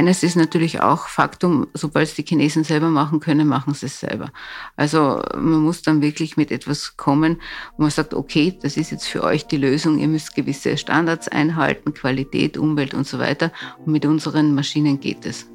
eines 0.00 0.22
ist 0.22 0.34
natürlich 0.34 0.80
auch 0.80 1.08
Faktum, 1.08 1.66
sobald 1.74 2.08
es 2.08 2.14
die 2.14 2.22
Chinesen 2.22 2.64
selber 2.64 2.88
machen 2.88 3.20
können, 3.20 3.46
machen 3.46 3.74
sie 3.74 3.84
es 3.84 4.00
selber. 4.00 4.30
Also 4.74 5.22
man 5.34 5.60
muss 5.60 5.82
dann 5.82 6.00
wirklich 6.00 6.38
mit 6.38 6.50
etwas 6.50 6.96
kommen, 6.96 7.38
wo 7.76 7.82
man 7.82 7.90
sagt, 7.90 8.14
okay, 8.14 8.56
das 8.62 8.78
ist 8.78 8.92
jetzt 8.92 9.06
für 9.06 9.22
euch 9.22 9.46
die 9.46 9.58
Lösung, 9.58 9.98
ihr 9.98 10.08
müsst 10.08 10.34
gewisse 10.34 10.78
Standards 10.78 11.28
einhalten, 11.28 11.92
Qualität, 11.92 12.56
Umwelt 12.56 12.94
und 12.94 13.06
so 13.06 13.18
weiter. 13.18 13.52
Und 13.84 13.92
mit 13.92 14.06
unseren 14.06 14.54
Maschinen 14.54 15.00
geht 15.00 15.26
es. 15.26 15.50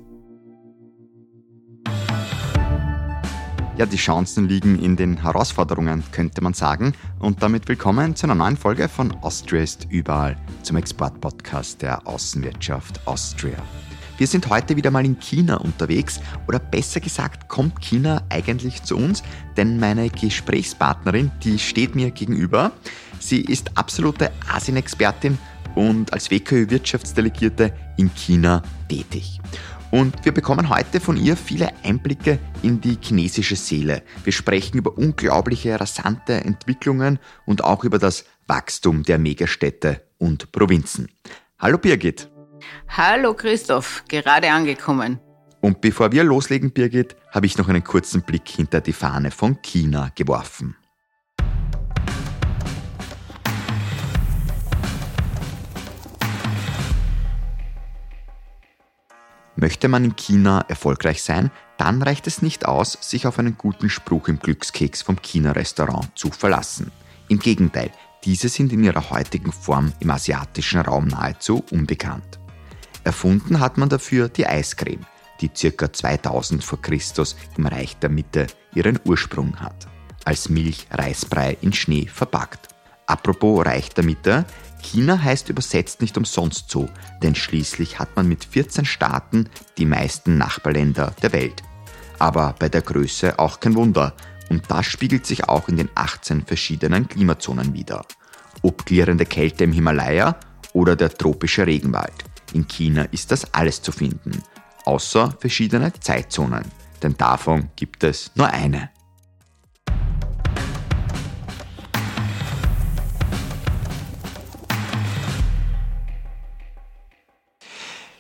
Ja, 3.78 3.88
die 3.88 3.98
Chancen 3.98 4.48
liegen 4.48 4.78
in 4.78 4.96
den 4.96 5.24
Herausforderungen, 5.24 6.04
könnte 6.12 6.42
man 6.42 6.54
sagen. 6.54 6.94
Und 7.18 7.42
damit 7.42 7.68
willkommen 7.68 8.16
zu 8.16 8.28
einer 8.28 8.36
neuen 8.36 8.58
Folge 8.58 8.90
von 8.90 9.12
Austria 9.24 9.64
ist 9.64 9.88
überall, 9.90 10.38
zum 10.62 10.78
Exportpodcast 10.78 11.82
der 11.82 12.08
Außenwirtschaft 12.08 13.08
Austria. 13.08 13.58
Wir 14.18 14.28
sind 14.28 14.50
heute 14.50 14.78
wieder 14.78 14.92
mal 14.92 15.06
in 15.06 15.20
China 15.20 15.58
unterwegs 15.58 16.22
oder 16.48 16.58
besser 16.58 17.02
gesagt 17.02 17.50
kommt 17.50 17.82
China 17.82 18.24
eigentlich 18.30 18.82
zu 18.84 18.96
uns, 18.96 19.24
denn 19.58 19.78
meine 19.78 20.10
Gesprächspartnerin, 20.10 21.32
die 21.44 21.60
steht 21.60 21.96
mir 21.96 22.12
gegenüber. 22.12 22.72
Sie 23.20 23.42
ist 23.42 23.78
absolute 23.78 24.32
Asien-Expertin 24.48 25.38
und 25.76 26.14
als 26.14 26.32
WKÖ-Wirtschaftsdelegierte 26.32 27.74
in 27.98 28.14
China 28.16 28.64
tätig. 28.88 29.42
Und 29.92 30.24
wir 30.24 30.34
bekommen 30.34 30.70
heute 30.70 31.02
von 31.02 31.18
ihr 31.18 31.36
viele 31.36 31.72
Einblicke 31.84 32.40
in 32.62 32.80
die 32.80 32.98
chinesische 33.02 33.56
Seele. 33.56 34.02
Wir 34.24 34.34
sprechen 34.34 34.78
über 34.78 34.98
unglaubliche, 34.98 35.80
rasante 35.80 36.34
Entwicklungen 36.34 37.20
und 37.46 37.64
auch 37.64 37.84
über 37.84 38.00
das 38.00 38.26
Wachstum 38.48 39.04
der 39.04 39.18
Megastädte 39.20 40.02
und 40.18 40.52
Provinzen. 40.54 41.10
Hallo 41.60 41.78
Birgit. 41.78 42.30
Hallo 42.90 43.34
Christoph, 43.34 44.04
gerade 44.08 44.52
angekommen. 44.52 45.20
Und 45.62 45.82
bevor 45.82 46.12
wir 46.12 46.24
loslegen, 46.24 46.72
Birgit, 46.72 47.16
habe 47.32 47.48
ich 47.48 47.58
noch 47.58 47.68
einen 47.68 47.84
kurzen 47.84 48.22
Blick 48.22 48.48
hinter 48.48 48.82
die 48.82 48.94
Fahne 48.94 49.32
von 49.32 49.62
China 49.62 50.12
geworfen. 50.14 50.76
Möchte 59.56 59.88
man 59.88 60.04
in 60.04 60.16
China 60.16 60.66
erfolgreich 60.68 61.24
sein, 61.24 61.50
dann 61.78 62.02
reicht 62.02 62.28
es 62.28 62.42
nicht 62.42 62.66
aus, 62.66 62.98
sich 63.02 63.26
auf 63.26 63.40
einen 63.40 63.58
guten 63.58 63.90
Spruch 63.90 64.28
im 64.28 64.38
Glückskeks 64.38 65.02
vom 65.02 65.22
China-Restaurant 65.22 66.12
zu 66.16 66.30
verlassen. 66.30 66.92
Im 67.30 67.40
Gegenteil, 67.40 67.90
diese 68.24 68.50
sind 68.50 68.74
in 68.74 68.84
ihrer 68.84 69.10
heutigen 69.10 69.52
Form 69.52 69.94
im 70.00 70.12
asiatischen 70.12 70.82
Raum 70.82 71.08
nahezu 71.08 71.64
unbekannt. 71.72 72.40
Erfunden 73.06 73.60
hat 73.60 73.78
man 73.78 73.88
dafür 73.88 74.30
die 74.30 74.48
Eiscreme, 74.48 75.06
die 75.40 75.50
ca. 75.50 75.94
2000 75.94 76.64
vor 76.64 76.82
Christus 76.82 77.36
im 77.56 77.68
Reich 77.68 77.96
der 77.98 78.10
Mitte 78.10 78.48
ihren 78.74 79.00
Ursprung 79.06 79.56
hat. 79.60 79.88
Als 80.26 80.50
Milch-Reisbrei 80.50 81.56
in 81.62 81.72
Schnee 81.72 82.08
verpackt. 82.08 82.70
Apropos 83.06 83.64
Reich 83.64 83.90
der 83.90 84.04
Mitte, 84.04 84.46
China 84.82 85.22
heißt 85.22 85.50
übersetzt 85.50 86.02
nicht 86.02 86.18
umsonst 86.18 86.72
so, 86.72 86.90
denn 87.22 87.36
schließlich 87.36 88.00
hat 88.00 88.16
man 88.16 88.28
mit 88.28 88.44
14 88.44 88.86
Staaten 88.86 89.50
die 89.78 89.86
meisten 89.86 90.40
Nachbarländer 90.40 91.14
der 91.22 91.32
Welt. 91.32 91.62
Aber 92.18 92.56
bei 92.58 92.70
der 92.70 92.82
Größe 92.82 93.38
auch 93.38 93.60
kein 93.60 93.76
Wunder, 93.76 94.16
und 94.50 94.64
das 94.70 94.88
spiegelt 94.88 95.28
sich 95.28 95.48
auch 95.48 95.70
in 95.70 95.78
den 95.78 95.90
18 95.94 96.44
verschiedenen 96.44 97.08
Klimazonen 97.08 97.74
wider. 97.76 98.04
Ob 98.64 98.84
klirrende 98.84 99.28
Kälte 99.28 99.64
im 99.64 99.74
Himalaya 99.74 100.40
oder 100.74 100.96
der 100.96 101.10
tropische 101.10 101.68
Regenwald. 101.68 102.25
In 102.56 102.70
China 102.70 103.04
ist 103.12 103.32
das 103.32 103.54
alles 103.54 103.82
zu 103.82 103.92
finden, 103.92 104.42
außer 104.86 105.36
verschiedene 105.42 105.92
Zeitzonen, 106.00 106.64
denn 107.04 107.18
davon 107.18 107.70
gibt 107.76 108.06
es 108.06 108.32
nur 108.36 108.48
eine. 108.48 108.92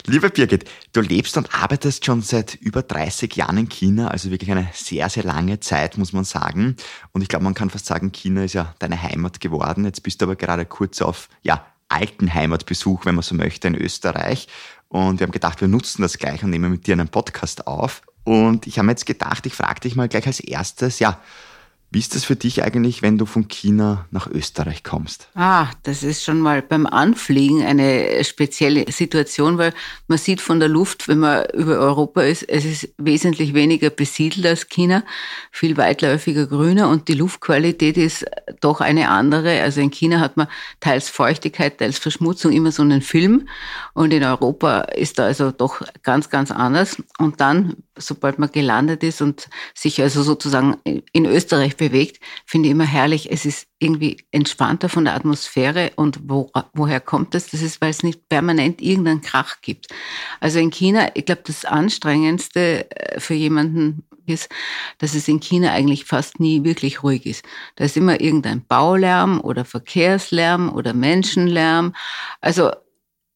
Liebe 0.05 0.29
Birgit, 0.29 0.69
du 0.91 0.99
lebst 0.99 1.37
und 1.37 1.55
arbeitest 1.55 2.05
schon 2.05 2.21
seit 2.21 2.55
über 2.55 2.83
30 2.83 3.33
Jahren 3.37 3.57
in 3.57 3.69
China, 3.69 4.09
also 4.09 4.31
wirklich 4.31 4.51
eine 4.51 4.67
sehr, 4.73 5.09
sehr 5.09 5.23
lange 5.23 5.61
Zeit, 5.61 5.97
muss 5.97 6.11
man 6.11 6.25
sagen. 6.25 6.75
Und 7.13 7.21
ich 7.21 7.29
glaube, 7.29 7.45
man 7.45 7.53
kann 7.53 7.69
fast 7.69 7.85
sagen, 7.85 8.11
China 8.11 8.43
ist 8.43 8.53
ja 8.53 8.75
deine 8.79 9.01
Heimat 9.01 9.39
geworden. 9.39 9.85
Jetzt 9.85 10.03
bist 10.03 10.19
du 10.19 10.25
aber 10.25 10.35
gerade 10.35 10.65
kurz 10.65 11.01
auf, 11.01 11.29
ja, 11.41 11.65
alten 11.95 12.33
Heimatbesuch, 12.33 13.05
wenn 13.05 13.15
man 13.15 13.23
so 13.23 13.35
möchte, 13.35 13.67
in 13.67 13.75
Österreich. 13.75 14.47
Und 14.89 15.19
wir 15.19 15.25
haben 15.25 15.31
gedacht, 15.31 15.61
wir 15.61 15.67
nutzen 15.67 16.01
das 16.01 16.17
gleich 16.17 16.43
und 16.43 16.49
nehmen 16.49 16.71
mit 16.71 16.87
dir 16.87 16.93
einen 16.93 17.07
Podcast 17.07 17.67
auf. 17.67 18.01
Und 18.23 18.67
ich 18.67 18.79
habe 18.79 18.89
jetzt 18.89 19.05
gedacht, 19.05 19.45
ich 19.45 19.53
frage 19.53 19.81
dich 19.81 19.95
mal 19.95 20.07
gleich 20.07 20.27
als 20.27 20.39
erstes, 20.39 20.99
ja, 20.99 21.19
wie 21.95 21.99
ist 21.99 22.13
das 22.13 22.25
für 22.25 22.35
dich 22.35 22.61
eigentlich, 22.61 23.01
wenn 23.01 23.17
du 23.17 23.25
von 23.25 23.47
China 23.47 24.05
nach 24.11 24.27
Österreich 24.27 24.83
kommst? 24.83 25.29
Ah, 25.33 25.69
das 25.83 26.03
ist 26.03 26.25
schon 26.25 26.41
mal 26.41 26.61
beim 26.61 26.85
Anfliegen 26.87 27.63
eine 27.63 28.21
spezielle 28.25 28.91
Situation, 28.91 29.57
weil 29.57 29.73
man 30.07 30.17
sieht 30.17 30.41
von 30.41 30.59
der 30.59 30.67
Luft, 30.67 31.07
wenn 31.07 31.19
man 31.19 31.45
über 31.53 31.79
Europa 31.79 32.23
ist, 32.23 32.43
es 32.43 32.65
ist 32.65 32.89
wesentlich 32.97 33.53
weniger 33.53 33.89
besiedelt 33.89 34.45
als 34.45 34.67
China, 34.67 35.05
viel 35.51 35.77
weitläufiger 35.77 36.47
grüner 36.47 36.89
und 36.89 37.07
die 37.07 37.13
Luftqualität 37.13 37.95
ist 37.95 38.25
doch 38.59 38.81
eine 38.81 39.07
andere. 39.07 39.61
Also 39.61 39.79
in 39.79 39.89
China 39.89 40.19
hat 40.19 40.35
man 40.35 40.47
teils 40.81 41.07
Feuchtigkeit, 41.07 41.77
teils 41.77 41.97
Verschmutzung, 41.97 42.51
immer 42.51 42.73
so 42.73 42.81
einen 42.81 43.01
Film 43.01 43.47
und 43.93 44.13
in 44.13 44.25
Europa 44.25 44.81
ist 44.81 45.17
da 45.17 45.27
also 45.27 45.51
doch 45.51 45.81
ganz, 46.03 46.29
ganz 46.29 46.51
anders. 46.51 47.01
Und 47.19 47.39
dann, 47.39 47.84
sobald 47.97 48.39
man 48.39 48.51
gelandet 48.51 49.03
ist 49.03 49.21
und 49.21 49.49
sich 49.73 50.01
also 50.01 50.23
sozusagen 50.23 50.77
in 51.11 51.25
Österreich 51.25 51.77
bewegt, 51.77 52.19
finde 52.45 52.67
ich 52.67 52.71
immer 52.71 52.85
herrlich. 52.85 53.31
Es 53.31 53.45
ist 53.45 53.67
irgendwie 53.79 54.17
entspannter 54.31 54.89
von 54.89 55.05
der 55.05 55.15
Atmosphäre. 55.15 55.91
Und 55.95 56.19
wo, 56.23 56.51
woher 56.73 56.99
kommt 56.99 57.33
das? 57.33 57.47
Das 57.47 57.61
ist, 57.61 57.81
weil 57.81 57.89
es 57.89 58.03
nicht 58.03 58.29
permanent 58.29 58.81
irgendeinen 58.81 59.21
Krach 59.21 59.61
gibt. 59.61 59.87
Also 60.39 60.59
in 60.59 60.71
China, 60.71 61.09
ich 61.13 61.25
glaube, 61.25 61.43
das 61.45 61.65
Anstrengendste 61.65 62.89
äh, 62.91 63.19
für 63.19 63.33
jemanden 63.33 64.03
ist, 64.25 64.49
dass 64.97 65.13
es 65.13 65.27
in 65.27 65.39
China 65.39 65.71
eigentlich 65.71 66.05
fast 66.05 66.39
nie 66.39 66.63
wirklich 66.63 67.03
ruhig 67.03 67.25
ist. 67.25 67.45
Da 67.75 67.85
ist 67.85 67.97
immer 67.97 68.19
irgendein 68.21 68.65
Baulärm 68.65 69.39
oder 69.41 69.65
Verkehrslärm 69.65 70.73
oder 70.73 70.93
Menschenlärm. 70.93 71.93
Also 72.41 72.71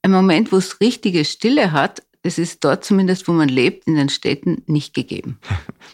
ein 0.01 0.11
Moment, 0.11 0.51
wo 0.51 0.57
es 0.57 0.79
richtige 0.81 1.25
Stille 1.25 1.71
hat, 1.71 2.01
das 2.23 2.37
ist 2.37 2.63
dort 2.63 2.83
zumindest, 2.83 3.27
wo 3.27 3.31
man 3.31 3.49
lebt, 3.49 3.87
in 3.87 3.95
den 3.95 4.09
Städten 4.09 4.63
nicht 4.67 4.93
gegeben. 4.93 5.39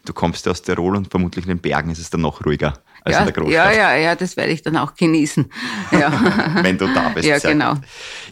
Du 0.05 0.13
kommst 0.13 0.45
ja 0.45 0.51
aus 0.51 0.61
Tirol 0.61 0.95
und 0.95 1.09
vermutlich 1.09 1.45
in 1.45 1.49
den 1.49 1.59
Bergen 1.59 1.89
ist 1.89 1.99
es 1.99 2.09
dann 2.09 2.21
noch 2.21 2.45
ruhiger 2.45 2.73
als 3.05 3.13
ja, 3.13 3.19
in 3.19 3.25
der 3.25 3.33
Großstadt. 3.33 3.75
Ja, 3.75 3.93
ja, 3.93 3.95
ja, 3.95 4.15
das 4.15 4.35
werde 4.35 4.51
ich 4.51 4.63
dann 4.63 4.77
auch 4.77 4.95
genießen. 4.95 5.45
Ja. 5.91 6.63
Wenn 6.63 6.77
du 6.77 6.87
da 6.87 7.09
bist. 7.09 7.27
Ja, 7.27 7.37
genau. 7.37 7.75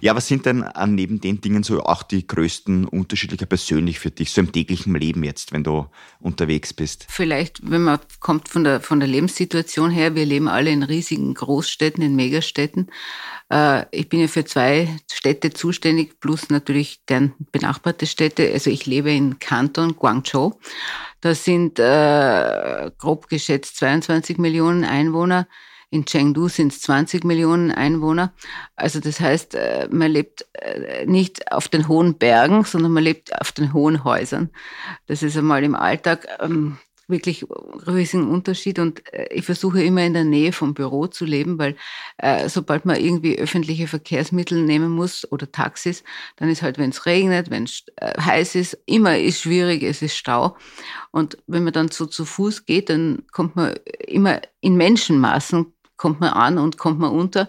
Ja, 0.01 0.15
was 0.15 0.27
sind 0.27 0.45
denn 0.45 0.63
äh, 0.63 0.87
neben 0.87 1.21
den 1.21 1.39
Dingen 1.39 1.63
so 1.63 1.81
auch 1.83 2.03
die 2.03 2.25
größten 2.25 2.85
Unterschiede 2.87 3.45
persönlich 3.45 3.99
für 3.99 4.11
dich, 4.11 4.31
so 4.31 4.41
im 4.41 4.51
täglichen 4.51 4.95
Leben 4.95 5.23
jetzt, 5.23 5.53
wenn 5.53 5.63
du 5.63 5.85
unterwegs 6.19 6.73
bist? 6.73 7.05
Vielleicht, 7.09 7.59
wenn 7.69 7.83
man 7.83 7.99
kommt 8.19 8.49
von 8.49 8.63
der, 8.63 8.81
von 8.81 8.99
der 8.99 9.07
Lebenssituation 9.07 9.91
her, 9.91 10.15
wir 10.15 10.25
leben 10.25 10.47
alle 10.47 10.71
in 10.71 10.83
riesigen 10.83 11.33
Großstädten, 11.33 12.03
in 12.03 12.15
Megastädten. 12.15 12.89
Äh, 13.49 13.85
ich 13.91 14.09
bin 14.09 14.19
ja 14.19 14.27
für 14.27 14.45
zwei 14.45 14.89
Städte 15.11 15.51
zuständig, 15.51 16.19
plus 16.19 16.49
natürlich 16.49 17.01
deren 17.07 17.33
benachbarte 17.51 18.07
Städte. 18.07 18.51
Also 18.51 18.69
ich 18.71 18.85
lebe 18.85 19.11
in 19.11 19.39
Kanton, 19.39 19.95
Guangzhou. 19.95 20.59
Das 21.23 21.45
sind 21.45 21.79
äh, 21.79 22.91
grob 22.97 23.29
geschätzt 23.29 23.77
22 23.77 24.37
Millionen 24.39 24.83
Einwohner. 24.83 25.47
In 25.89 26.03
Chengdu 26.05 26.49
sind 26.49 26.73
es 26.73 26.81
20 26.81 27.23
Millionen 27.23 27.71
Einwohner. 27.71 28.33
Also 28.75 28.99
das 28.99 29.21
heißt, 29.21 29.55
äh, 29.55 29.87
man 29.89 30.11
lebt 30.11 30.45
äh, 30.51 31.05
nicht 31.05 31.49
auf 31.49 31.69
den 31.69 31.87
hohen 31.87 32.17
Bergen, 32.17 32.65
sondern 32.65 32.91
man 32.91 33.05
lebt 33.05 33.39
auf 33.39 33.53
den 33.53 33.71
hohen 33.71 34.03
Häusern. 34.03 34.49
Das 35.07 35.23
ist 35.23 35.37
einmal 35.37 35.63
im 35.63 35.75
Alltag 35.75 36.27
ähm, 36.41 36.77
wirklich 37.13 37.45
riesigen 37.87 38.29
Unterschied 38.29 38.79
und 38.79 39.01
äh, 39.13 39.27
ich 39.31 39.45
versuche 39.45 39.81
immer 39.81 40.03
in 40.03 40.13
der 40.13 40.25
Nähe 40.25 40.51
vom 40.51 40.73
Büro 40.73 41.07
zu 41.07 41.23
leben, 41.23 41.57
weil 41.57 41.77
äh, 42.17 42.49
sobald 42.49 42.85
man 42.85 42.97
irgendwie 42.97 43.39
öffentliche 43.39 43.87
Verkehrsmittel 43.87 44.61
nehmen 44.63 44.91
muss 44.91 45.31
oder 45.31 45.49
Taxis, 45.49 46.03
dann 46.35 46.49
ist 46.49 46.61
halt, 46.61 46.77
wenn 46.77 46.89
es 46.89 47.05
regnet, 47.05 47.49
wenn 47.49 47.63
es 47.63 47.85
äh, 47.95 48.19
heiß 48.19 48.55
ist, 48.55 48.77
immer 48.85 49.17
ist 49.17 49.41
schwierig, 49.41 49.83
es 49.83 50.01
ist 50.01 50.17
Stau. 50.17 50.57
Und 51.11 51.37
wenn 51.47 51.63
man 51.63 51.73
dann 51.73 51.89
so 51.89 52.05
zu 52.05 52.25
Fuß 52.25 52.65
geht, 52.65 52.89
dann 52.89 53.23
kommt 53.31 53.55
man 53.55 53.75
immer 54.07 54.41
in 54.59 54.75
Menschenmassen, 54.75 55.73
kommt 56.03 56.19
man 56.19 56.33
an 56.33 56.57
und 56.57 56.77
kommt 56.77 56.99
man 56.99 57.11
unter. 57.11 57.43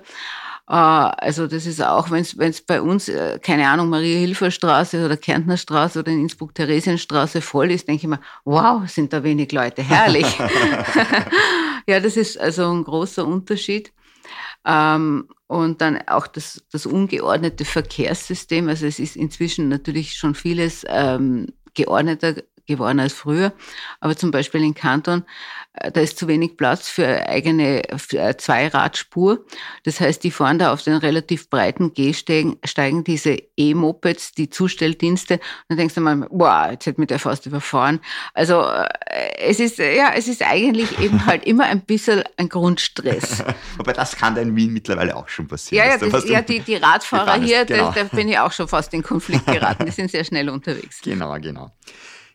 Äh, 0.69 0.75
also 0.75 1.49
das 1.49 1.67
ist 1.67 1.83
auch, 1.83 2.12
wenn 2.12 2.23
es 2.23 2.61
bei 2.61 2.81
uns, 2.81 3.09
äh, 3.09 3.41
keine 3.43 3.69
Ahnung, 3.69 3.89
Maria-Hilfer-Straße 3.89 5.05
oder 5.05 5.17
Kärntnerstraße 5.17 5.99
oder 5.99 6.12
in 6.12 6.21
Innsbruck-Theresienstraße 6.21 7.41
voll 7.41 7.73
ist, 7.73 7.89
denke 7.89 8.05
ich 8.05 8.09
mir, 8.09 8.21
wow, 8.45 8.89
sind 8.89 9.12
da 9.12 9.25
wenig 9.25 9.51
Leute, 9.51 9.83
herrlich. 9.83 10.39
ja, 11.89 11.99
das 11.99 12.17
ist 12.17 12.39
also 12.39 12.71
ein 12.71 12.85
großer 12.85 13.27
Unterschied. 13.27 13.93
Ähm, 14.65 15.27
und 15.49 15.81
dann 15.81 16.01
auch 16.06 16.29
das, 16.29 16.62
das 16.71 16.87
ungeordnete 16.87 17.65
Verkehrssystem. 17.65 18.69
Also 18.69 18.87
es 18.87 19.01
ist 19.01 19.17
inzwischen 19.17 19.69
natürlich 19.69 20.15
schon 20.15 20.37
vieles 20.37 20.87
ähm, 20.89 21.49
geordneter 21.75 22.37
geworden 22.66 23.00
als 23.00 23.12
früher. 23.12 23.52
Aber 24.00 24.16
zum 24.16 24.31
Beispiel 24.31 24.62
in 24.62 24.75
Kanton 24.75 25.25
äh, 25.75 25.90
da 25.90 26.00
ist 26.00 26.19
zu 26.19 26.28
wenig 26.28 26.56
Platz 26.56 26.88
für 26.88 27.28
eigene 27.28 27.82
für 27.96 28.37
Zweiradspur. 28.37 29.44
Das 29.82 30.00
heißt, 30.00 30.22
die 30.22 30.31
fahren 30.31 30.58
da 30.58 30.72
auf 30.72 30.82
den 30.82 30.94
relativ 30.94 31.50
breiten 31.50 31.93
Gehsteigen 31.94 32.56
steigen 32.64 33.05
diese 33.05 33.37
E-Mopeds, 33.56 34.32
die 34.32 34.50
Zustelldienste. 34.50 35.34
Und 35.34 35.43
dann 35.69 35.78
denkst 35.78 35.94
du 35.94 36.00
mal, 36.00 36.28
boah, 36.31 36.69
jetzt 36.70 36.87
hätte 36.87 37.00
mich 37.00 37.08
der 37.08 37.19
fast 37.19 37.46
überfahren. 37.46 38.00
Also 38.34 38.62
äh, 38.62 38.88
es 39.38 39.60
ist 39.60 39.78
ja, 39.78 40.12
es 40.14 40.28
ist 40.28 40.43
eigentlich 40.43 40.99
eben 41.00 41.26
halt 41.26 41.44
immer 41.44 41.64
ein 41.64 41.81
bisschen 41.81 42.22
ein 42.37 42.49
Grundstress. 42.49 43.43
Aber 43.78 43.93
das 43.93 44.17
kann 44.17 44.34
da 44.34 44.40
in 44.40 44.55
Wien 44.55 44.72
mittlerweile 44.72 45.17
auch 45.17 45.28
schon 45.28 45.49
passieren. 45.49 45.84
Ja, 45.84 45.96
ja, 45.96 46.10
das, 46.10 46.28
ja 46.28 46.40
die, 46.40 46.60
die 46.60 46.76
Radfahrer 46.76 47.40
hier, 47.40 47.64
genau. 47.64 47.90
da, 47.90 48.05
da 48.05 48.17
bin 48.17 48.28
ich 48.28 48.38
auch 48.38 48.52
schon 48.52 48.69
fast 48.69 48.94
in 48.94 49.02
Konflikt 49.02 49.46
geraten. 49.46 49.84
Die 49.87 49.93
sind 49.93 50.10
sehr 50.10 50.25
schnell 50.25 50.49
unterwegs. 50.49 51.00
Genau, 51.02 51.34
genau. 51.40 51.70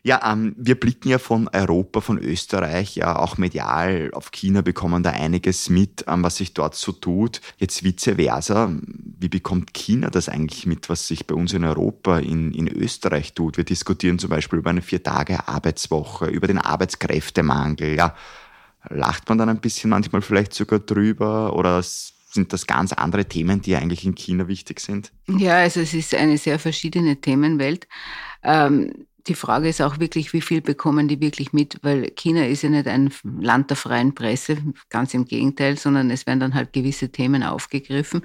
Ja, 0.02 0.32
ähm, 0.32 0.54
wir 0.56 0.80
blicken 0.80 1.10
ja 1.10 1.18
von 1.18 1.48
Europa, 1.48 2.00
von 2.00 2.18
Österreich, 2.18 2.96
ja 2.96 3.18
auch 3.18 3.36
medial 3.36 4.10
auf 4.14 4.30
China, 4.30 4.62
bekommen 4.62 5.02
da 5.02 5.10
einiges 5.10 5.68
mit, 5.68 6.04
ähm, 6.08 6.22
was 6.22 6.36
sich 6.36 6.54
dort 6.54 6.74
so 6.74 6.92
tut. 6.92 7.42
Jetzt 7.58 7.84
vice 7.84 8.14
versa, 8.16 8.72
wie 9.18 9.28
bekommt 9.28 9.74
China 9.74 10.08
das 10.08 10.30
eigentlich 10.30 10.64
mit, 10.64 10.88
was 10.88 11.06
sich 11.06 11.26
bei 11.26 11.34
uns 11.34 11.52
in 11.52 11.64
Europa, 11.64 12.18
in, 12.18 12.52
in 12.52 12.66
Österreich 12.66 13.34
tut? 13.34 13.58
Wir 13.58 13.64
diskutieren 13.64 14.18
zum 14.18 14.30
Beispiel 14.30 14.60
über 14.60 14.70
eine 14.70 14.80
Vier-Tage-Arbeitswoche, 14.80 16.26
über 16.26 16.46
den 16.46 16.58
Arbeitskräftemangel. 16.58 17.94
Ja, 17.94 18.14
lacht 18.88 19.28
man 19.28 19.36
dann 19.36 19.50
ein 19.50 19.60
bisschen 19.60 19.90
manchmal 19.90 20.22
vielleicht 20.22 20.54
sogar 20.54 20.78
drüber 20.78 21.54
oder 21.54 21.82
sind 21.82 22.52
das 22.54 22.66
ganz 22.66 22.94
andere 22.94 23.26
Themen, 23.26 23.60
die 23.60 23.76
eigentlich 23.76 24.06
in 24.06 24.14
China 24.14 24.48
wichtig 24.48 24.80
sind? 24.80 25.12
Ja, 25.28 25.56
also 25.56 25.80
es 25.80 25.92
ist 25.92 26.14
eine 26.14 26.38
sehr 26.38 26.58
verschiedene 26.58 27.20
Themenwelt. 27.20 27.86
Ähm, 28.42 29.06
die 29.26 29.34
Frage 29.34 29.68
ist 29.68 29.80
auch 29.80 29.98
wirklich, 29.98 30.32
wie 30.32 30.40
viel 30.40 30.60
bekommen 30.60 31.08
die 31.08 31.20
wirklich 31.20 31.52
mit, 31.52 31.78
weil 31.82 32.10
China 32.10 32.46
ist 32.46 32.62
ja 32.62 32.70
nicht 32.70 32.86
ein 32.86 33.12
Land 33.22 33.70
der 33.70 33.76
freien 33.76 34.14
Presse, 34.14 34.58
ganz 34.88 35.14
im 35.14 35.24
Gegenteil, 35.24 35.76
sondern 35.76 36.10
es 36.10 36.26
werden 36.26 36.40
dann 36.40 36.54
halt 36.54 36.72
gewisse 36.72 37.10
Themen 37.10 37.42
aufgegriffen. 37.42 38.22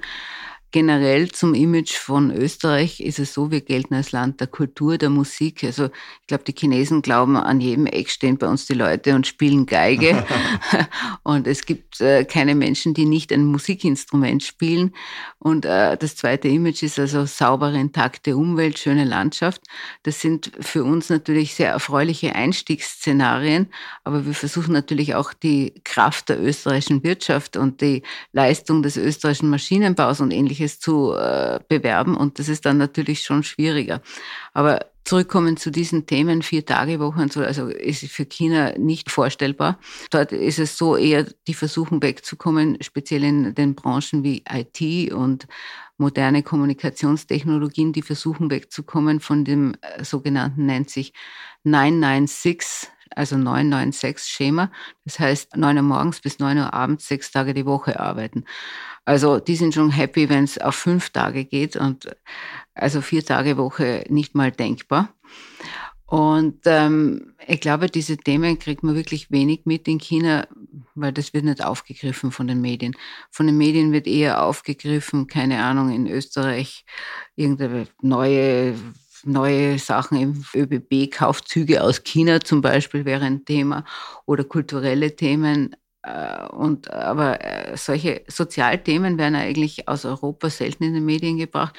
Generell 0.72 1.30
zum 1.30 1.54
Image 1.54 1.92
von 1.92 2.32
Österreich 2.32 3.00
ist 3.00 3.20
es 3.20 3.32
so, 3.32 3.52
wir 3.52 3.60
gelten 3.60 3.94
als 3.94 4.10
Land 4.10 4.40
der 4.40 4.48
Kultur, 4.48 4.98
der 4.98 5.10
Musik. 5.10 5.62
Also 5.62 5.86
ich 6.20 6.26
glaube, 6.26 6.42
die 6.42 6.54
Chinesen 6.58 7.02
glauben, 7.02 7.36
an 7.36 7.60
jedem 7.60 7.86
Eck 7.86 8.10
stehen 8.10 8.36
bei 8.36 8.48
uns 8.48 8.66
die 8.66 8.74
Leute 8.74 9.14
und 9.14 9.28
spielen 9.28 9.66
Geige. 9.66 10.26
und 11.22 11.46
es 11.46 11.66
gibt 11.66 12.00
äh, 12.00 12.24
keine 12.24 12.56
Menschen, 12.56 12.94
die 12.94 13.06
nicht 13.06 13.32
ein 13.32 13.44
Musikinstrument 13.44 14.42
spielen. 14.42 14.92
Und 15.38 15.64
äh, 15.64 15.96
das 15.96 16.16
zweite 16.16 16.48
Image 16.48 16.82
ist 16.82 16.98
also 16.98 17.26
saubere, 17.26 17.78
intakte 17.78 18.36
Umwelt, 18.36 18.78
schöne 18.78 19.04
Landschaft. 19.04 19.62
Das 20.02 20.20
sind 20.20 20.50
für 20.60 20.82
uns 20.82 21.10
natürlich 21.10 21.54
sehr 21.54 21.70
erfreuliche 21.70 22.34
Einstiegsszenarien. 22.34 23.68
Aber 24.02 24.26
wir 24.26 24.34
versuchen 24.34 24.72
natürlich 24.72 25.14
auch 25.14 25.32
die 25.32 25.74
Kraft 25.84 26.28
der 26.28 26.42
österreichischen 26.42 27.04
Wirtschaft 27.04 27.56
und 27.56 27.80
die 27.80 28.02
Leistung 28.32 28.82
des 28.82 28.96
österreichischen 28.96 29.48
Maschinenbaus 29.48 30.20
und 30.20 30.32
ähnliches 30.32 30.55
ähnliches 30.56 30.80
zu 30.80 31.12
äh, 31.12 31.60
bewerben 31.68 32.16
und 32.16 32.38
das 32.38 32.48
ist 32.48 32.64
dann 32.66 32.78
natürlich 32.78 33.22
schon 33.22 33.42
schwieriger. 33.42 34.00
Aber 34.52 34.86
zurückkommen 35.04 35.56
zu 35.56 35.70
diesen 35.70 36.06
Themen, 36.06 36.42
vier 36.42 36.64
Tage 36.64 36.98
Woche 36.98 37.20
und 37.20 37.32
so, 37.32 37.40
also 37.40 37.68
ist 37.68 38.04
für 38.06 38.24
China 38.24 38.72
nicht 38.76 39.10
vorstellbar. 39.10 39.78
Dort 40.10 40.32
ist 40.32 40.58
es 40.58 40.76
so 40.76 40.96
eher, 40.96 41.26
die 41.46 41.54
versuchen 41.54 42.02
wegzukommen, 42.02 42.78
speziell 42.80 43.22
in 43.22 43.54
den 43.54 43.74
Branchen 43.74 44.24
wie 44.24 44.42
IT 44.50 45.12
und 45.12 45.46
moderne 45.98 46.42
Kommunikationstechnologien, 46.42 47.92
die 47.92 48.02
versuchen 48.02 48.50
wegzukommen 48.50 49.20
von 49.20 49.44
dem 49.44 49.74
äh, 49.80 50.04
sogenannten, 50.04 50.66
nennt 50.66 50.90
sich 50.90 51.12
996 51.64 52.88
also 53.16 53.36
996-Schema. 53.36 54.70
Das 55.04 55.18
heißt, 55.18 55.56
9 55.56 55.76
Uhr 55.76 55.82
morgens 55.82 56.20
bis 56.20 56.38
9 56.38 56.58
Uhr 56.58 56.74
abends, 56.74 57.08
sechs 57.08 57.30
Tage 57.30 57.54
die 57.54 57.66
Woche 57.66 57.98
arbeiten. 57.98 58.44
Also 59.04 59.38
die 59.38 59.56
sind 59.56 59.74
schon 59.74 59.90
happy, 59.90 60.28
wenn 60.28 60.44
es 60.44 60.58
auf 60.58 60.74
fünf 60.74 61.10
Tage 61.10 61.44
geht 61.44 61.76
und 61.76 62.08
also 62.74 63.00
vier 63.00 63.24
Tage 63.24 63.56
Woche 63.56 64.04
nicht 64.08 64.34
mal 64.34 64.50
denkbar. 64.50 65.14
Und 66.06 66.60
ähm, 66.66 67.34
ich 67.48 67.60
glaube, 67.60 67.88
diese 67.88 68.16
Themen 68.16 68.60
kriegt 68.60 68.84
man 68.84 68.94
wirklich 68.94 69.32
wenig 69.32 69.62
mit 69.64 69.88
in 69.88 69.98
China, 69.98 70.46
weil 70.94 71.12
das 71.12 71.34
wird 71.34 71.44
nicht 71.44 71.64
aufgegriffen 71.64 72.30
von 72.30 72.46
den 72.46 72.60
Medien. 72.60 72.96
Von 73.30 73.46
den 73.46 73.58
Medien 73.58 73.92
wird 73.92 74.06
eher 74.06 74.44
aufgegriffen, 74.44 75.26
keine 75.26 75.64
Ahnung, 75.64 75.90
in 75.92 76.06
Österreich 76.06 76.84
irgendeine 77.34 77.88
neue 78.00 78.74
neue 79.26 79.78
Sachen 79.78 80.18
im 80.18 80.44
ÖBB, 80.54 81.10
Kaufzüge 81.10 81.82
aus 81.82 82.02
China 82.02 82.40
zum 82.40 82.60
Beispiel 82.60 83.04
wäre 83.04 83.24
ein 83.24 83.44
Thema 83.44 83.84
oder 84.24 84.44
kulturelle 84.44 85.14
Themen. 85.14 85.76
Äh, 86.02 86.46
und, 86.48 86.90
aber 86.90 87.44
äh, 87.44 87.76
solche 87.76 88.22
Sozialthemen 88.28 89.18
werden 89.18 89.34
eigentlich 89.34 89.88
aus 89.88 90.04
Europa 90.04 90.50
selten 90.50 90.84
in 90.84 90.94
den 90.94 91.04
Medien 91.04 91.38
gebracht. 91.38 91.76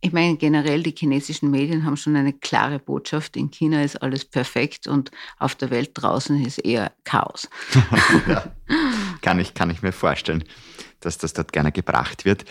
Ich 0.00 0.12
meine, 0.12 0.36
generell, 0.36 0.82
die 0.82 0.94
chinesischen 0.96 1.50
Medien 1.50 1.84
haben 1.84 1.96
schon 1.96 2.16
eine 2.16 2.32
klare 2.32 2.78
Botschaft. 2.78 3.36
In 3.36 3.50
China 3.50 3.82
ist 3.82 4.02
alles 4.02 4.24
perfekt 4.24 4.86
und 4.86 5.10
auf 5.38 5.54
der 5.54 5.70
Welt 5.70 5.90
draußen 5.94 6.44
ist 6.44 6.58
eher 6.58 6.92
Chaos. 7.04 7.48
ja, 8.28 8.52
kann, 9.26 9.40
ich, 9.40 9.54
kann 9.54 9.70
ich 9.70 9.82
mir 9.82 9.92
vorstellen, 9.92 10.44
dass 11.00 11.18
das 11.18 11.32
dort 11.32 11.52
gerne 11.52 11.72
gebracht 11.72 12.24
wird 12.24 12.44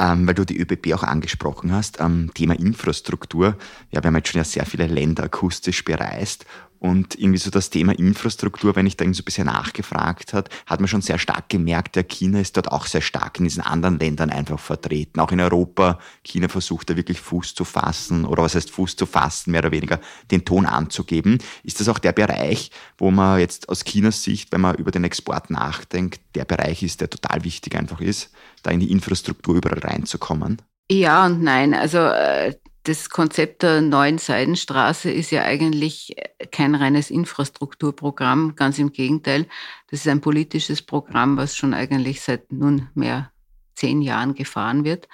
ähm, 0.00 0.26
weil 0.26 0.34
du 0.34 0.46
die 0.46 0.58
ÖBB 0.58 0.94
auch 0.94 1.02
angesprochen 1.02 1.72
hast, 1.72 2.00
ähm, 2.00 2.30
Thema 2.34 2.58
Infrastruktur. 2.58 3.56
Ja, 3.90 4.02
wir 4.02 4.08
haben 4.08 4.16
jetzt 4.16 4.30
schon 4.30 4.38
ja 4.38 4.44
sehr 4.44 4.64
viele 4.64 4.86
Länder 4.86 5.24
akustisch 5.24 5.84
bereist 5.84 6.46
und 6.80 7.14
irgendwie 7.18 7.38
so 7.38 7.50
das 7.50 7.68
Thema 7.68 7.92
Infrastruktur, 7.92 8.74
wenn 8.74 8.86
ich 8.86 8.96
da 8.96 9.04
irgendwie 9.04 9.18
so 9.18 9.22
ein 9.22 9.26
bisschen 9.26 9.46
nachgefragt 9.46 10.32
hat, 10.32 10.48
hat 10.64 10.80
man 10.80 10.88
schon 10.88 11.02
sehr 11.02 11.18
stark 11.18 11.50
gemerkt, 11.50 11.94
der 11.94 12.04
China 12.04 12.40
ist 12.40 12.56
dort 12.56 12.72
auch 12.72 12.86
sehr 12.86 13.02
stark 13.02 13.38
in 13.38 13.44
diesen 13.44 13.62
anderen 13.62 13.98
Ländern 13.98 14.30
einfach 14.30 14.58
vertreten. 14.58 15.20
Auch 15.20 15.30
in 15.30 15.40
Europa, 15.40 15.98
China 16.24 16.48
versucht 16.48 16.88
da 16.88 16.96
wirklich 16.96 17.20
Fuß 17.20 17.54
zu 17.54 17.64
fassen 17.64 18.24
oder 18.24 18.42
was 18.42 18.54
heißt 18.54 18.70
Fuß 18.70 18.96
zu 18.96 19.04
fassen, 19.04 19.50
mehr 19.50 19.60
oder 19.60 19.72
weniger 19.72 20.00
den 20.30 20.46
Ton 20.46 20.64
anzugeben. 20.64 21.38
Ist 21.62 21.80
das 21.80 21.88
auch 21.88 21.98
der 21.98 22.12
Bereich, 22.12 22.70
wo 22.96 23.10
man 23.10 23.40
jetzt 23.40 23.68
aus 23.68 23.84
Chinas 23.84 24.22
Sicht, 24.22 24.50
wenn 24.50 24.62
man 24.62 24.76
über 24.76 24.90
den 24.90 25.04
Export 25.04 25.50
nachdenkt, 25.50 26.20
der 26.34 26.46
Bereich 26.46 26.82
ist, 26.82 27.02
der 27.02 27.10
total 27.10 27.44
wichtig 27.44 27.76
einfach 27.76 28.00
ist, 28.00 28.30
da 28.62 28.70
in 28.70 28.80
die 28.80 28.90
Infrastruktur 28.90 29.54
überall 29.54 29.80
reinzukommen? 29.80 30.62
Ja 30.90 31.26
und 31.26 31.42
nein. 31.42 31.74
Also 31.74 31.98
äh, 31.98 32.54
das 32.84 33.10
Konzept 33.10 33.62
der 33.62 33.82
neuen 33.82 34.18
Seidenstraße 34.18 35.10
ist 35.10 35.30
ja 35.30 35.42
eigentlich 35.42 36.16
kein 36.50 36.74
reines 36.74 37.10
Infrastrukturprogramm, 37.10 38.54
ganz 38.56 38.78
im 38.78 38.92
Gegenteil. 38.92 39.46
Das 39.90 40.00
ist 40.00 40.08
ein 40.08 40.20
politisches 40.20 40.80
Programm, 40.82 41.36
was 41.36 41.56
schon 41.56 41.74
eigentlich 41.74 42.22
seit 42.22 42.50
nunmehr 42.52 43.32
zehn 43.74 44.02
Jahren 44.02 44.34
gefahren 44.34 44.84
wird. 44.84 45.08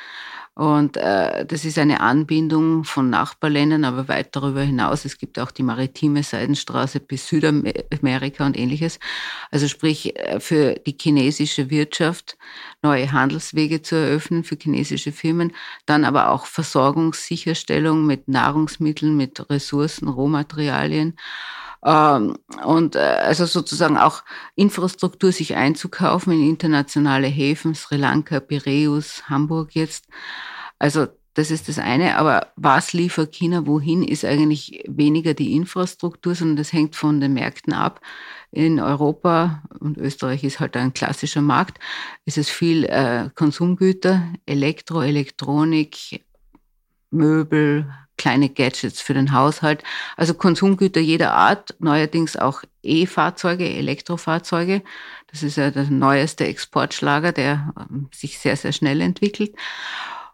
Und 0.56 0.96
äh, 0.96 1.44
das 1.44 1.66
ist 1.66 1.76
eine 1.76 2.00
Anbindung 2.00 2.84
von 2.84 3.10
Nachbarländern, 3.10 3.84
aber 3.84 4.08
weit 4.08 4.34
darüber 4.34 4.62
hinaus. 4.62 5.04
Es 5.04 5.18
gibt 5.18 5.38
auch 5.38 5.50
die 5.50 5.62
maritime 5.62 6.22
Seidenstraße 6.22 6.98
bis 6.98 7.28
Südamerika 7.28 8.46
und 8.46 8.56
ähnliches. 8.56 8.98
Also 9.50 9.68
sprich, 9.68 10.18
äh, 10.18 10.40
für 10.40 10.76
die 10.76 10.96
chinesische 10.98 11.68
Wirtschaft 11.68 12.38
neue 12.80 13.12
Handelswege 13.12 13.82
zu 13.82 13.96
eröffnen 13.96 14.44
für 14.44 14.56
chinesische 14.56 15.12
Firmen, 15.12 15.52
dann 15.84 16.06
aber 16.06 16.30
auch 16.30 16.46
Versorgungssicherstellung 16.46 18.06
mit 18.06 18.26
Nahrungsmitteln, 18.26 19.14
mit 19.14 19.50
Ressourcen, 19.50 20.08
Rohmaterialien 20.08 21.18
und 21.86 22.96
äh, 22.96 22.98
also 22.98 23.46
sozusagen 23.46 23.96
auch 23.96 24.24
Infrastruktur 24.56 25.30
sich 25.30 25.54
einzukaufen 25.54 26.32
in 26.32 26.48
internationale 26.48 27.28
Häfen, 27.28 27.76
Sri 27.76 27.96
Lanka, 27.96 28.40
Piräus, 28.40 29.22
Hamburg 29.28 29.74
jetzt. 29.74 30.06
Also 30.80 31.06
das 31.34 31.52
ist 31.52 31.68
das 31.68 31.78
eine, 31.78 32.16
aber 32.16 32.52
was 32.56 32.92
liefert 32.92 33.32
China 33.32 33.66
wohin, 33.66 34.02
ist 34.02 34.24
eigentlich 34.24 34.82
weniger 34.88 35.34
die 35.34 35.54
Infrastruktur, 35.54 36.34
sondern 36.34 36.56
das 36.56 36.72
hängt 36.72 36.96
von 36.96 37.20
den 37.20 37.34
Märkten 37.34 37.72
ab. 37.72 38.00
In 38.50 38.80
Europa 38.80 39.62
und 39.78 39.96
Österreich 39.96 40.42
ist 40.42 40.58
halt 40.58 40.76
ein 40.76 40.92
klassischer 40.92 41.42
Markt, 41.42 41.78
ist 42.24 42.38
es 42.38 42.48
viel 42.48 42.84
äh, 42.84 43.28
Konsumgüter, 43.34 44.22
Elektro, 44.46 45.02
Elektronik, 45.02 46.24
Möbel, 47.10 47.92
kleine 48.16 48.48
Gadgets 48.48 49.00
für 49.00 49.14
den 49.14 49.32
Haushalt. 49.32 49.82
Also 50.16 50.34
Konsumgüter 50.34 51.00
jeder 51.00 51.34
Art, 51.34 51.74
neuerdings 51.78 52.36
auch 52.36 52.62
E-Fahrzeuge, 52.82 53.68
Elektrofahrzeuge. 53.68 54.82
Das 55.30 55.42
ist 55.42 55.56
ja 55.56 55.70
der 55.70 55.84
neueste 55.84 56.46
Exportschlager, 56.46 57.32
der 57.32 57.72
ähm, 57.78 58.08
sich 58.14 58.38
sehr, 58.38 58.56
sehr 58.56 58.72
schnell 58.72 59.00
entwickelt. 59.00 59.54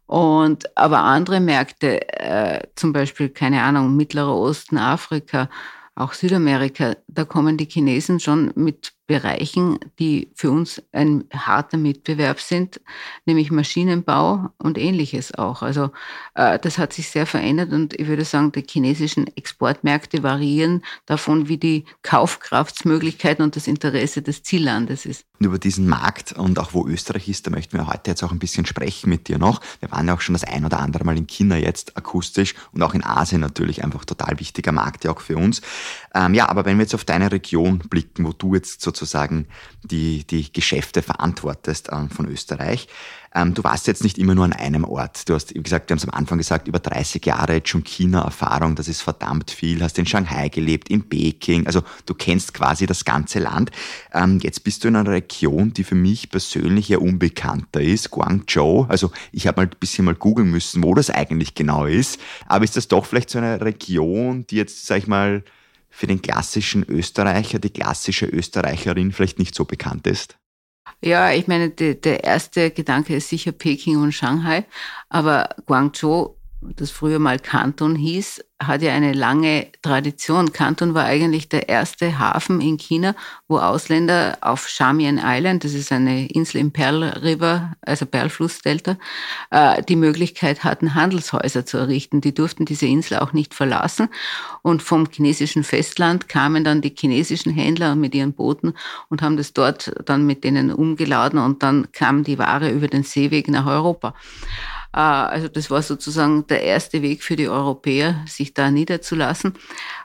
Und 0.07 0.77
aber 0.77 0.99
andere 0.99 1.41
Märkte, 1.41 2.07
äh, 2.21 2.69
zum 2.77 2.93
Beispiel, 2.93 3.31
keine 3.31 3.63
Ahnung, 3.63 3.97
Mittlerer 3.97 4.37
Osten, 4.37 4.77
Afrika, 4.77 5.49
auch 5.95 6.13
Südamerika, 6.13 6.97
da 7.09 7.25
kommen 7.25 7.57
die 7.57 7.69
Chinesen 7.69 8.21
schon 8.21 8.53
mit 8.55 8.93
Bereichen, 9.07 9.79
die 9.99 10.31
für 10.35 10.51
uns 10.51 10.83
ein 10.93 11.25
harter 11.33 11.77
Mitbewerb 11.77 12.41
sind, 12.41 12.81
nämlich 13.27 13.51
Maschinenbau 13.51 14.51
und 14.59 14.79
ähnliches 14.79 15.35
auch. 15.35 15.63
Also 15.63 15.91
äh, 16.35 16.59
das 16.59 16.79
hat 16.79 16.93
sich 16.93 17.09
sehr 17.09 17.27
verändert 17.27 17.73
und 17.73 17.99
ich 17.99 18.07
würde 18.07 18.25
sagen, 18.25 18.53
die 18.53 18.65
chinesischen 18.69 19.27
Exportmärkte 19.37 20.23
variieren 20.23 20.83
davon, 21.07 21.49
wie 21.49 21.59
die 21.59 21.85
Kaufkraftsmöglichkeiten 22.03 23.45
und 23.45 23.57
das 23.57 23.67
Interesse 23.67 24.23
des 24.23 24.45
Ziellandes 24.45 25.05
ist. 25.05 25.27
Und 25.41 25.47
über 25.47 25.59
diesen 25.59 25.89
Markt 25.89 26.33
und 26.33 26.59
auch 26.61 26.73
wo 26.73 26.87
Österreich 26.87 27.29
ist, 27.29 27.47
da 27.47 27.51
möchten 27.51 27.77
wir 27.77 27.89
heute 27.89 28.13
jetzt 28.13 28.23
auch 28.23 28.31
ein 28.31 28.39
bisschen 28.39 28.65
sprechen 28.67 29.11
mit 29.11 29.27
dir 29.27 29.39
noch. 29.39 29.61
Wir 29.81 29.91
waren 29.91 30.07
ja 30.07 30.15
auch 30.15 30.21
schon 30.21 30.35
das 30.35 30.45
ein 30.45 30.65
oder 30.65 30.79
andere 30.79 31.05
Mal 31.05 31.17
in 31.17 31.27
China 31.27 31.57
jetzt 31.57 31.97
akustisch 31.97 32.55
und 32.73 32.83
auch 32.83 32.95
in 32.95 33.03
Asien 33.03 33.41
natürlich 33.41 33.83
einfach 33.83 34.05
total 34.05 34.39
wichtiger 34.39 34.71
Markt 34.71 35.03
ja 35.05 35.11
auch 35.11 35.21
für 35.21 35.37
uns. 35.37 35.61
Ähm, 36.15 36.35
ja, 36.35 36.49
aber 36.49 36.65
wenn 36.65 36.79
wir 36.79 36.83
jetzt 36.83 36.95
auf 36.95 37.05
deine 37.05 37.33
Region 37.33 37.79
blicken, 37.79 38.25
wo 38.25 38.33
du 38.33 38.55
jetzt 38.55 38.81
sozusagen 38.97 39.47
die, 39.83 40.25
die 40.25 40.53
Geschäfte 40.53 41.03
verantwortest 41.03 41.89
ähm, 41.93 42.11
von 42.11 42.27
Österreich, 42.29 42.89
ähm, 43.35 43.55
du 43.55 43.65
warst 43.65 43.87
jetzt 43.87 44.03
nicht 44.03 44.19
immer 44.19 44.35
nur 44.35 44.45
an 44.45 44.53
einem 44.53 44.85
Ort. 44.85 45.29
Du 45.29 45.35
hast, 45.35 45.55
wie 45.55 45.63
gesagt, 45.63 45.89
wir 45.89 45.95
haben 45.95 45.99
es 45.99 46.09
am 46.09 46.15
Anfang 46.15 46.39
gesagt, 46.39 46.69
über 46.69 46.79
30 46.79 47.25
Jahre 47.25 47.61
China-Erfahrung, 47.61 48.75
das 48.75 48.89
ist 48.89 49.01
verdammt 49.01 49.51
viel. 49.51 49.83
Hast 49.83 49.99
in 49.99 50.07
Shanghai 50.07 50.49
gelebt, 50.49 50.91
in 50.91 51.09
Peking, 51.09 51.67
also 51.67 51.83
du 52.05 52.15
kennst 52.15 52.53
quasi 52.55 52.87
das 52.87 53.05
ganze 53.05 53.39
Land. 53.39 53.71
Ähm, 54.13 54.39
jetzt 54.43 54.65
bist 54.65 54.85
du 54.85 54.89
in 54.89 54.97
einer 54.97 55.11
Region, 55.11 55.73
die 55.73 55.85
für 55.85 55.95
mich 55.95 56.31
persönlich 56.31 56.89
ja 56.89 56.99
unbekannter 56.99 57.81
ist, 57.81 58.11
Guangzhou. 58.11 58.85
Also 58.89 59.11
ich 59.33 59.47
habe 59.47 59.63
mal 59.63 59.67
ein 59.67 59.77
bisschen 59.81 60.05
mal 60.05 60.15
googeln 60.15 60.51
müssen, 60.51 60.83
wo 60.83 60.95
das 60.95 61.09
eigentlich 61.09 61.55
genau 61.55 61.87
ist. 61.87 62.21
Aber 62.47 62.65
ist 62.65 62.77
das 62.77 62.89
doch 62.89 63.07
vielleicht 63.07 63.31
so 63.31 63.39
eine 63.39 63.61
Region, 63.61 64.47
die 64.49 64.57
jetzt, 64.57 64.87
sag 64.87 64.99
ich 64.99 65.07
mal, 65.07 65.43
für 65.93 66.07
den 66.07 66.23
klassischen 66.23 66.83
Österreicher, 66.89 67.59
die 67.59 67.71
klassische 67.71 68.27
Österreicherin 68.27 69.13
vielleicht 69.13 69.39
nicht 69.39 69.55
so 69.55 69.65
bekannt 69.67 70.07
ist? 70.07 70.37
Ja, 71.01 71.31
ich 71.33 71.47
meine, 71.47 71.71
die, 71.71 72.01
der 72.01 72.25
erste 72.25 72.71
Gedanke 72.71 73.15
ist 73.15 73.29
sicher 73.29 73.53
Peking 73.53 73.99
und 73.99 74.13
Shanghai, 74.13 74.65
aber 75.09 75.51
Guangzhou, 75.67 76.37
das 76.61 76.91
früher 76.91 77.19
mal 77.19 77.39
Kanton 77.39 77.95
hieß, 77.95 78.43
hat 78.67 78.83
ja 78.83 78.93
eine 78.93 79.13
lange 79.13 79.67
Tradition. 79.83 80.53
Kanton 80.53 80.95
war 80.95 81.05
eigentlich 81.05 81.49
der 81.49 81.69
erste 81.69 82.19
Hafen 82.19 82.61
in 82.61 82.79
China, 82.79 83.15
wo 83.49 83.59
Ausländer 83.59 84.39
auf 84.41 84.69
Shamian 84.69 85.21
Island, 85.23 85.65
das 85.65 85.75
ist 85.75 85.93
eine 85.93 86.29
Insel 86.29 86.59
im 86.59 86.73
Pearl 86.73 87.03
River, 87.05 87.73
also 87.83 88.07
Perlflussdelta, 88.07 88.97
äh, 89.51 89.83
die 89.83 89.97
Möglichkeit 89.97 90.65
hatten, 90.65 90.95
Handelshäuser 90.95 91.67
zu 91.67 91.79
errichten. 91.79 92.21
Die 92.21 92.35
durften 92.35 92.65
diese 92.65 92.87
Insel 92.87 93.19
auch 93.19 93.33
nicht 93.33 93.55
verlassen. 93.55 94.09
Und 94.63 94.83
vom 94.83 95.09
chinesischen 95.11 95.65
Festland 95.65 96.29
kamen 96.29 96.65
dann 96.65 96.81
die 96.81 96.95
chinesischen 96.97 97.53
Händler 97.53 97.95
mit 97.95 98.15
ihren 98.15 98.33
Booten 98.33 98.75
und 99.09 99.23
haben 99.23 99.37
das 99.37 99.53
dort 99.53 99.93
dann 100.05 100.27
mit 100.27 100.45
denen 100.45 100.73
umgeladen 100.73 101.39
und 101.39 101.63
dann 101.63 101.91
kam 101.93 102.25
die 102.25 102.39
Ware 102.39 102.71
über 102.71 102.89
den 102.89 103.03
Seeweg 103.03 103.49
nach 103.49 103.67
Europa. 103.67 104.15
Äh, 104.93 104.99
also 104.99 105.49
das 105.49 105.71
war 105.71 105.83
sozusagen 105.83 106.47
der 106.47 106.63
erste 106.63 107.03
Weg 107.03 107.23
für 107.23 107.37
die 107.37 107.49
Europäer, 107.49 108.25
sich 108.27 108.55
da 108.55 108.71
niederzulassen. 108.71 109.55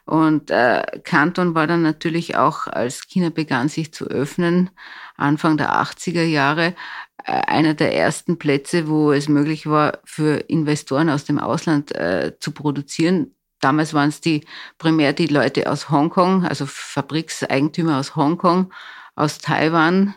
Und 0.06 0.52
äh, 0.52 0.84
Kanton 1.04 1.56
war 1.56 1.68
dann 1.68 1.82
natürlich 1.82 2.36
auch, 2.38 2.68
als 2.68 3.08
China 3.08 3.30
begann 3.30 3.70
sich 3.70 3.94
zu 3.94 4.06
öffnen, 4.06 4.70
Anfang 5.18 5.58
der 5.58 5.74
80er 5.74 6.24
Jahre, 6.24 6.76
äh, 7.24 7.32
einer 7.32 7.74
der 7.74 7.96
ersten 7.96 8.38
Plätze, 8.38 8.88
wo 8.88 9.12
es 9.12 9.28
möglich 9.30 9.68
war, 9.68 10.00
für 10.06 10.38
Investoren 10.50 11.10
aus 11.10 11.26
dem 11.26 11.40
Ausland 11.40 11.94
äh, 11.96 12.34
zu 12.40 12.52
produzieren. 12.52 13.34
Damals 13.60 13.94
waren 13.94 14.10
es 14.10 14.22
die 14.22 14.46
primär 14.78 15.14
die 15.14 15.28
Leute 15.28 15.70
aus 15.72 15.90
Hongkong, 15.90 16.46
also 16.46 16.66
Fabrikseigentümer 16.68 17.98
aus 17.98 18.16
Hongkong, 18.16 18.72
aus 19.16 19.40
Taiwan 19.40 20.14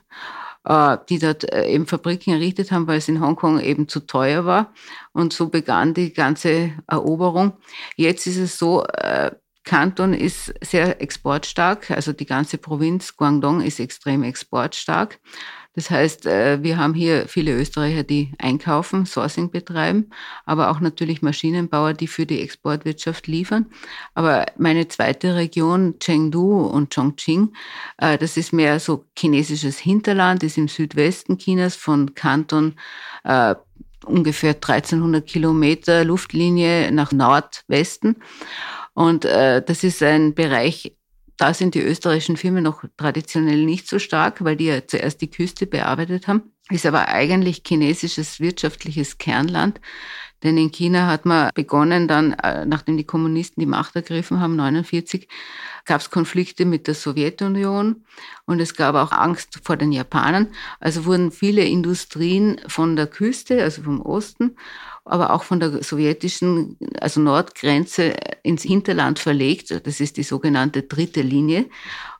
die 0.66 1.18
dort 1.18 1.50
äh, 1.52 1.66
eben 1.68 1.86
Fabriken 1.86 2.34
errichtet 2.34 2.70
haben, 2.70 2.86
weil 2.86 2.98
es 2.98 3.08
in 3.08 3.20
Hongkong 3.20 3.60
eben 3.60 3.88
zu 3.88 4.00
teuer 4.00 4.44
war. 4.44 4.72
Und 5.12 5.32
so 5.32 5.48
begann 5.48 5.94
die 5.94 6.12
ganze 6.12 6.72
Eroberung. 6.86 7.54
Jetzt 7.96 8.26
ist 8.26 8.36
es 8.36 8.58
so, 8.58 8.84
äh, 8.84 9.30
Kanton 9.64 10.14
ist 10.14 10.54
sehr 10.62 11.00
exportstark, 11.02 11.90
also 11.90 12.12
die 12.12 12.26
ganze 12.26 12.58
Provinz 12.58 13.16
Guangdong 13.16 13.60
ist 13.60 13.78
extrem 13.78 14.22
exportstark. 14.22 15.20
Das 15.74 15.88
heißt, 15.88 16.26
äh, 16.26 16.62
wir 16.64 16.78
haben 16.78 16.94
hier 16.94 17.28
viele 17.28 17.56
Österreicher, 17.56 18.02
die 18.02 18.32
einkaufen, 18.38 19.06
Sourcing 19.06 19.50
betreiben, 19.50 20.10
aber 20.44 20.70
auch 20.70 20.80
natürlich 20.80 21.22
Maschinenbauer, 21.22 21.94
die 21.94 22.08
für 22.08 22.26
die 22.26 22.40
Exportwirtschaft 22.40 23.28
liefern. 23.28 23.66
Aber 24.14 24.46
meine 24.58 24.88
zweite 24.88 25.36
Region, 25.36 25.98
Chengdu 26.00 26.62
und 26.62 26.92
Chongqing, 26.92 27.52
äh, 27.98 28.18
das 28.18 28.36
ist 28.36 28.52
mehr 28.52 28.80
so 28.80 29.04
chinesisches 29.16 29.78
Hinterland, 29.78 30.42
ist 30.42 30.58
im 30.58 30.66
Südwesten 30.66 31.38
Chinas 31.38 31.76
von 31.76 32.14
Kanton 32.14 32.74
äh, 33.22 33.54
ungefähr 34.04 34.54
1300 34.54 35.24
Kilometer 35.24 36.04
Luftlinie 36.04 36.90
nach 36.90 37.12
Nordwesten. 37.12 38.16
Und 38.94 39.24
das 39.24 39.84
ist 39.84 40.02
ein 40.02 40.34
Bereich, 40.34 40.96
da 41.40 41.54
sind 41.54 41.74
die 41.74 41.80
österreichischen 41.80 42.36
Firmen 42.36 42.62
noch 42.62 42.84
traditionell 42.98 43.64
nicht 43.64 43.88
so 43.88 43.98
stark, 43.98 44.44
weil 44.44 44.56
die 44.56 44.66
ja 44.66 44.86
zuerst 44.86 45.22
die 45.22 45.30
Küste 45.30 45.66
bearbeitet 45.66 46.28
haben. 46.28 46.52
Ist 46.68 46.84
aber 46.84 47.08
eigentlich 47.08 47.62
chinesisches 47.66 48.40
wirtschaftliches 48.40 49.16
Kernland. 49.16 49.80
Denn 50.42 50.58
in 50.58 50.70
China 50.70 51.06
hat 51.06 51.24
man 51.24 51.50
begonnen, 51.54 52.08
dann, 52.08 52.34
äh, 52.34 52.66
nachdem 52.66 52.98
die 52.98 53.04
Kommunisten 53.04 53.60
die 53.60 53.66
Macht 53.66 53.96
ergriffen 53.96 54.38
haben, 54.40 54.56
49, 54.56 55.28
gab 55.86 56.02
es 56.02 56.10
Konflikte 56.10 56.66
mit 56.66 56.86
der 56.86 56.94
Sowjetunion 56.94 58.04
und 58.44 58.60
es 58.60 58.74
gab 58.74 58.94
auch 58.94 59.12
Angst 59.12 59.60
vor 59.62 59.76
den 59.76 59.92
Japanern. 59.92 60.48
Also 60.78 61.06
wurden 61.06 61.32
viele 61.32 61.64
Industrien 61.64 62.60
von 62.68 62.96
der 62.96 63.06
Küste, 63.06 63.62
also 63.62 63.82
vom 63.82 64.00
Osten, 64.02 64.56
aber 65.10 65.32
auch 65.32 65.42
von 65.42 65.58
der 65.58 65.82
sowjetischen, 65.82 66.78
also 67.00 67.20
Nordgrenze 67.20 68.14
ins 68.44 68.62
Hinterland 68.62 69.18
verlegt. 69.18 69.70
Das 69.84 69.98
ist 69.98 70.16
die 70.16 70.22
sogenannte 70.22 70.82
dritte 70.82 71.20
Linie. 71.20 71.66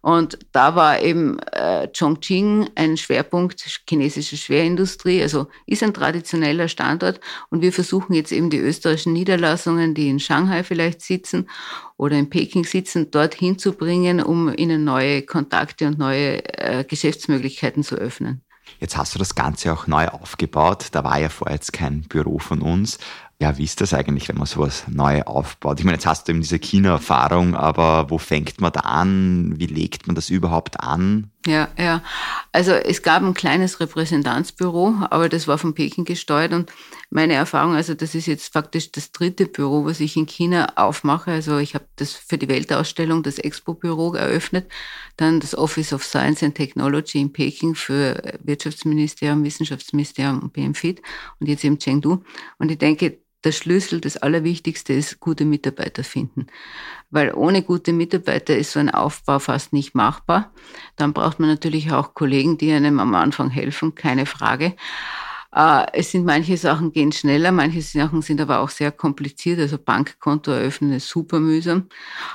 Und 0.00 0.38
da 0.50 0.74
war 0.74 1.00
eben 1.00 1.38
äh, 1.52 1.86
Chongqing 1.96 2.70
ein 2.74 2.96
Schwerpunkt 2.96 3.64
chinesische 3.88 4.36
Schwerindustrie, 4.36 5.22
also 5.22 5.46
ist 5.66 5.84
ein 5.84 5.94
traditioneller 5.94 6.66
Standort. 6.66 7.20
Und 7.50 7.62
wir 7.62 7.72
versuchen 7.72 8.14
jetzt 8.14 8.32
eben 8.32 8.50
die 8.50 8.58
österreichischen 8.58 9.12
Niederlassungen, 9.12 9.94
die 9.94 10.08
in 10.08 10.18
Shanghai 10.18 10.64
vielleicht 10.64 11.00
sitzen 11.02 11.48
oder 11.96 12.16
in 12.16 12.28
Peking 12.28 12.64
sitzen, 12.64 13.12
dorthin 13.12 13.56
zu 13.56 13.72
bringen, 13.72 14.20
um 14.20 14.52
ihnen 14.52 14.82
neue 14.82 15.22
Kontakte 15.22 15.86
und 15.86 15.98
neue 15.98 16.42
äh, 16.58 16.82
Geschäftsmöglichkeiten 16.82 17.84
zu 17.84 17.94
öffnen. 17.94 18.42
Jetzt 18.78 18.96
hast 18.96 19.14
du 19.14 19.18
das 19.18 19.34
Ganze 19.34 19.72
auch 19.72 19.86
neu 19.86 20.08
aufgebaut. 20.08 20.88
Da 20.92 21.04
war 21.04 21.18
ja 21.18 21.28
vorher 21.28 21.56
jetzt 21.56 21.72
kein 21.72 22.02
Büro 22.02 22.38
von 22.38 22.62
uns. 22.62 22.98
Ja, 23.40 23.56
wie 23.56 23.64
ist 23.64 23.80
das 23.80 23.94
eigentlich, 23.94 24.28
wenn 24.28 24.36
man 24.36 24.46
sowas 24.46 24.84
neu 24.86 25.22
aufbaut? 25.22 25.78
Ich 25.78 25.84
meine, 25.84 25.96
jetzt 25.96 26.06
hast 26.06 26.28
du 26.28 26.32
eben 26.32 26.42
diese 26.42 26.58
China-Erfahrung, 26.58 27.54
aber 27.54 28.10
wo 28.10 28.18
fängt 28.18 28.60
man 28.60 28.70
da 28.70 28.80
an? 28.80 29.54
Wie 29.56 29.66
legt 29.66 30.06
man 30.06 30.14
das 30.14 30.28
überhaupt 30.28 30.80
an? 30.80 31.30
Ja, 31.46 31.70
ja. 31.78 32.02
Also 32.52 32.72
es 32.72 33.02
gab 33.02 33.22
ein 33.22 33.32
kleines 33.32 33.80
Repräsentanzbüro, 33.80 35.06
aber 35.08 35.30
das 35.30 35.48
war 35.48 35.56
von 35.56 35.72
Peking 35.72 36.04
gesteuert 36.04 36.52
und 36.52 36.70
meine 37.08 37.32
Erfahrung, 37.32 37.74
also 37.74 37.94
das 37.94 38.14
ist 38.14 38.26
jetzt 38.26 38.52
faktisch 38.52 38.92
das 38.92 39.10
dritte 39.10 39.46
Büro, 39.46 39.86
was 39.86 40.00
ich 40.00 40.18
in 40.18 40.26
China 40.26 40.70
aufmache. 40.76 41.30
Also 41.30 41.56
ich 41.56 41.74
habe 41.74 41.86
das 41.96 42.12
für 42.12 42.36
die 42.36 42.48
Weltausstellung 42.48 43.22
das 43.22 43.38
Expo-Büro 43.38 44.12
eröffnet, 44.12 44.70
dann 45.16 45.40
das 45.40 45.56
Office 45.56 45.94
of 45.94 46.04
Science 46.04 46.42
and 46.42 46.54
Technology 46.54 47.18
in 47.22 47.32
Peking 47.32 47.74
für 47.74 48.22
Wirtschaftsministerium, 48.44 49.42
Wissenschaftsministerium 49.42 50.40
und 50.40 50.52
BMFIT 50.52 51.00
und 51.38 51.46
jetzt 51.48 51.64
eben 51.64 51.78
Chengdu. 51.78 52.22
Und 52.58 52.70
ich 52.70 52.78
denke, 52.78 53.18
der 53.44 53.52
Schlüssel, 53.52 54.00
das 54.00 54.16
Allerwichtigste 54.16 54.92
ist, 54.92 55.20
gute 55.20 55.44
Mitarbeiter 55.44 56.04
finden. 56.04 56.46
Weil 57.10 57.32
ohne 57.34 57.62
gute 57.62 57.92
Mitarbeiter 57.92 58.56
ist 58.56 58.72
so 58.72 58.80
ein 58.80 58.90
Aufbau 58.90 59.38
fast 59.38 59.72
nicht 59.72 59.94
machbar. 59.94 60.52
Dann 60.96 61.12
braucht 61.12 61.40
man 61.40 61.48
natürlich 61.48 61.92
auch 61.92 62.14
Kollegen, 62.14 62.58
die 62.58 62.72
einem 62.72 63.00
am 63.00 63.14
Anfang 63.14 63.50
helfen, 63.50 63.94
keine 63.94 64.26
Frage. 64.26 64.76
Äh, 65.54 65.86
es 65.92 66.12
sind 66.12 66.24
manche 66.24 66.56
Sachen 66.56 66.92
gehen 66.92 67.12
schneller, 67.12 67.50
manche 67.50 67.82
Sachen 67.82 68.22
sind 68.22 68.40
aber 68.40 68.60
auch 68.60 68.70
sehr 68.70 68.92
kompliziert. 68.92 69.58
Also 69.58 69.78
Bankkonto 69.78 70.50
eröffnen 70.52 70.92
ist 70.92 71.08
super 71.08 71.40
mühsam. 71.40 71.88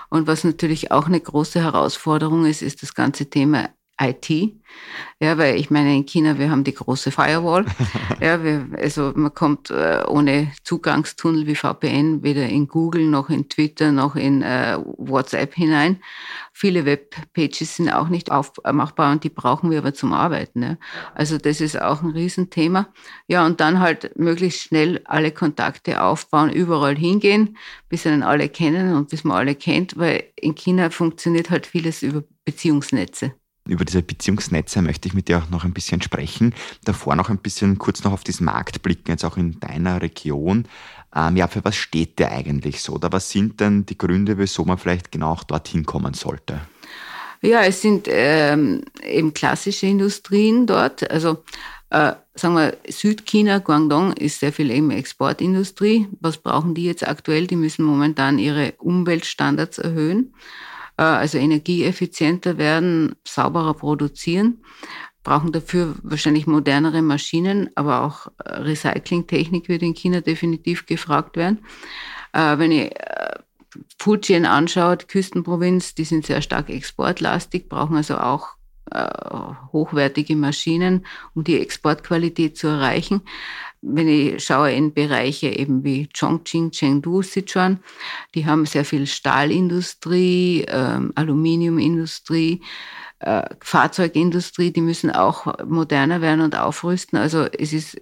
Und 0.09 0.27
was 0.27 0.43
natürlich 0.43 0.91
auch 0.91 1.05
eine 1.07 1.19
große 1.21 1.61
Herausforderung 1.61 2.45
ist, 2.45 2.61
ist 2.61 2.81
das 2.81 2.93
ganze 2.93 3.29
Thema 3.29 3.69
IT. 3.99 4.29
Ja, 5.21 5.37
weil 5.37 5.55
ich 5.55 5.69
meine, 5.69 5.95
in 5.95 6.05
China, 6.05 6.37
wir 6.37 6.49
haben 6.49 6.65
die 6.65 6.73
große 6.73 7.11
Firewall. 7.11 7.65
ja, 8.21 8.43
wir, 8.43 8.67
also 8.77 9.13
man 9.15 9.33
kommt 9.33 9.69
äh, 9.69 10.03
ohne 10.05 10.51
Zugangstunnel 10.63 11.47
wie 11.47 11.55
VPN 11.55 12.21
weder 12.21 12.45
in 12.47 12.67
Google 12.67 13.05
noch 13.05 13.29
in 13.29 13.47
Twitter 13.47 13.93
noch 13.93 14.17
in 14.17 14.41
äh, 14.41 14.77
WhatsApp 14.97 15.53
hinein. 15.53 16.01
Viele 16.51 16.85
Webpages 16.85 17.77
sind 17.77 17.89
auch 17.89 18.09
nicht 18.09 18.31
aufmachbar 18.31 19.13
und 19.13 19.23
die 19.23 19.29
brauchen 19.29 19.71
wir 19.71 19.77
aber 19.77 19.93
zum 19.93 20.11
Arbeiten. 20.11 20.63
Ja. 20.63 20.77
Also 21.13 21.37
das 21.37 21.61
ist 21.61 21.81
auch 21.81 22.01
ein 22.01 22.11
Riesenthema. 22.11 22.89
Ja, 23.27 23.45
und 23.45 23.61
dann 23.61 23.79
halt 23.79 24.17
möglichst 24.17 24.61
schnell 24.61 25.01
alle 25.05 25.31
Kontakte 25.31 26.01
aufbauen, 26.01 26.51
überall 26.51 26.97
hingehen, 26.97 27.57
bis 27.87 28.05
einen 28.05 28.23
alle 28.23 28.49
kennen 28.49 28.95
und 28.95 29.09
bis 29.09 29.23
man 29.23 29.37
alle 29.37 29.55
kennt, 29.55 29.97
weil 29.97 30.25
in 30.35 30.55
China 30.55 30.89
funktioniert 30.89 31.49
halt 31.49 31.65
vieles 31.65 32.03
über 32.03 32.23
Beziehungsnetze. 32.43 33.33
Über 33.67 33.83
diese 33.83 34.03
Beziehungsnetze 34.03 34.83
möchte 34.83 35.07
ich 35.07 35.15
mit 35.15 35.27
dir 35.27 35.39
auch 35.39 35.49
noch 35.49 35.63
ein 35.63 35.73
bisschen 35.73 36.01
sprechen. 36.01 36.53
Davor 36.83 37.15
noch 37.15 37.29
ein 37.29 37.39
bisschen 37.39 37.79
kurz 37.79 38.03
noch 38.03 38.13
auf 38.13 38.23
diesen 38.23 38.45
Markt 38.45 38.83
blicken, 38.83 39.09
jetzt 39.09 39.25
auch 39.25 39.37
in 39.37 39.59
deiner 39.59 40.03
Region. 40.03 40.67
Ähm, 41.15 41.35
ja, 41.35 41.47
für 41.47 41.65
was 41.65 41.75
steht 41.75 42.19
der 42.19 42.31
eigentlich 42.31 42.81
so? 42.81 42.93
Oder 42.93 43.11
was 43.11 43.31
sind 43.31 43.59
denn 43.59 43.85
die 43.87 43.97
Gründe, 43.97 44.37
wieso 44.37 44.65
man 44.65 44.77
vielleicht 44.77 45.11
genau 45.11 45.31
auch 45.31 45.43
dorthin 45.43 45.83
kommen 45.83 46.13
sollte? 46.13 46.61
Ja, 47.41 47.63
es 47.63 47.81
sind 47.81 48.07
ähm, 48.09 48.83
eben 49.03 49.33
klassische 49.33 49.87
Industrien 49.87 50.67
dort. 50.67 51.09
Also 51.09 51.43
äh, 51.89 52.13
sagen 52.35 52.55
wir, 52.55 52.77
Südchina, 52.87 53.59
Guangdong 53.59 54.13
ist 54.13 54.41
sehr 54.41 54.53
viel 54.53 54.69
eben 54.69 54.91
Exportindustrie. 54.91 56.07
Was 56.19 56.37
brauchen 56.37 56.75
die 56.75 56.85
jetzt 56.85 57.07
aktuell? 57.07 57.47
Die 57.47 57.55
müssen 57.55 57.83
momentan 57.83 58.37
ihre 58.37 58.73
Umweltstandards 58.77 59.79
erhöhen. 59.79 60.33
Äh, 60.97 61.03
also 61.03 61.37
energieeffizienter 61.37 62.57
werden, 62.57 63.15
sauberer 63.23 63.73
produzieren, 63.73 64.61
brauchen 65.23 65.51
dafür 65.51 65.95
wahrscheinlich 66.03 66.47
modernere 66.47 67.01
Maschinen, 67.01 67.69
aber 67.75 68.01
auch 68.03 68.27
äh, 68.43 68.53
Recyclingtechnik 68.61 69.67
wird 69.67 69.81
in 69.81 69.95
China 69.95 70.21
definitiv 70.21 70.85
gefragt 70.85 71.37
werden. 71.37 71.65
Äh, 72.33 72.57
wenn 72.57 72.71
ich 72.71 72.91
Fujian 73.99 74.45
anschaut, 74.45 75.09
Küstenprovinz, 75.09 75.95
die 75.95 76.05
sind 76.05 76.25
sehr 76.25 76.41
stark 76.41 76.69
exportlastig, 76.69 77.67
brauchen 77.67 77.97
also 77.97 78.17
auch 78.17 78.54
hochwertige 79.73 80.35
Maschinen, 80.35 81.05
um 81.33 81.43
die 81.43 81.59
Exportqualität 81.59 82.57
zu 82.57 82.67
erreichen 82.67 83.21
wenn 83.85 84.07
ich 84.07 84.43
schaue 84.43 84.71
in 84.71 84.93
Bereiche 84.93 85.47
eben 85.47 85.83
wie 85.83 86.07
Chongqing, 86.07 86.71
Chengdu, 86.71 87.21
Sichuan, 87.21 87.79
die 88.33 88.45
haben 88.45 88.65
sehr 88.65 88.83
viel 88.83 89.05
Stahlindustrie, 89.05 90.65
ähm, 90.67 91.11
Aluminiumindustrie, 91.15 92.61
äh, 93.19 93.43
Fahrzeugindustrie, 93.61 94.71
die 94.71 94.81
müssen 94.81 95.11
auch 95.11 95.59
moderner 95.65 96.21
werden 96.21 96.41
und 96.41 96.57
aufrüsten. 96.57 97.19
Also 97.19 97.43
es 97.43 97.73
ist 97.73 98.01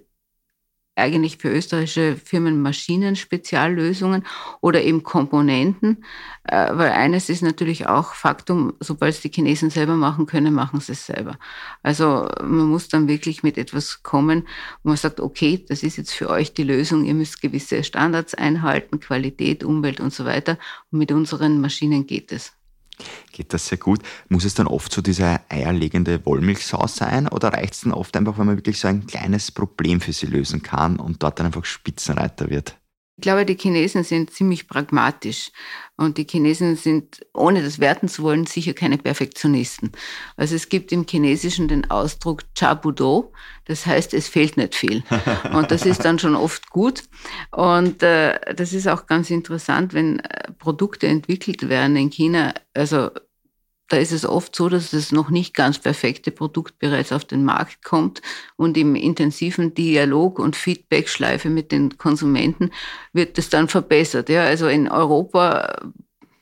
eigentlich 0.96 1.38
für 1.38 1.50
österreichische 1.50 2.16
Firmen 2.16 2.62
Maschinenspeziallösungen 2.62 4.24
oder 4.60 4.82
eben 4.82 5.02
Komponenten, 5.02 6.04
äh, 6.44 6.68
weil 6.72 6.92
eines 6.92 7.28
ist 7.28 7.42
natürlich 7.42 7.86
auch 7.86 8.14
Faktum, 8.14 8.74
sobald 8.80 9.14
es 9.14 9.20
die 9.20 9.30
Chinesen 9.30 9.70
selber 9.70 9.94
machen 9.94 10.26
können, 10.26 10.54
machen 10.54 10.80
sie 10.80 10.92
es 10.92 11.06
selber. 11.06 11.38
Also 11.82 12.28
man 12.40 12.66
muss 12.66 12.88
dann 12.88 13.08
wirklich 13.08 13.42
mit 13.42 13.58
etwas 13.58 14.02
kommen, 14.02 14.46
wo 14.82 14.90
man 14.90 14.96
sagt, 14.96 15.20
okay, 15.20 15.64
das 15.68 15.82
ist 15.82 15.96
jetzt 15.96 16.12
für 16.12 16.30
euch 16.30 16.54
die 16.54 16.64
Lösung, 16.64 17.04
ihr 17.04 17.14
müsst 17.14 17.40
gewisse 17.40 17.82
Standards 17.82 18.34
einhalten, 18.34 19.00
Qualität, 19.00 19.64
Umwelt 19.64 20.00
und 20.00 20.12
so 20.12 20.24
weiter. 20.24 20.58
Und 20.90 20.98
mit 20.98 21.10
unseren 21.10 21.60
Maschinen 21.60 22.06
geht 22.06 22.30
es 22.32 22.52
geht 23.32 23.52
das 23.52 23.66
sehr 23.66 23.78
gut. 23.78 24.00
Muss 24.28 24.44
es 24.44 24.54
dann 24.54 24.66
oft 24.66 24.92
so 24.92 25.02
diese 25.02 25.40
eierlegende 25.48 26.24
Wollmilchsau 26.24 26.86
sein 26.86 27.28
oder 27.28 27.52
reicht 27.52 27.74
es 27.74 27.80
dann 27.80 27.92
oft 27.92 28.16
einfach, 28.16 28.38
wenn 28.38 28.46
man 28.46 28.56
wirklich 28.56 28.78
so 28.78 28.88
ein 28.88 29.06
kleines 29.06 29.50
Problem 29.50 30.00
für 30.00 30.12
sie 30.12 30.26
lösen 30.26 30.62
kann 30.62 30.98
und 30.98 31.22
dort 31.22 31.38
dann 31.38 31.46
einfach 31.46 31.64
Spitzenreiter 31.64 32.50
wird? 32.50 32.76
Ich 33.16 33.22
glaube, 33.22 33.46
die 33.46 33.56
Chinesen 33.56 34.02
sind 34.02 34.32
ziemlich 34.32 34.66
pragmatisch 34.66 35.52
und 35.96 36.18
die 36.18 36.26
Chinesen 36.28 36.74
sind, 36.74 37.24
ohne 37.32 37.62
das 37.62 37.78
werten 37.78 38.08
zu 38.08 38.24
wollen, 38.24 38.44
sicher 38.46 38.74
keine 38.74 38.98
Perfektionisten. 38.98 39.92
Also 40.36 40.56
es 40.56 40.68
gibt 40.68 40.90
im 40.90 41.06
Chinesischen 41.08 41.68
den 41.68 41.88
Ausdruck 41.92 42.42
Chabudo, 42.58 43.32
das 43.66 43.86
heißt, 43.86 44.14
es 44.14 44.26
fehlt 44.26 44.56
nicht 44.56 44.74
viel. 44.74 45.04
Und 45.54 45.70
das 45.70 45.86
ist 45.86 46.04
dann 46.04 46.18
schon 46.18 46.34
oft 46.34 46.70
gut. 46.70 47.04
Und 47.52 48.02
äh, 48.02 48.54
das 48.54 48.72
ist 48.72 48.88
auch 48.88 49.06
ganz 49.06 49.30
interessant, 49.30 49.94
wenn 49.94 50.18
äh, 50.18 50.50
Produkte 50.58 51.06
entwickelt 51.06 51.68
werden 51.68 51.94
in 51.96 52.10
China. 52.10 52.52
Also 52.74 53.10
da 53.88 53.98
ist 53.98 54.12
es 54.12 54.24
oft 54.24 54.56
so, 54.56 54.68
dass 54.68 54.90
das 54.90 55.12
noch 55.12 55.30
nicht 55.30 55.54
ganz 55.54 55.78
perfekte 55.78 56.30
Produkt 56.30 56.78
bereits 56.78 57.12
auf 57.12 57.24
den 57.24 57.44
Markt 57.44 57.84
kommt 57.84 58.22
und 58.56 58.76
im 58.76 58.94
intensiven 58.94 59.74
Dialog 59.74 60.38
und 60.38 60.56
Feedback-Schleife 60.56 61.50
mit 61.50 61.70
den 61.70 61.98
Konsumenten 61.98 62.70
wird 63.12 63.36
das 63.36 63.50
dann 63.50 63.68
verbessert. 63.68 64.28
Ja, 64.28 64.44
also 64.44 64.68
in 64.68 64.88
Europa 64.88 65.90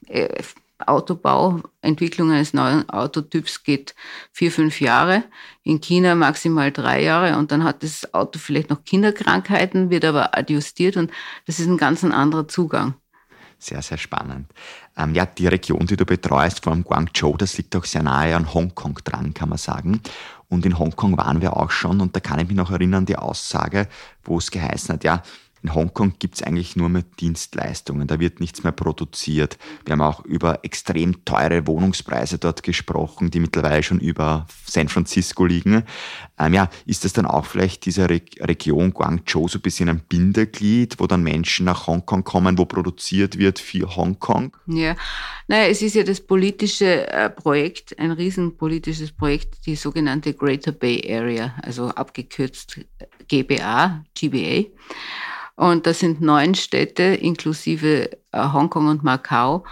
äh, 0.06 0.42
Autobau, 0.86 1.60
Entwicklung 1.80 2.30
eines 2.32 2.54
neuen 2.54 2.88
Autotyps 2.90 3.62
geht 3.62 3.94
vier, 4.32 4.50
fünf 4.50 4.80
Jahre. 4.80 5.24
In 5.62 5.80
China 5.80 6.14
maximal 6.14 6.72
drei 6.72 7.02
Jahre 7.02 7.38
und 7.38 7.52
dann 7.52 7.64
hat 7.64 7.82
das 7.82 8.12
Auto 8.14 8.38
vielleicht 8.38 8.70
noch 8.70 8.84
Kinderkrankheiten, 8.84 9.90
wird 9.90 10.04
aber 10.04 10.36
adjustiert 10.36 10.96
und 10.96 11.10
das 11.46 11.60
ist 11.60 11.66
ein 11.66 11.76
ganz 11.76 12.04
anderer 12.04 12.48
Zugang. 12.48 12.94
Sehr, 13.58 13.80
sehr 13.80 13.98
spannend. 13.98 14.50
Ähm, 14.96 15.14
ja, 15.14 15.26
die 15.26 15.46
Region, 15.46 15.86
die 15.86 15.96
du 15.96 16.04
betreust, 16.04 16.62
vor 16.62 16.72
allem 16.72 16.84
Guangzhou, 16.84 17.36
das 17.36 17.56
liegt 17.56 17.74
auch 17.76 17.84
sehr 17.84 18.02
nahe 18.02 18.36
an 18.36 18.52
Hongkong 18.52 18.98
dran, 19.04 19.32
kann 19.32 19.48
man 19.48 19.58
sagen. 19.58 20.00
Und 20.48 20.66
in 20.66 20.78
Hongkong 20.78 21.16
waren 21.16 21.40
wir 21.40 21.56
auch 21.56 21.70
schon 21.70 22.00
und 22.00 22.14
da 22.14 22.20
kann 22.20 22.38
ich 22.38 22.48
mich 22.48 22.56
noch 22.56 22.70
erinnern, 22.70 23.06
die 23.06 23.16
Aussage, 23.16 23.88
wo 24.22 24.36
es 24.38 24.50
geheißen 24.50 24.94
hat, 24.94 25.04
ja, 25.04 25.22
in 25.62 25.74
Hongkong 25.74 26.14
gibt 26.18 26.36
es 26.36 26.42
eigentlich 26.42 26.74
nur 26.74 26.88
mehr 26.88 27.04
Dienstleistungen, 27.20 28.08
da 28.08 28.18
wird 28.18 28.40
nichts 28.40 28.64
mehr 28.64 28.72
produziert. 28.72 29.58
Wir 29.84 29.92
haben 29.92 30.00
auch 30.00 30.24
über 30.24 30.64
extrem 30.64 31.24
teure 31.24 31.66
Wohnungspreise 31.66 32.38
dort 32.38 32.62
gesprochen, 32.62 33.30
die 33.30 33.38
mittlerweile 33.38 33.82
schon 33.82 34.00
über 34.00 34.46
San 34.66 34.88
Francisco 34.88 35.44
liegen. 35.46 35.84
Ähm, 36.38 36.54
ja, 36.54 36.68
ist 36.84 37.04
das 37.04 37.12
dann 37.12 37.26
auch 37.26 37.46
vielleicht 37.46 37.86
diese 37.86 38.08
Re 38.08 38.22
Region 38.40 38.92
Guangzhou 38.92 39.48
so 39.48 39.58
ein 39.58 39.62
bisschen 39.62 39.88
ein 39.88 40.00
Bindeglied, 40.08 40.98
wo 40.98 41.06
dann 41.06 41.22
Menschen 41.22 41.66
nach 41.66 41.86
Hongkong 41.86 42.24
kommen, 42.24 42.58
wo 42.58 42.64
produziert 42.64 43.38
wird 43.38 43.58
für 43.58 43.94
Hongkong? 43.94 44.56
Ja, 44.66 44.96
naja, 45.46 45.68
es 45.68 45.82
ist 45.82 45.94
ja 45.94 46.02
das 46.02 46.20
politische 46.20 47.08
äh, 47.08 47.30
Projekt, 47.30 47.98
ein 47.98 48.10
riesenpolitisches 48.10 49.12
Projekt, 49.12 49.66
die 49.66 49.76
sogenannte 49.76 50.34
Greater 50.34 50.72
Bay 50.72 51.02
Area, 51.08 51.54
also 51.62 51.88
abgekürzt 51.88 52.80
GBA, 53.28 54.04
GBA. 54.14 54.64
Und 55.56 55.86
das 55.86 56.00
sind 56.00 56.20
neun 56.20 56.54
Städte 56.54 57.02
inklusive 57.02 58.10
äh, 58.32 58.52
Hongkong 58.52 58.88
und 58.88 59.02
Macau 59.02 59.64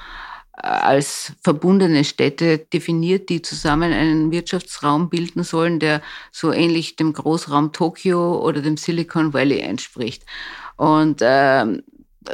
äh, 0.57 0.67
als 0.67 1.33
verbundene 1.43 2.05
Städte 2.05 2.59
definiert, 2.59 3.29
die 3.29 3.43
zusammen 3.43 3.93
einen 3.93 4.31
Wirtschaftsraum 4.31 5.09
bilden 5.09 5.43
sollen, 5.43 5.79
der 5.79 6.03
so 6.31 6.53
ähnlich 6.53 6.97
dem 6.97 7.13
Großraum 7.13 7.73
Tokio 7.73 8.39
oder 8.45 8.61
dem 8.61 8.77
Silicon 8.77 9.33
Valley 9.33 9.61
entspricht. 9.61 10.25
Und 10.77 11.23
äh, 11.23 11.67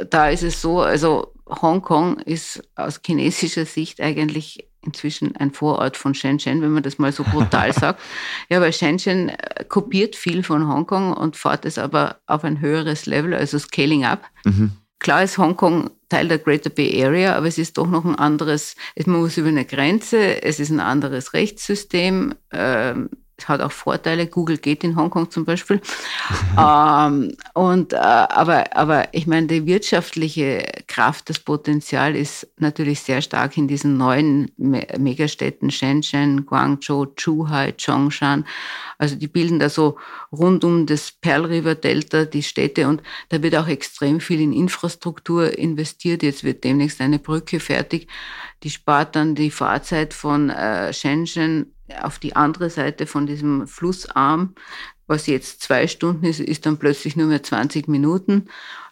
da 0.09 0.29
ist 0.29 0.43
es 0.43 0.61
so, 0.61 0.81
also 0.81 1.33
Hongkong 1.49 2.19
ist 2.19 2.61
aus 2.75 2.99
chinesischer 3.05 3.65
Sicht 3.65 4.01
eigentlich 4.01 4.66
inzwischen 4.87 5.35
ein 5.35 5.51
Vorort 5.51 5.97
von 5.97 6.15
Shenzhen, 6.15 6.61
wenn 6.61 6.71
man 6.71 6.83
das 6.83 6.97
mal 6.97 7.11
so 7.11 7.23
brutal 7.23 7.71
sagt. 7.79 8.01
Ja, 8.49 8.59
weil 8.59 8.73
Shenzhen 8.73 9.29
äh, 9.29 9.63
kopiert 9.67 10.15
viel 10.15 10.41
von 10.41 10.67
Hongkong 10.67 11.13
und 11.13 11.35
fährt 11.35 11.65
es 11.65 11.77
aber 11.77 12.17
auf 12.25 12.43
ein 12.43 12.59
höheres 12.59 13.05
Level, 13.05 13.33
also 13.33 13.59
Scaling 13.59 14.05
Up. 14.05 14.23
Mhm. 14.45 14.71
Klar 14.99 15.23
ist 15.23 15.37
Hongkong 15.37 15.91
Teil 16.09 16.27
der 16.27 16.39
Greater 16.39 16.69
Bay 16.69 17.03
Area, 17.03 17.35
aber 17.35 17.47
es 17.47 17.57
ist 17.57 17.77
doch 17.77 17.87
noch 17.87 18.05
ein 18.05 18.15
anderes, 18.15 18.75
man 19.05 19.19
muss 19.19 19.37
über 19.37 19.49
eine 19.49 19.65
Grenze, 19.65 20.41
es 20.41 20.59
ist 20.59 20.69
ein 20.69 20.79
anderes 20.79 21.33
Rechtssystem. 21.33 22.33
Ähm, 22.51 23.09
hat 23.45 23.61
auch 23.61 23.71
Vorteile. 23.71 24.27
Google 24.27 24.57
geht 24.57 24.83
in 24.83 24.95
Hongkong 24.95 25.29
zum 25.29 25.45
Beispiel. 25.45 25.79
ähm, 26.59 27.35
und, 27.53 27.93
äh, 27.93 27.97
aber, 27.97 28.75
aber 28.75 29.13
ich 29.13 29.27
meine, 29.27 29.47
die 29.47 29.65
wirtschaftliche 29.65 30.65
Kraft, 30.87 31.29
das 31.29 31.39
Potenzial 31.39 32.15
ist 32.15 32.47
natürlich 32.57 33.01
sehr 33.01 33.21
stark 33.21 33.57
in 33.57 33.67
diesen 33.67 33.97
neuen 33.97 34.51
Me 34.57 34.87
Megastädten 34.97 35.69
Shenzhen, 35.69 36.45
Guangzhou, 36.45 37.05
Zhuhai, 37.15 37.73
Zhongshan. 37.77 38.45
Also 38.97 39.15
die 39.15 39.27
bilden 39.27 39.59
da 39.59 39.69
so 39.69 39.97
rund 40.31 40.63
um 40.63 40.85
das 40.85 41.11
Pearl 41.11 41.45
River 41.45 41.75
Delta 41.75 42.25
die 42.25 42.43
Städte 42.43 42.87
und 42.87 43.03
da 43.29 43.41
wird 43.43 43.55
auch 43.55 43.67
extrem 43.67 44.19
viel 44.19 44.41
in 44.41 44.53
Infrastruktur 44.53 45.57
investiert. 45.57 46.23
Jetzt 46.23 46.43
wird 46.43 46.63
demnächst 46.63 47.01
eine 47.01 47.19
Brücke 47.19 47.59
fertig. 47.59 48.07
Die 48.63 48.71
spart 48.71 49.15
dann 49.15 49.35
die 49.35 49.51
Fahrzeit 49.51 50.13
von 50.13 50.49
äh, 50.49 50.91
Shenzhen 50.91 51.73
auf 52.01 52.19
die 52.19 52.35
andere 52.35 52.69
Seite 52.69 53.07
von 53.07 53.25
diesem 53.25 53.67
Flussarm, 53.67 54.55
was 55.07 55.25
jetzt 55.27 55.61
zwei 55.61 55.87
Stunden 55.87 56.25
ist, 56.25 56.41
ist 56.41 56.65
dann 56.65 56.77
plötzlich 56.77 57.15
nur 57.15 57.27
mehr 57.27 57.41
20 57.41 57.87
Minuten. 57.87 58.47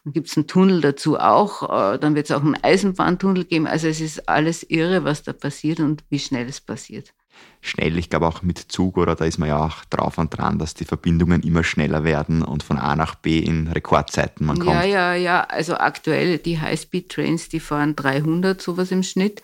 Dann 0.06 0.14
gibt 0.14 0.30
es 0.30 0.38
einen 0.38 0.48
Tunnel 0.48 0.80
dazu 0.82 1.20
auch. 1.20 1.94
Äh, 1.94 2.00
dann 2.00 2.16
wird 2.16 2.30
es 2.30 2.36
auch 2.36 2.42
einen 2.42 2.56
Eisenbahntunnel 2.62 3.44
geben. 3.44 3.68
Also 3.68 3.88
es 3.88 4.00
ist 4.00 4.30
alles 4.30 4.64
irre, 4.64 5.04
was 5.04 5.24
da 5.24 5.34
passiert 5.34 5.82
und 5.82 6.04
wie 6.10 6.20
schnell 6.20 6.48
es 6.48 6.62
passiert. 6.62 7.14
schnell. 7.60 7.98
Ich 7.98 8.10
glaube 8.10 8.28
auch 8.28 8.44
mit 8.44 8.60
Zug 8.60 8.98
oder 8.98 9.16
da 9.16 9.26
ist 9.26 9.40
man 9.40 9.50
ja 9.50 9.66
auch 9.66 9.84
drauf 9.86 10.18
und 10.18 10.38
dran, 10.38 10.58
dass 10.58 10.74
die 10.74 10.86
Verbindungen 10.86 11.44
immer 11.44 11.66
schneller 11.66 12.06
werden 12.06 12.44
und 12.44 12.64
von 12.64 12.78
A 12.78 12.96
nach 12.96 13.16
B 13.16 13.40
in 13.40 13.68
Rekordzeiten 13.68 14.46
man 14.46 14.60
kommt. 14.60 14.72
Ja, 14.72 14.84
ja, 14.84 15.14
ja. 15.16 15.42
Also 15.42 15.76
aktuell 15.76 16.38
die 16.38 16.62
High-Speed-Trains, 16.62 17.50
die 17.50 17.60
fahren 17.60 17.96
300 17.96 18.62
sowas 18.62 18.92
im 18.92 19.04
Schnitt 19.04 19.42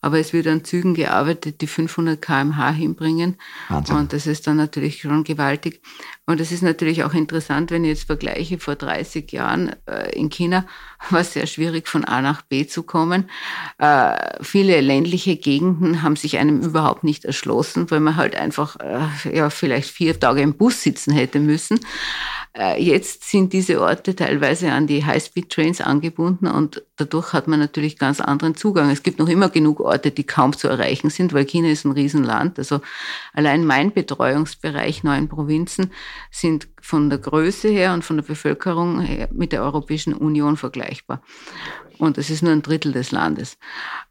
aber 0.00 0.18
es 0.18 0.32
wird 0.32 0.46
an 0.46 0.64
Zügen 0.64 0.94
gearbeitet, 0.94 1.60
die 1.60 1.66
500 1.66 2.20
km/h 2.20 2.70
hinbringen. 2.72 3.36
Wahnsinn. 3.68 3.96
Und 3.96 4.12
das 4.12 4.26
ist 4.26 4.46
dann 4.46 4.56
natürlich 4.56 5.00
schon 5.00 5.24
gewaltig. 5.24 5.82
Und 6.30 6.40
es 6.40 6.52
ist 6.52 6.62
natürlich 6.62 7.02
auch 7.02 7.12
interessant, 7.12 7.72
wenn 7.72 7.82
ich 7.82 7.90
jetzt 7.90 8.04
vergleiche, 8.04 8.60
vor 8.60 8.76
30 8.76 9.32
Jahren 9.32 9.74
äh, 9.86 10.16
in 10.16 10.30
China 10.30 10.64
war 11.10 11.22
es 11.22 11.32
sehr 11.32 11.48
schwierig, 11.48 11.88
von 11.88 12.04
A 12.04 12.22
nach 12.22 12.42
B 12.42 12.68
zu 12.68 12.84
kommen. 12.84 13.28
Äh, 13.78 14.14
viele 14.40 14.80
ländliche 14.80 15.34
Gegenden 15.34 16.02
haben 16.02 16.14
sich 16.14 16.38
einem 16.38 16.60
überhaupt 16.60 17.02
nicht 17.02 17.24
erschlossen, 17.24 17.90
weil 17.90 17.98
man 17.98 18.14
halt 18.14 18.36
einfach 18.36 18.76
äh, 18.78 19.36
ja, 19.36 19.50
vielleicht 19.50 19.90
vier 19.90 20.20
Tage 20.20 20.40
im 20.40 20.54
Bus 20.54 20.84
sitzen 20.84 21.12
hätte 21.12 21.40
müssen. 21.40 21.80
Jetzt 22.78 23.30
sind 23.30 23.52
diese 23.52 23.80
Orte 23.80 24.16
teilweise 24.16 24.72
an 24.72 24.88
die 24.88 25.04
High-Speed-Trains 25.04 25.80
angebunden 25.80 26.48
und 26.48 26.82
dadurch 26.96 27.32
hat 27.32 27.46
man 27.46 27.60
natürlich 27.60 27.96
ganz 27.96 28.20
anderen 28.20 28.56
Zugang. 28.56 28.90
Es 28.90 29.04
gibt 29.04 29.20
noch 29.20 29.28
immer 29.28 29.50
genug 29.50 29.78
Orte, 29.78 30.10
die 30.10 30.24
kaum 30.24 30.56
zu 30.56 30.66
erreichen 30.66 31.10
sind, 31.10 31.32
weil 31.32 31.44
China 31.44 31.68
ist 31.68 31.84
ein 31.84 31.92
Riesenland. 31.92 32.58
Also 32.58 32.80
allein 33.32 33.64
mein 33.64 33.92
Betreuungsbereich, 33.92 35.04
neun 35.04 35.28
Provinzen, 35.28 35.92
sind 36.30 36.68
von 36.80 37.10
der 37.10 37.18
Größe 37.18 37.68
her 37.68 37.92
und 37.92 38.04
von 38.04 38.16
der 38.16 38.24
Bevölkerung 38.24 39.00
her 39.00 39.28
mit 39.32 39.52
der 39.52 39.62
Europäischen 39.62 40.14
Union 40.14 40.56
vergleichbar. 40.56 41.22
Und 41.98 42.18
das 42.18 42.30
ist 42.30 42.42
nur 42.42 42.52
ein 42.52 42.62
Drittel 42.62 42.92
des 42.92 43.10
Landes. 43.10 43.58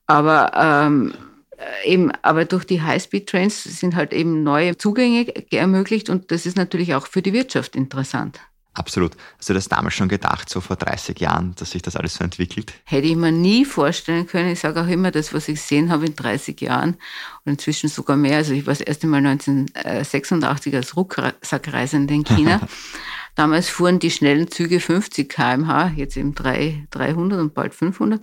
Aber 0.05 0.51
ähm, 0.55 1.13
äh, 1.57 1.91
eben, 1.91 2.11
aber 2.21 2.45
durch 2.45 2.65
die 2.65 2.81
High-Speed-Trains 2.81 3.63
sind 3.63 3.95
halt 3.95 4.13
eben 4.13 4.43
neue 4.43 4.77
Zugänge 4.77 5.27
ermöglicht 5.51 6.09
und 6.09 6.31
das 6.31 6.45
ist 6.45 6.57
natürlich 6.57 6.95
auch 6.95 7.07
für 7.07 7.21
die 7.21 7.33
Wirtschaft 7.33 7.75
interessant. 7.75 8.39
Absolut. 8.79 9.11
Hast 9.37 9.49
du 9.49 9.53
das 9.53 9.67
damals 9.67 9.93
schon 9.95 10.07
gedacht, 10.07 10.47
so 10.47 10.61
vor 10.61 10.77
30 10.77 11.19
Jahren, 11.19 11.53
dass 11.57 11.71
sich 11.71 11.81
das 11.81 11.97
alles 11.97 12.15
so 12.15 12.23
entwickelt? 12.23 12.73
Hätte 12.85 13.07
ich 13.07 13.15
mir 13.17 13.33
nie 13.33 13.65
vorstellen 13.65 14.25
können. 14.25 14.53
Ich 14.53 14.61
sage 14.61 14.81
auch 14.81 14.87
immer, 14.87 15.11
das, 15.11 15.33
was 15.33 15.49
ich 15.49 15.55
gesehen 15.55 15.91
habe 15.91 16.05
in 16.05 16.15
30 16.15 16.61
Jahren 16.61 16.95
und 17.43 17.51
inzwischen 17.51 17.89
sogar 17.89 18.15
mehr. 18.15 18.37
Also 18.37 18.53
ich 18.53 18.65
war 18.65 18.71
das 18.71 18.79
erste 18.79 19.05
Mal 19.07 19.17
1986 19.17 20.73
als 20.73 20.95
Rucksackreisende 20.95 22.13
in 22.13 22.23
China. 22.23 22.61
Damals 23.35 23.67
fuhren 23.67 23.99
die 23.99 24.11
schnellen 24.11 24.49
Züge 24.49 24.79
50 24.79 25.27
km/h, 25.27 25.91
jetzt 25.97 26.15
eben 26.15 26.33
300 26.33 27.37
und 27.37 27.53
bald 27.53 27.75
500. 27.75 28.21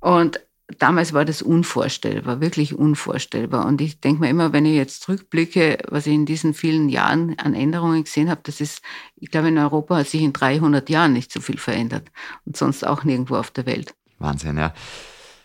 Und 0.00 0.40
damals 0.78 1.12
war 1.12 1.24
das 1.24 1.42
unvorstellbar, 1.42 2.40
wirklich 2.40 2.74
unvorstellbar. 2.74 3.66
Und 3.66 3.80
ich 3.80 4.00
denke 4.00 4.20
mir 4.20 4.30
immer, 4.30 4.52
wenn 4.52 4.66
ich 4.66 4.74
jetzt 4.74 5.02
zurückblicke, 5.02 5.78
was 5.88 6.06
ich 6.06 6.14
in 6.14 6.26
diesen 6.26 6.54
vielen 6.54 6.88
Jahren 6.88 7.38
an 7.38 7.54
Änderungen 7.54 8.04
gesehen 8.04 8.30
habe, 8.30 8.40
das 8.44 8.60
ist, 8.60 8.82
ich 9.16 9.30
glaube, 9.30 9.48
in 9.48 9.58
Europa 9.58 9.96
hat 9.96 10.08
sich 10.08 10.22
in 10.22 10.32
300 10.32 10.88
Jahren 10.90 11.12
nicht 11.12 11.32
so 11.32 11.40
viel 11.40 11.58
verändert 11.58 12.10
und 12.44 12.56
sonst 12.56 12.86
auch 12.86 13.04
nirgendwo 13.04 13.36
auf 13.36 13.50
der 13.50 13.66
Welt. 13.66 13.94
Wahnsinn, 14.18 14.58
ja. 14.58 14.72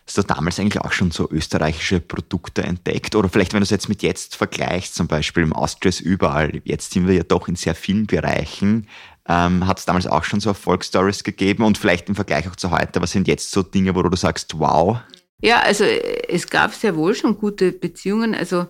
Hast 0.04 0.18
du 0.18 0.22
damals 0.22 0.58
eigentlich 0.58 0.80
auch 0.80 0.90
schon 0.90 1.12
so 1.12 1.30
österreichische 1.30 2.00
Produkte 2.00 2.64
entdeckt? 2.64 3.14
Oder 3.14 3.28
vielleicht, 3.28 3.52
wenn 3.52 3.60
du 3.60 3.64
es 3.64 3.70
jetzt 3.70 3.88
mit 3.88 4.02
jetzt 4.02 4.34
vergleichst, 4.34 4.96
zum 4.96 5.06
Beispiel 5.06 5.44
im 5.44 5.52
Austrias 5.52 6.00
überall, 6.00 6.60
jetzt 6.64 6.92
sind 6.92 7.06
wir 7.06 7.14
ja 7.14 7.22
doch 7.22 7.46
in 7.46 7.54
sehr 7.54 7.76
vielen 7.76 8.06
Bereichen. 8.06 8.88
Ähm, 9.28 9.66
Hat 9.66 9.78
es 9.78 9.84
damals 9.84 10.06
auch 10.06 10.24
schon 10.24 10.40
so 10.40 10.50
Erfolgsstories 10.50 11.24
gegeben? 11.24 11.64
Und 11.64 11.78
vielleicht 11.78 12.08
im 12.08 12.14
Vergleich 12.14 12.48
auch 12.48 12.56
zu 12.56 12.70
heute, 12.70 13.00
was 13.00 13.12
sind 13.12 13.28
jetzt 13.28 13.50
so 13.50 13.62
Dinge, 13.62 13.94
wo 13.94 14.02
du 14.02 14.16
sagst, 14.16 14.58
wow, 14.58 14.98
ja, 15.44 15.58
also 15.58 15.82
es 15.84 16.48
gab 16.48 16.72
sehr 16.72 16.94
wohl 16.94 17.16
schon 17.16 17.36
gute 17.36 17.72
Beziehungen. 17.72 18.32
Also 18.34 18.68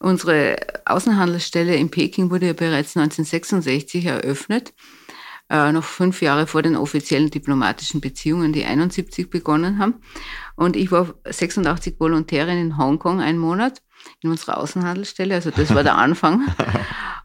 unsere 0.00 0.56
Außenhandelsstelle 0.84 1.74
in 1.74 1.90
Peking 1.90 2.30
wurde 2.30 2.48
ja 2.48 2.52
bereits 2.52 2.94
1966 2.94 4.04
eröffnet, 4.04 4.74
äh, 5.48 5.72
noch 5.72 5.82
fünf 5.82 6.20
Jahre 6.20 6.46
vor 6.46 6.60
den 6.60 6.76
offiziellen 6.76 7.30
diplomatischen 7.30 8.02
Beziehungen, 8.02 8.52
die 8.52 8.66
71 8.66 9.30
begonnen 9.30 9.78
haben. 9.78 10.02
Und 10.56 10.76
ich 10.76 10.92
war 10.92 11.14
86 11.24 11.98
Volontärin 11.98 12.58
in 12.58 12.76
Hongkong 12.76 13.22
einen 13.22 13.38
Monat 13.38 13.80
in 14.20 14.28
unserer 14.28 14.58
Außenhandelsstelle. 14.58 15.34
Also 15.34 15.50
das 15.50 15.74
war 15.74 15.84
der 15.84 15.96
Anfang. 15.96 16.46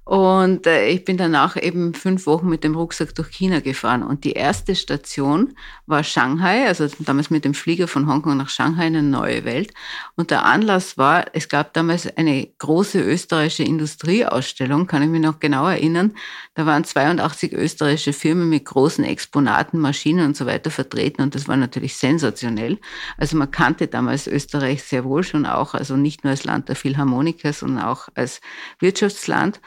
Und 0.06 0.68
äh, 0.68 0.88
ich 0.90 1.04
bin 1.04 1.18
danach 1.18 1.58
eben 1.60 1.96
fünf 1.96 2.28
Wochen 2.28 2.48
mit 2.48 2.64
dem 2.64 2.76
Rucksack 2.76 3.16
durch 3.16 3.30
China 3.30 3.60
gefahren. 3.60 4.04
Und 4.04 4.24
die 4.24 4.34
erste 4.34 4.76
Station 4.76 5.56
war 5.88 6.04
Shanghai, 6.04 6.68
also 6.68 6.88
damals 7.00 7.32
mit 7.32 7.44
dem 7.44 7.56
Flieger 7.56 7.88
von 7.88 8.08
Hongkong 8.08 8.38
nach 8.38 8.50
Shanghai, 8.50 8.86
eine 8.86 9.02
neue 9.02 9.46
Welt. 9.46 9.74
Und 10.16 10.30
der 10.30 10.46
Anlass 10.46 11.00
war, 11.00 11.26
es 11.34 11.50
gab 11.50 11.74
damals 11.74 12.06
eine 12.18 12.48
große 12.60 13.02
österreichische 13.02 13.64
Industrieausstellung, 13.64 14.86
kann 14.86 15.02
ich 15.02 15.10
mich 15.10 15.22
noch 15.22 15.40
genau 15.40 15.68
erinnern. 15.68 16.14
Da 16.54 16.68
waren 16.68 16.84
82 16.84 17.54
österreichische 17.54 18.14
Firmen 18.14 18.48
mit 18.48 18.66
großen 18.66 19.04
Exponaten, 19.04 19.80
Maschinen 19.80 20.28
und 20.28 20.38
so 20.38 20.46
weiter 20.46 20.70
vertreten. 20.70 21.24
Und 21.24 21.34
das 21.34 21.48
war 21.48 21.58
natürlich 21.58 21.96
sensationell. 21.96 22.78
Also 23.18 23.38
man 23.38 23.50
kannte 23.50 23.88
damals 23.88 24.28
Österreich 24.28 24.84
sehr 24.84 25.04
wohl 25.04 25.24
schon 25.24 25.48
auch, 25.48 25.74
also 25.74 25.98
nicht 25.98 26.24
nur 26.24 26.30
als 26.30 26.44
Land 26.44 26.70
der 26.70 26.76
Philharmoniker, 26.76 27.54
sondern 27.54 27.86
auch 27.86 28.08
als 28.14 28.40
Wirtschaftsland. 28.80 29.60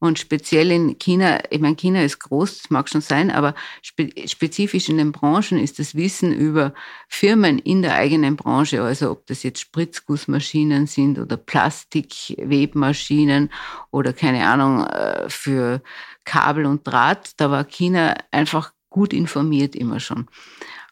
Und 0.00 0.18
speziell 0.18 0.72
in 0.72 0.98
China, 0.98 1.40
ich 1.50 1.60
meine, 1.60 1.76
China 1.76 2.02
ist 2.02 2.18
groß, 2.20 2.62
das 2.62 2.70
mag 2.70 2.88
schon 2.88 3.02
sein, 3.02 3.30
aber 3.30 3.54
spe 3.82 4.08
spezifisch 4.26 4.88
in 4.88 4.96
den 4.96 5.12
Branchen 5.12 5.58
ist 5.58 5.78
das 5.78 5.94
Wissen 5.94 6.32
über 6.32 6.72
Firmen 7.06 7.58
in 7.58 7.82
der 7.82 7.94
eigenen 7.94 8.34
Branche, 8.34 8.82
also 8.82 9.10
ob 9.10 9.26
das 9.26 9.42
jetzt 9.42 9.60
Spritzgussmaschinen 9.60 10.86
sind 10.86 11.18
oder 11.18 11.36
Plastikwebmaschinen 11.36 13.50
oder 13.90 14.14
keine 14.14 14.46
Ahnung, 14.46 14.86
äh, 14.86 15.28
für 15.28 15.82
Kabel 16.24 16.64
und 16.64 16.86
Draht, 16.86 17.32
da 17.36 17.50
war 17.50 17.64
China 17.64 18.16
einfach 18.30 18.72
gut 18.88 19.12
informiert 19.12 19.76
immer 19.76 20.00
schon. 20.00 20.28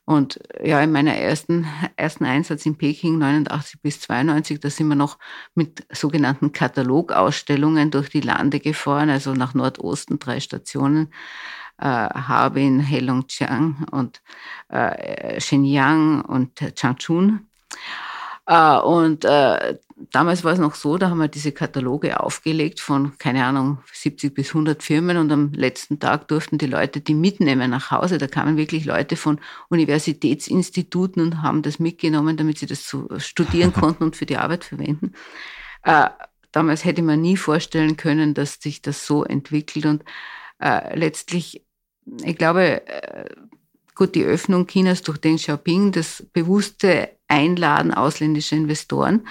Und 0.09 0.40
ja, 0.64 0.81
in 0.81 0.90
meiner 0.90 1.16
ersten, 1.16 1.66
ersten 1.97 2.25
Einsatz 2.25 2.64
in 2.64 2.79
Peking, 2.79 3.18
89 3.18 3.83
bis 3.83 4.01
92, 4.01 4.59
da 4.59 4.71
sind 4.71 4.88
wir 4.88 4.94
noch 4.94 5.18
mit 5.55 5.87
sogenannten 5.92 6.53
Katalogausstellungen 6.53 7.90
durch 7.90 8.09
die 8.09 8.23
Lande 8.23 8.59
gefahren, 8.59 9.11
also 9.11 9.35
nach 9.35 9.53
Nordosten 9.53 10.18
drei 10.18 10.40
Stationen. 10.40 11.12
Äh, 11.77 11.85
Harbin, 11.85 12.88
Heilongjiang 12.88 13.87
und 13.90 14.23
äh, 14.71 15.38
Shenyang 15.42 16.23
und 16.23 16.57
Changchun. 16.75 17.47
Äh, 18.47 18.79
und 18.79 19.27
äh, 19.27 19.79
damals 20.12 20.44
war 20.44 20.53
es 20.53 20.59
noch 20.59 20.75
so, 20.75 20.99
da 20.99 21.11
haben 21.11 21.18
wir 21.18 21.29
diese 21.29 21.53
Kataloge 21.53 22.21
aufgelegt 22.21 22.81
von, 22.81 23.16
keine 23.18 23.44
Ahnung, 23.44 23.79
70 23.92 24.35
bis 24.35 24.49
100 24.49 24.83
Firmen 24.83 25.16
und 25.16 25.31
am 25.33 25.53
letzten 25.53 25.99
Tag 25.99 26.29
durften 26.29 26.59
die 26.59 26.66
Leute 26.66 27.01
die 27.01 27.14
mitnehmen 27.14 27.71
nach 27.71 27.90
Hause. 27.90 28.18
Da 28.18 28.27
kamen 28.27 28.57
wirklich 28.57 28.85
Leute 28.85 29.16
von 29.16 29.40
Universitätsinstituten 29.68 31.23
und 31.23 31.42
haben 31.42 31.62
das 31.62 31.79
mitgenommen, 31.79 32.37
damit 32.37 32.59
sie 32.59 32.66
das 32.66 32.88
so 32.88 33.09
studieren 33.18 33.73
konnten 33.75 34.05
und 34.05 34.16
für 34.16 34.27
die 34.27 34.37
Arbeit 34.37 34.64
verwenden. 34.64 35.12
Äh, 35.83 36.09
damals 36.53 36.85
hätte 36.85 37.03
man 37.03 37.21
nie 37.21 37.37
vorstellen 37.37 37.97
können, 37.97 38.35
dass 38.35 38.61
sich 38.61 38.83
das 38.83 39.07
so 39.07 39.25
entwickelt 39.25 39.87
und 39.87 40.05
äh, 40.61 40.99
letztlich, 40.99 41.64
ich 42.25 42.37
glaube, 42.37 42.87
äh, 42.87 43.27
gut, 43.94 44.14
die 44.14 44.25
Öffnung 44.25 44.66
Chinas 44.66 45.03
durch 45.03 45.18
Deng 45.18 45.37
Xiaoping, 45.37 45.92
das 45.92 46.25
bewusste 46.33 47.11
Einladen 47.29 47.92
ausländischer 47.92 48.57
Investoren 48.57 49.27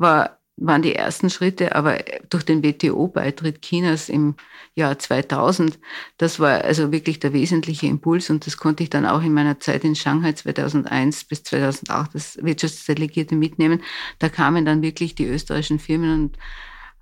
war, 0.00 0.38
waren 0.56 0.82
die 0.82 0.94
ersten 0.94 1.30
Schritte, 1.30 1.74
aber 1.74 1.98
durch 2.28 2.44
den 2.44 2.62
WTO-Beitritt 2.62 3.62
Chinas 3.62 4.08
im 4.08 4.34
Jahr 4.74 4.98
2000, 4.98 5.78
das 6.18 6.40
war 6.40 6.62
also 6.64 6.92
wirklich 6.92 7.18
der 7.18 7.32
wesentliche 7.32 7.86
Impuls 7.86 8.30
und 8.30 8.46
das 8.46 8.56
konnte 8.56 8.82
ich 8.82 8.90
dann 8.90 9.06
auch 9.06 9.22
in 9.22 9.32
meiner 9.32 9.60
Zeit 9.60 9.84
in 9.84 9.94
Shanghai 9.94 10.32
2001 10.32 11.24
bis 11.24 11.42
2008 11.44 12.14
als 12.14 12.38
Wirtschaftsdelegierte 12.42 13.36
mitnehmen. 13.36 13.82
Da 14.18 14.28
kamen 14.28 14.64
dann 14.64 14.82
wirklich 14.82 15.14
die 15.14 15.26
österreichischen 15.26 15.78
Firmen 15.78 16.12
und 16.12 16.38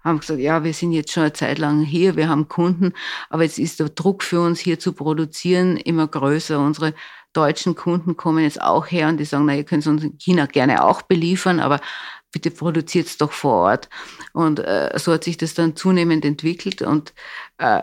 haben 0.04 0.20
gesagt, 0.20 0.40
ja, 0.40 0.62
wir 0.62 0.72
sind 0.72 0.92
jetzt 0.92 1.12
schon 1.12 1.24
eine 1.24 1.32
Zeit 1.32 1.58
lang 1.58 1.82
hier, 1.82 2.16
wir 2.16 2.28
haben 2.28 2.48
Kunden, 2.48 2.92
aber 3.28 3.42
jetzt 3.42 3.58
ist 3.58 3.80
der 3.80 3.88
Druck 3.88 4.22
für 4.22 4.40
uns 4.40 4.60
hier 4.60 4.78
zu 4.78 4.92
produzieren 4.92 5.76
immer 5.76 6.06
größer. 6.06 6.60
Unsere 6.60 6.94
deutschen 7.32 7.74
Kunden 7.74 8.16
kommen 8.16 8.42
jetzt 8.42 8.60
auch 8.60 8.86
her 8.86 9.08
und 9.08 9.18
die 9.18 9.24
sagen, 9.24 9.46
na, 9.46 9.54
ihr 9.54 9.64
könnt 9.64 9.86
uns 9.86 10.02
in 10.02 10.18
China 10.18 10.46
gerne 10.46 10.84
auch 10.84 11.02
beliefern, 11.02 11.60
aber 11.60 11.80
bitte 12.32 12.50
produziert 12.50 13.06
es 13.06 13.16
doch 13.16 13.32
vor 13.32 13.54
Ort. 13.54 13.88
Und 14.32 14.60
äh, 14.60 14.90
so 14.96 15.12
hat 15.12 15.24
sich 15.24 15.36
das 15.36 15.54
dann 15.54 15.76
zunehmend 15.76 16.24
entwickelt 16.24 16.82
und 16.82 17.14
äh, 17.58 17.82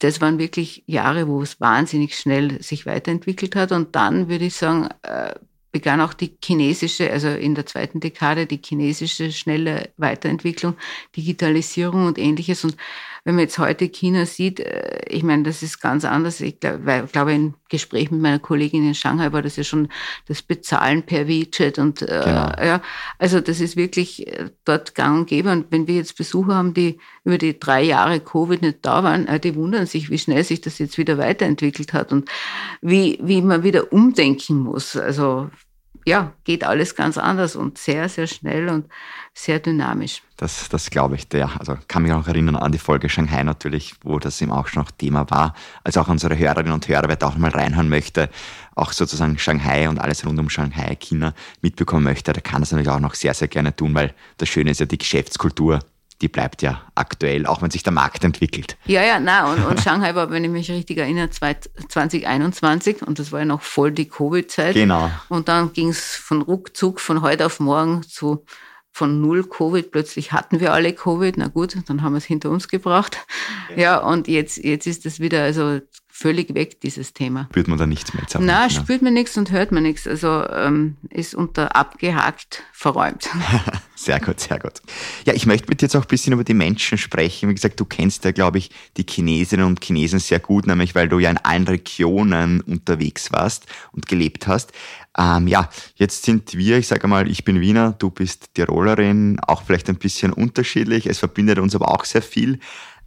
das 0.00 0.20
waren 0.20 0.38
wirklich 0.38 0.82
Jahre, 0.86 1.28
wo 1.28 1.42
es 1.42 1.60
wahnsinnig 1.60 2.16
schnell 2.16 2.62
sich 2.62 2.86
weiterentwickelt 2.86 3.54
hat. 3.54 3.70
Und 3.70 3.94
dann 3.94 4.28
würde 4.28 4.46
ich 4.46 4.56
sagen, 4.56 4.88
äh, 5.02 5.34
begann 5.72 6.00
auch 6.00 6.14
die 6.14 6.36
chinesische, 6.42 7.10
also 7.12 7.28
in 7.28 7.54
der 7.54 7.66
zweiten 7.66 8.00
Dekade, 8.00 8.46
die 8.46 8.60
chinesische 8.64 9.30
schnelle 9.30 9.90
Weiterentwicklung, 9.98 10.76
Digitalisierung 11.16 12.06
und 12.06 12.18
ähnliches. 12.18 12.64
Und 12.64 12.76
wenn 13.24 13.34
man 13.34 13.42
jetzt 13.42 13.58
heute 13.58 13.88
China 13.88 14.26
sieht, 14.26 14.60
äh, 14.60 15.00
ich 15.06 15.22
meine, 15.22 15.42
das 15.42 15.62
ist 15.62 15.80
ganz 15.80 16.04
anders. 16.04 16.40
Ich 16.40 16.58
glaube, 16.60 17.32
im 17.34 17.54
Gespräch 17.70 18.10
mit 18.10 18.20
meiner 18.20 18.38
Kollegin 18.38 18.86
in 18.86 18.94
Shanghai 18.94 19.32
war 19.32 19.42
das 19.42 19.56
ja 19.56 19.64
schon 19.64 19.88
das 20.26 20.42
Bezahlen 20.42 21.04
per 21.04 21.26
WeChat 21.26 21.78
und 21.78 22.02
äh, 22.02 22.06
genau. 22.06 22.52
ja, 22.62 22.82
also 23.18 23.40
das 23.40 23.60
ist 23.60 23.76
wirklich 23.76 24.26
äh, 24.26 24.50
dort 24.64 24.94
gang 24.94 25.20
und 25.20 25.26
gäbe. 25.26 25.50
Und 25.50 25.66
wenn 25.70 25.86
wir 25.86 25.94
jetzt 25.94 26.16
Besucher 26.16 26.54
haben, 26.54 26.74
die 26.74 26.98
über 27.24 27.38
die 27.38 27.58
drei 27.58 27.82
Jahre 27.82 28.20
Covid 28.20 28.60
nicht 28.60 28.78
da 28.82 29.02
waren, 29.02 29.26
die 29.40 29.54
wundern 29.54 29.86
sich, 29.86 30.10
wie 30.10 30.18
schnell 30.18 30.44
sich 30.44 30.60
das 30.60 30.78
jetzt 30.78 30.98
wieder 30.98 31.16
weiterentwickelt 31.16 31.92
hat 31.92 32.12
und 32.12 32.28
wie, 32.82 33.18
wie 33.22 33.40
man 33.40 33.62
wieder 33.62 33.92
umdenken 33.92 34.58
muss. 34.58 34.96
Also 34.96 35.50
ja, 36.06 36.32
geht 36.44 36.64
alles 36.64 36.94
ganz 36.94 37.18
anders 37.18 37.56
und 37.56 37.78
sehr, 37.78 38.08
sehr 38.08 38.26
schnell 38.26 38.68
und 38.68 38.86
sehr 39.34 39.58
dynamisch. 39.58 40.22
Das, 40.36 40.68
das 40.68 40.90
glaube 40.90 41.14
ich, 41.14 41.28
der. 41.28 41.58
Also 41.58 41.76
kann 41.88 42.02
mich 42.02 42.12
auch 42.12 42.26
erinnern 42.26 42.56
an 42.56 42.72
die 42.72 42.78
Folge 42.78 43.08
Shanghai 43.08 43.42
natürlich, 43.42 43.94
wo 44.02 44.18
das 44.18 44.40
eben 44.40 44.52
auch 44.52 44.66
schon 44.66 44.82
noch 44.82 44.90
Thema 44.90 45.28
war. 45.30 45.54
Also 45.84 46.00
auch 46.00 46.08
unsere 46.08 46.36
Hörerinnen 46.36 46.72
und 46.72 46.88
Hörer, 46.88 47.08
wer 47.08 47.16
da 47.16 47.28
auch 47.28 47.36
mal 47.36 47.50
reinhören 47.50 47.88
möchte, 47.88 48.30
auch 48.74 48.92
sozusagen 48.92 49.38
Shanghai 49.38 49.88
und 49.88 49.98
alles 49.98 50.24
rund 50.26 50.38
um 50.38 50.48
Shanghai, 50.48 50.96
China 50.96 51.34
mitbekommen 51.60 52.04
möchte, 52.04 52.32
der 52.32 52.42
kann 52.42 52.62
das 52.62 52.72
natürlich 52.72 52.90
auch 52.90 53.00
noch 53.00 53.14
sehr, 53.14 53.34
sehr 53.34 53.48
gerne 53.48 53.76
tun, 53.76 53.94
weil 53.94 54.14
das 54.38 54.48
Schöne 54.48 54.70
ist 54.70 54.80
ja 54.80 54.86
die 54.86 54.98
Geschäftskultur 54.98 55.80
die 56.20 56.28
bleibt 56.28 56.62
ja 56.62 56.82
aktuell, 56.94 57.46
auch 57.46 57.62
wenn 57.62 57.70
sich 57.70 57.82
der 57.82 57.92
Markt 57.92 58.24
entwickelt. 58.24 58.76
Ja, 58.86 59.02
ja, 59.02 59.20
na 59.20 59.50
und, 59.52 59.64
und 59.64 59.80
Shanghai 59.80 60.14
war, 60.14 60.30
wenn 60.30 60.44
ich 60.44 60.50
mich 60.50 60.70
richtig 60.70 60.98
erinnere, 60.98 61.30
2021 61.30 63.02
und 63.02 63.18
das 63.18 63.32
war 63.32 63.40
ja 63.40 63.46
noch 63.46 63.62
voll 63.62 63.92
die 63.92 64.08
Covid-Zeit. 64.08 64.74
Genau. 64.74 65.10
Und 65.28 65.48
dann 65.48 65.72
ging 65.72 65.88
es 65.88 66.16
von 66.16 66.42
ruckzuck 66.42 67.00
von 67.00 67.22
heute 67.22 67.46
auf 67.46 67.60
morgen 67.60 68.02
zu 68.02 68.44
von 68.92 69.20
null 69.20 69.44
Covid. 69.44 69.90
Plötzlich 69.92 70.32
hatten 70.32 70.60
wir 70.60 70.72
alle 70.72 70.92
Covid. 70.92 71.36
Na 71.36 71.46
gut, 71.46 71.76
dann 71.86 72.02
haben 72.02 72.12
wir 72.12 72.18
es 72.18 72.24
hinter 72.24 72.50
uns 72.50 72.68
gebracht. 72.68 73.18
Ja, 73.70 73.76
ja 73.76 73.98
und 73.98 74.28
jetzt, 74.28 74.58
jetzt 74.58 74.86
ist 74.86 75.06
das 75.06 75.20
wieder, 75.20 75.42
also 75.42 75.80
völlig 76.20 76.54
weg, 76.54 76.82
dieses 76.82 77.14
Thema. 77.14 77.48
Spürt 77.50 77.66
man 77.66 77.78
da 77.78 77.86
nichts 77.86 78.12
mehr? 78.12 78.24
Na, 78.40 78.64
ne? 78.64 78.70
spürt 78.70 79.00
man 79.00 79.14
nichts 79.14 79.38
und 79.38 79.50
hört 79.50 79.72
man 79.72 79.82
nichts. 79.82 80.06
Also 80.06 80.46
ähm, 80.50 80.98
ist 81.08 81.34
unter 81.34 81.74
abgehakt 81.74 82.62
verräumt. 82.72 83.30
sehr 83.94 84.20
gut, 84.20 84.38
sehr 84.38 84.58
gut. 84.58 84.82
Ja, 85.24 85.32
ich 85.32 85.46
möchte 85.46 85.68
mit 85.70 85.80
dir 85.80 85.86
jetzt 85.86 85.96
auch 85.96 86.02
ein 86.02 86.08
bisschen 86.08 86.34
über 86.34 86.44
die 86.44 86.52
Menschen 86.52 86.98
sprechen. 86.98 87.48
Wie 87.48 87.54
gesagt, 87.54 87.80
du 87.80 87.86
kennst 87.86 88.24
ja, 88.26 88.32
glaube 88.32 88.58
ich, 88.58 88.70
die 88.98 89.06
Chinesinnen 89.08 89.64
und 89.64 89.82
Chinesen 89.82 90.18
sehr 90.18 90.40
gut, 90.40 90.66
nämlich 90.66 90.94
weil 90.94 91.08
du 91.08 91.18
ja 91.18 91.30
in 91.30 91.38
allen 91.38 91.66
Regionen 91.66 92.60
unterwegs 92.60 93.32
warst 93.32 93.64
und 93.92 94.06
gelebt 94.06 94.46
hast. 94.46 94.72
Ähm, 95.16 95.48
ja, 95.48 95.70
jetzt 95.94 96.24
sind 96.24 96.54
wir, 96.54 96.78
ich 96.78 96.86
sage 96.86 97.08
mal, 97.08 97.28
ich 97.30 97.44
bin 97.44 97.60
Wiener, 97.60 97.92
du 97.98 98.10
bist 98.10 98.54
Tirolerin, 98.54 99.40
auch 99.40 99.62
vielleicht 99.62 99.88
ein 99.88 99.96
bisschen 99.96 100.32
unterschiedlich. 100.34 101.06
Es 101.06 101.18
verbindet 101.18 101.58
uns 101.58 101.74
aber 101.74 101.90
auch 101.90 102.04
sehr 102.04 102.22
viel. 102.22 102.60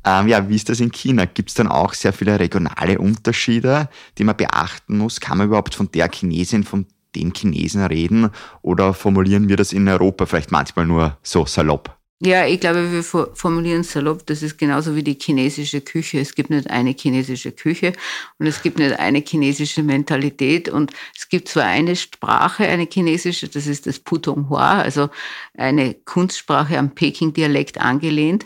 Ähm, 0.06 0.28
ja, 0.28 0.50
wie 0.50 0.56
ist 0.56 0.70
das 0.70 0.80
in 0.80 0.92
China? 0.92 1.26
Gibt 1.26 1.50
es 1.50 1.56
dann 1.56 1.68
auch 1.68 1.94
sehr 1.94 2.14
viele 2.14 2.40
regionale 2.40 3.00
Unterschiede, 3.00 3.90
die 4.18 4.24
man 4.24 4.38
beachten 4.38 4.98
muss? 4.98 5.20
Kann 5.20 5.38
man 5.38 5.48
überhaupt 5.48 5.76
von 5.76 5.90
der 5.92 6.10
Chinesin, 6.12 6.64
von 6.64 6.86
dem 7.16 7.34
Chinesen 7.34 7.86
reden 7.86 8.30
oder 8.62 8.94
formulieren 8.94 9.48
wir 9.50 9.58
das 9.58 9.72
in 9.72 9.88
Europa 9.88 10.26
vielleicht 10.26 10.52
manchmal 10.52 10.86
nur 10.86 11.18
so 11.22 11.46
salopp? 11.46 11.98
Ja, 12.26 12.46
ich 12.48 12.62
glaube, 12.62 12.90
wir 12.90 13.04
formulieren 13.04 13.84
salopp, 13.84 14.26
das 14.28 14.44
ist 14.44 14.58
genauso 14.58 14.96
wie 14.96 15.04
die 15.04 15.18
chinesische 15.20 15.82
Küche. 15.82 16.22
Es 16.22 16.36
gibt 16.36 16.52
nicht 16.52 16.70
eine 16.70 16.96
chinesische 16.98 17.52
Küche 17.52 17.92
und 18.40 18.48
es 18.48 18.62
gibt 18.62 18.80
nicht 18.80 18.98
eine 18.98 19.20
chinesische 19.20 19.84
Mentalität 19.84 20.70
und 20.70 20.94
es 21.18 21.28
gibt 21.28 21.50
zwar 21.50 21.66
eine 21.66 21.98
Sprache, 21.98 22.66
eine 22.66 22.88
chinesische, 22.90 23.50
das 23.50 23.68
ist 23.68 23.88
das 23.88 24.00
Putonghua, 24.00 24.80
also 24.80 25.10
eine 25.58 25.96
Kunstsprache 25.96 26.78
am 26.78 26.92
Peking-Dialekt 26.96 27.82
angelehnt. 27.82 28.46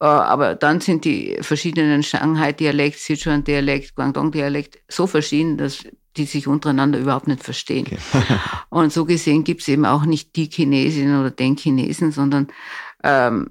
Äh, 0.00 0.06
aber 0.06 0.54
dann 0.54 0.80
sind 0.80 1.04
die 1.04 1.38
verschiedenen 1.40 2.02
Shanghai-Dialekt, 2.02 2.98
Sichuan-Dialekt, 2.98 3.94
Guangdong-Dialekt 3.94 4.78
so 4.88 5.06
verschieden, 5.06 5.58
dass 5.58 5.84
die 6.16 6.24
sich 6.24 6.46
untereinander 6.46 6.98
überhaupt 6.98 7.28
nicht 7.28 7.42
verstehen. 7.42 7.86
Okay. 7.86 8.24
und 8.70 8.92
so 8.92 9.04
gesehen 9.04 9.44
gibt 9.44 9.60
es 9.60 9.68
eben 9.68 9.84
auch 9.84 10.04
nicht 10.04 10.34
die 10.36 10.50
Chinesin 10.50 11.20
oder 11.20 11.30
den 11.30 11.56
Chinesen, 11.56 12.12
sondern 12.12 12.48
ähm, 13.04 13.50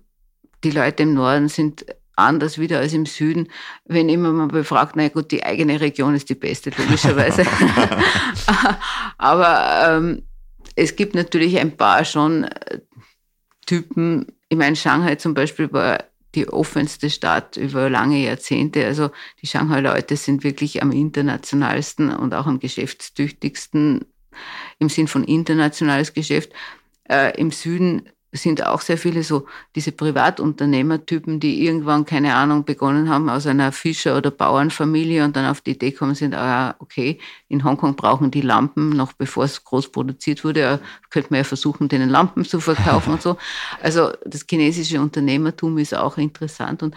die 0.63 0.71
Leute 0.71 1.03
im 1.03 1.13
Norden 1.13 1.47
sind 1.47 1.85
anders 2.15 2.57
wieder 2.57 2.79
als 2.79 2.93
im 2.93 3.05
Süden. 3.05 3.47
Wenn 3.85 4.09
immer 4.09 4.33
man 4.33 4.49
befragt, 4.49 4.95
na 4.95 5.07
gut, 5.07 5.31
die 5.31 5.43
eigene 5.43 5.79
Region 5.79 6.15
ist 6.15 6.29
die 6.29 6.35
beste, 6.35 6.71
logischerweise. 6.77 7.45
Aber 9.17 9.97
ähm, 9.97 10.23
es 10.75 10.95
gibt 10.95 11.15
natürlich 11.15 11.57
ein 11.57 11.77
paar 11.77 12.03
schon 12.03 12.43
äh, 12.43 12.79
Typen. 13.65 14.27
Ich 14.49 14.57
meine, 14.57 14.75
Shanghai 14.75 15.15
zum 15.15 15.33
Beispiel 15.33 15.71
war 15.71 16.08
die 16.35 16.47
offenste 16.47 17.09
Stadt 17.09 17.57
über 17.57 17.89
lange 17.89 18.23
Jahrzehnte. 18.23 18.85
Also 18.85 19.09
die 19.41 19.47
Shanghai-Leute 19.47 20.15
sind 20.15 20.43
wirklich 20.43 20.81
am 20.81 20.91
internationalsten 20.91 22.11
und 22.15 22.33
auch 22.33 22.45
am 22.45 22.59
geschäftstüchtigsten 22.59 24.05
im 24.77 24.89
Sinn 24.89 25.07
von 25.07 25.23
internationales 25.23 26.13
Geschäft. 26.13 26.53
Äh, 27.09 27.39
Im 27.39 27.51
Süden 27.51 28.09
sind 28.31 28.63
auch 28.63 28.81
sehr 28.81 28.97
viele 28.97 29.23
so 29.23 29.47
diese 29.75 29.91
Privatunternehmertypen, 29.91 31.39
die 31.39 31.65
irgendwann, 31.65 32.05
keine 32.05 32.35
Ahnung, 32.35 32.63
begonnen 32.63 33.09
haben 33.09 33.27
aus 33.29 33.47
einer 33.47 33.71
Fischer- 33.71 34.17
oder 34.17 34.29
Bauernfamilie 34.29 35.23
und 35.23 35.35
dann 35.35 35.45
auf 35.45 35.61
die 35.61 35.71
Idee 35.71 35.91
kommen 35.91 36.13
sind, 36.13 36.35
ah, 36.35 36.75
okay, 36.79 37.19
in 37.47 37.63
Hongkong 37.63 37.95
brauchen 37.95 38.29
die 38.29 38.41
Lampen, 38.41 38.89
noch 38.89 39.13
bevor 39.13 39.45
es 39.45 39.63
groß 39.63 39.91
produziert 39.91 40.43
wurde, 40.43 40.79
könnte 41.09 41.29
man 41.31 41.39
ja 41.39 41.43
versuchen, 41.43 41.89
denen 41.89 42.09
Lampen 42.09 42.45
zu 42.45 42.59
verkaufen 42.59 43.13
und 43.13 43.21
so. 43.21 43.37
Also 43.81 44.11
das 44.25 44.45
chinesische 44.49 45.01
Unternehmertum 45.01 45.77
ist 45.77 45.95
auch 45.95 46.17
interessant 46.17 46.83
und 46.83 46.95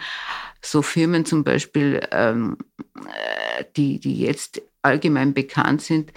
so 0.61 0.81
Firmen 0.81 1.25
zum 1.25 1.43
Beispiel, 1.43 2.01
ähm, 2.11 2.57
äh, 2.95 3.63
die, 3.75 3.99
die 3.99 4.19
jetzt 4.19 4.61
allgemein 4.81 5.33
bekannt 5.33 5.81
sind, 5.81 6.11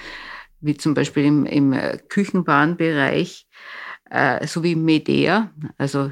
wie 0.61 0.77
zum 0.77 0.95
Beispiel 0.95 1.25
im, 1.25 1.47
im 1.47 1.75
Küchenwarenbereich, 2.09 3.47
äh, 4.11 4.47
so 4.47 4.63
wie 4.63 4.75
Medea, 4.75 5.51
also 5.79 6.11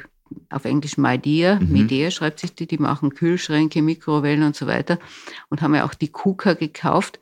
auf 0.50 0.64
Englisch 0.64 0.96
Midea, 0.96 1.60
mhm. 1.60 1.72
Medea 1.72 2.10
schreibt 2.10 2.40
sich 2.40 2.54
die, 2.54 2.66
die 2.66 2.78
machen 2.78 3.14
Kühlschränke, 3.14 3.82
Mikrowellen 3.82 4.42
und 4.42 4.56
so 4.56 4.66
weiter 4.66 4.98
und 5.48 5.62
haben 5.62 5.74
ja 5.74 5.84
auch 5.84 5.94
die 5.94 6.08
KUKA 6.08 6.54
gekauft. 6.54 7.20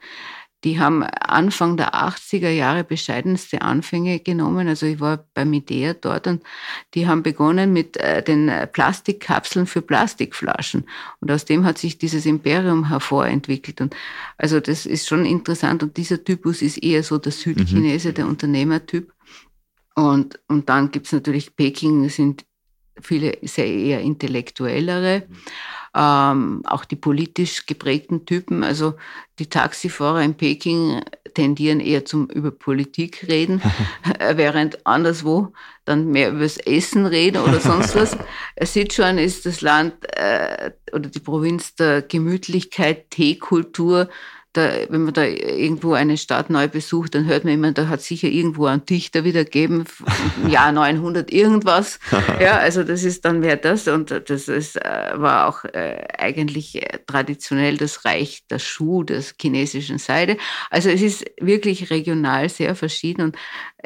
Die 0.64 0.78
haben 0.78 1.02
Anfang 1.02 1.76
der 1.76 1.92
80er 1.92 2.50
Jahre 2.50 2.84
bescheidenste 2.84 3.62
Anfänge 3.62 4.20
genommen. 4.20 4.68
Also 4.68 4.86
ich 4.86 5.00
war 5.00 5.24
bei 5.34 5.44
Medea 5.44 5.92
dort 5.94 6.28
und 6.28 6.44
die 6.94 7.08
haben 7.08 7.24
begonnen 7.24 7.72
mit 7.72 7.96
äh, 7.96 8.22
den 8.22 8.48
Plastikkapseln 8.72 9.66
für 9.66 9.82
Plastikflaschen. 9.82 10.84
Und 11.20 11.32
aus 11.32 11.46
dem 11.46 11.64
hat 11.64 11.78
sich 11.78 11.98
dieses 11.98 12.26
Imperium 12.26 12.88
hervorentwickelt. 12.88 13.80
Und 13.80 13.96
also 14.38 14.60
das 14.60 14.86
ist 14.86 15.08
schon 15.08 15.26
interessant. 15.26 15.82
Und 15.82 15.96
dieser 15.96 16.22
Typus 16.22 16.62
ist 16.62 16.78
eher 16.78 17.02
so 17.02 17.18
der 17.18 17.32
Südchinese, 17.32 18.10
mhm. 18.10 18.14
der 18.14 18.26
Unternehmertyp. 18.28 19.12
Und, 19.94 20.40
und 20.48 20.68
dann 20.68 20.90
gibt's 20.90 21.12
natürlich 21.12 21.56
Peking, 21.56 22.08
sind 22.08 22.44
viele 23.00 23.38
sehr 23.42 23.66
eher 23.66 24.00
intellektuellere, 24.00 25.24
ähm, 25.94 26.62
auch 26.64 26.84
die 26.84 26.96
politisch 26.96 27.66
geprägten 27.66 28.24
Typen. 28.24 28.64
Also 28.64 28.94
die 29.38 29.48
Taxifahrer 29.48 30.22
in 30.22 30.34
Peking 30.34 31.02
tendieren 31.34 31.80
eher 31.80 32.04
zum 32.04 32.28
über 32.28 32.50
Politik 32.50 33.26
reden, 33.28 33.62
während 34.34 34.86
anderswo 34.86 35.52
dann 35.84 36.08
mehr 36.08 36.30
über 36.30 36.40
das 36.40 36.58
Essen 36.58 37.06
reden 37.06 37.42
oder 37.42 37.60
sonst 37.60 37.96
was. 37.96 38.16
Sichuan 38.60 39.18
ist 39.18 39.46
das 39.46 39.60
Land 39.60 39.94
äh, 40.16 40.70
oder 40.92 41.08
die 41.08 41.20
Provinz 41.20 41.74
der 41.74 42.02
Gemütlichkeit, 42.02 43.10
Teekultur, 43.10 44.08
da, 44.52 44.70
wenn 44.90 45.04
man 45.04 45.14
da 45.14 45.24
irgendwo 45.24 45.94
eine 45.94 46.18
Stadt 46.18 46.50
neu 46.50 46.68
besucht, 46.68 47.14
dann 47.14 47.24
hört 47.24 47.44
man 47.44 47.54
immer, 47.54 47.72
da 47.72 47.88
hat 47.88 48.02
sicher 48.02 48.28
irgendwo 48.28 48.66
ein 48.66 48.84
Dichter 48.84 49.24
wieder 49.24 49.44
gegeben, 49.44 49.84
im 50.42 50.50
Jahr 50.50 50.72
900 50.72 51.32
irgendwas. 51.32 51.98
ja, 52.40 52.58
also 52.58 52.84
das 52.84 53.02
ist 53.02 53.24
dann 53.24 53.40
mehr 53.40 53.56
das 53.56 53.88
und 53.88 54.10
das 54.10 54.48
ist, 54.48 54.76
äh, 54.76 55.12
war 55.14 55.48
auch 55.48 55.64
äh, 55.64 56.06
eigentlich 56.18 56.82
äh, 56.82 56.98
traditionell 57.06 57.78
das 57.78 58.04
Reich 58.04 58.44
der 58.50 58.58
Schuh, 58.58 59.04
des 59.04 59.34
chinesischen 59.40 59.98
Seide. 59.98 60.36
Also 60.70 60.90
es 60.90 61.00
ist 61.00 61.24
wirklich 61.40 61.90
regional 61.90 62.48
sehr 62.50 62.74
verschieden 62.74 63.22
und 63.22 63.36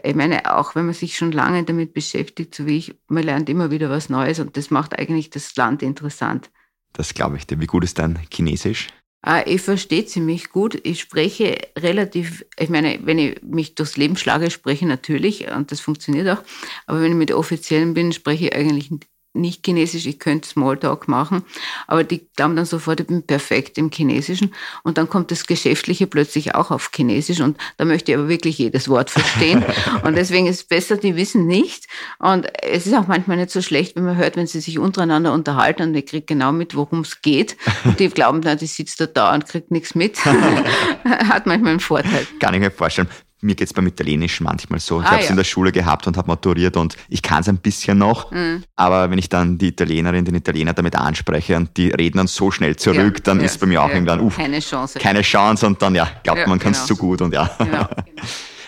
ich 0.03 0.15
meine, 0.15 0.57
auch 0.57 0.75
wenn 0.75 0.87
man 0.87 0.95
sich 0.95 1.17
schon 1.17 1.33
lange 1.33 1.63
damit 1.65 1.95
beschäftigt, 1.95 2.55
so 2.55 2.67
wie 2.67 2.79
ich, 2.79 2.95
man 3.09 3.23
lernt 3.23 3.49
immer 3.49 3.71
wieder 3.71 3.89
was 3.89 4.09
Neues 4.09 4.41
und 4.41 4.57
das 4.57 4.71
macht 4.71 4.99
eigentlich 4.99 5.31
das 5.31 5.55
Land 5.57 5.83
interessant. 5.83 6.51
Das 6.93 7.15
glaube 7.15 7.37
ich 7.37 7.47
dir. 7.47 7.61
Wie 7.61 7.67
gut 7.67 7.85
ist 7.85 7.99
dein 7.99 8.19
Chinesisch? 8.33 8.89
Ah, 9.29 9.43
ich 9.45 9.61
verstehe 9.63 10.07
ziemlich 10.07 10.51
gut. 10.51 10.79
Ich 10.85 11.01
spreche 11.01 11.59
relativ, 11.77 12.45
ich 12.61 12.69
meine, 12.69 13.01
wenn 13.05 13.19
ich 13.19 13.43
mich 13.43 13.75
durchs 13.75 13.97
Leben 13.97 14.17
schlage, 14.17 14.53
spreche 14.53 14.85
ich 14.85 14.89
natürlich 14.89 15.49
und 15.51 15.73
das 15.73 15.81
funktioniert 15.81 16.29
auch. 16.29 16.45
Aber 16.87 17.01
wenn 17.03 17.11
ich 17.11 17.19
mit 17.19 17.33
Offiziellen 17.33 17.93
bin, 17.93 18.13
spreche 18.13 18.47
ich 18.47 18.55
eigentlich 18.55 18.89
nicht 19.37 19.65
Chinesisch, 19.65 20.07
ich 20.07 20.19
könnte 20.19 20.49
Smalltalk 20.49 21.09
machen, 21.09 21.45
aber 21.87 22.05
die 22.05 22.27
glauben 22.37 22.57
dann 22.57 22.65
sofort, 22.65 23.01
ich 23.01 23.07
bin 23.07 23.23
perfekt 23.23 23.79
im 23.79 23.91
Chinesischen. 23.91 24.55
Und 24.83 24.99
dann 24.99 25.09
kommt 25.09 25.31
das 25.31 25.47
Geschäftliche 25.47 26.07
plötzlich 26.07 26.55
auch 26.55 26.71
auf 26.71 26.91
Chinesisch 26.95 27.41
und 27.41 27.59
da 27.77 27.85
möchte 27.85 28.13
ich 28.13 28.19
aber 28.19 28.29
wirklich 28.29 28.59
jedes 28.59 28.89
Wort 28.89 29.11
verstehen. 29.11 29.65
Und 30.03 30.17
deswegen 30.17 30.47
ist 30.47 30.57
es 30.57 30.65
besser, 30.65 30.97
die 30.97 31.17
wissen 31.17 31.47
nicht. 31.47 31.87
Und 32.19 32.47
es 32.63 32.87
ist 32.87 32.95
auch 32.95 33.07
manchmal 33.07 33.37
nicht 33.37 33.51
so 33.51 33.63
schlecht, 33.63 33.97
wenn 33.97 34.05
man 34.05 34.17
hört, 34.17 34.37
wenn 34.37 34.47
sie 34.47 34.61
sich 34.61 34.79
untereinander 34.79 35.33
unterhalten 35.33 35.83
und 35.83 35.95
ich 35.95 36.07
kriege 36.07 36.27
genau 36.27 36.53
mit, 36.53 36.75
worum 36.75 37.01
es 37.01 37.23
geht. 37.23 37.57
Und 37.85 37.99
die 38.01 38.09
glauben 38.09 38.43
dann, 38.43 38.59
die 38.59 38.67
sitzt 38.67 39.01
da 39.01 39.07
da 39.07 39.35
und 39.35 39.47
kriegt 39.47 39.71
nichts 39.71 39.95
mit, 39.95 40.25
hat 41.05 41.47
manchmal 41.47 41.73
einen 41.73 41.81
Vorteil. 41.81 42.27
Kann 42.41 42.55
ich 42.55 42.61
mir 42.61 42.71
vorstellen 42.71 43.09
mir 43.41 43.55
geht 43.55 43.69
es 43.69 43.75
beim 43.75 43.87
Italienischen 43.87 44.45
manchmal 44.45 44.81
so. 44.81 45.01
Ich 45.01 45.07
ah, 45.07 45.11
habe 45.11 45.21
es 45.21 45.27
ja. 45.27 45.31
in 45.31 45.37
der 45.37 45.45
Schule 45.45 45.73
gehabt 45.73 46.07
und 46.07 46.17
habe 46.17 46.29
maturiert 46.29 46.77
und 46.77 46.97
ich 47.09 47.23
kann 47.23 47.41
es 47.41 47.49
ein 47.49 47.59
bisschen 47.59 47.99
noch. 47.99 48.31
Mhm. 48.31 48.65
Aber 48.77 49.11
wenn 49.11 49.19
ich 49.19 49.29
dann 49.29 49.59
die 49.59 49.69
Italienerin, 49.69 50.25
den 50.25 50.35
Italiener 50.35 50.73
damit 50.73 50.97
anspreche 50.97 51.57
und 51.57 51.77
die 51.77 51.91
reden 51.91 52.19
dann 52.19 52.27
so 52.27 52.51
schnell 52.51 52.77
zurück, 52.77 53.19
ja, 53.19 53.23
dann 53.25 53.41
ja, 53.41 53.47
ist 53.47 53.61
bei 53.61 53.67
mir 53.67 53.83
auch 53.83 53.91
irgendwann, 53.91 54.21
uff, 54.21 54.37
keine 54.37 54.61
Chance. 54.61 54.99
Keine 54.99 55.23
Chance 55.23 55.67
und 55.67 55.81
dann, 55.83 55.95
ja, 55.95 56.09
glaubt 56.23 56.47
man 56.47 56.59
kann 56.59 56.73
es 56.73 56.79
genau. 56.79 56.87
zu 56.87 56.97
gut 56.97 57.21
und 57.21 57.35
ja. 57.35 57.51
Genau. 57.59 57.89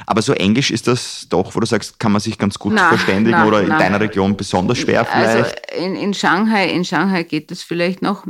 Aber 0.07 0.23
so 0.23 0.33
Englisch 0.33 0.71
ist 0.71 0.87
das 0.87 1.27
doch, 1.29 1.55
wo 1.55 1.61
du 1.61 1.67
sagst, 1.67 1.99
kann 2.01 2.13
man 2.13 2.21
sich 2.23 2.39
ganz 2.39 2.59
gut 2.59 2.73
na, 2.75 2.89
verständigen 2.89 3.39
na, 3.39 3.47
oder 3.47 3.61
in 3.61 3.69
na. 3.69 3.79
deiner 3.79 4.01
Region 4.01 4.37
besonders 4.39 4.79
schwer 4.79 5.01
also 5.01 5.13
vielleicht? 5.13 5.71
Also 5.71 5.85
in, 5.85 5.97
in 5.97 6.15
Shanghai, 6.15 6.67
in 6.71 6.85
Shanghai 6.85 7.25
geht 7.25 7.51
das 7.51 7.63
vielleicht 7.63 8.01
noch. 8.01 8.27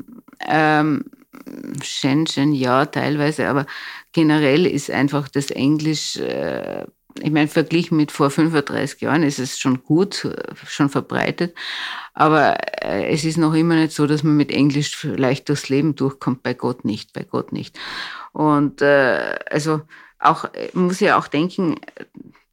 Ähm, 0.49 1.05
Shenzhen 1.83 2.53
ja 2.53 2.87
teilweise, 2.87 3.49
aber 3.49 3.67
generell 4.13 4.67
ist 4.67 4.91
einfach 4.91 5.29
das 5.29 5.51
Englisch, 5.51 6.17
äh, 6.17 6.87
ich 7.21 7.31
meine, 7.31 7.49
verglichen 7.49 7.97
mit 7.97 8.13
vor 8.13 8.31
35 8.31 9.01
Jahren 9.01 9.23
ist 9.23 9.39
es 9.39 9.59
schon 9.59 9.83
gut, 9.83 10.29
schon 10.67 10.89
verbreitet, 10.89 11.55
aber 12.15 12.57
äh, 12.83 13.13
es 13.13 13.25
ist 13.25 13.39
noch 13.39 13.55
immer 13.55 13.77
nicht 13.77 13.93
so, 13.93 14.07
dass 14.07 14.23
man 14.23 14.37
mit 14.37 14.51
Englisch 14.51 14.97
vielleicht 14.97 15.49
durchs 15.49 15.69
Leben 15.69 15.95
durchkommt, 15.95 16.43
bei 16.43 16.55
Gott 16.55 16.85
nicht, 16.85 17.13
bei 17.13 17.25
Gott 17.25 17.53
nicht. 17.53 17.79
Und 18.33 18.83
äh, 18.83 19.39
also 19.51 19.83
auch, 20.19 20.45
muss 20.75 21.01
ja 21.01 21.19
auch 21.19 21.29
denken, 21.29 21.77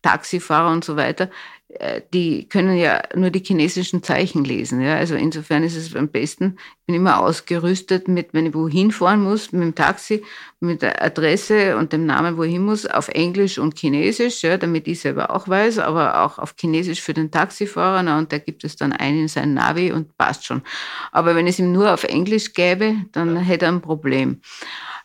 Taxifahrer 0.05 0.71
und 0.71 0.85
so 0.85 0.95
weiter, 0.95 1.25
äh, 1.25 1.29
die 2.13 2.47
können 2.47 2.77
ja 2.77 3.01
nur 3.15 3.29
die 3.29 3.43
chinesischen 3.43 4.03
Zeichen 4.03 4.43
lesen. 4.43 4.81
Ja? 4.81 4.95
Also 4.95 5.15
insofern 5.15 5.63
ist 5.63 5.75
es 5.75 5.95
am 5.95 6.09
besten, 6.09 6.57
ich 6.57 6.85
bin 6.85 6.95
immer 6.95 7.19
ausgerüstet 7.19 8.07
mit, 8.07 8.33
wenn 8.33 8.45
ich 8.45 8.53
wohin 8.53 8.91
fahren 8.91 9.21
muss, 9.21 9.51
mit 9.51 9.61
dem 9.61 9.75
Taxi, 9.75 10.23
mit 10.59 10.81
der 10.81 11.03
Adresse 11.03 11.77
und 11.77 11.93
dem 11.93 12.05
Namen, 12.05 12.37
wo 12.37 12.43
ich 12.43 12.53
hin 12.53 12.63
muss, 12.63 12.85
auf 12.85 13.07
Englisch 13.09 13.57
und 13.57 13.77
Chinesisch, 13.77 14.43
ja, 14.43 14.57
damit 14.57 14.87
ich 14.87 14.99
selber 14.99 15.31
auch 15.31 15.47
weiß, 15.47 15.79
aber 15.79 16.23
auch 16.23 16.39
auf 16.39 16.55
Chinesisch 16.59 17.01
für 17.01 17.13
den 17.13 17.31
Taxifahrer. 17.31 18.03
Na, 18.03 18.17
und 18.17 18.31
da 18.31 18.37
gibt 18.37 18.63
es 18.63 18.75
dann 18.75 18.93
einen 18.93 19.21
in 19.21 19.27
sein 19.27 19.53
Navi 19.53 19.91
und 19.91 20.17
passt 20.17 20.45
schon. 20.45 20.61
Aber 21.11 21.35
wenn 21.35 21.47
es 21.47 21.59
ihm 21.59 21.71
nur 21.71 21.93
auf 21.93 22.03
Englisch 22.03 22.53
gäbe, 22.53 22.95
dann 23.11 23.35
hätte 23.37 23.65
er 23.65 23.71
ein 23.71 23.81
Problem. 23.81 24.41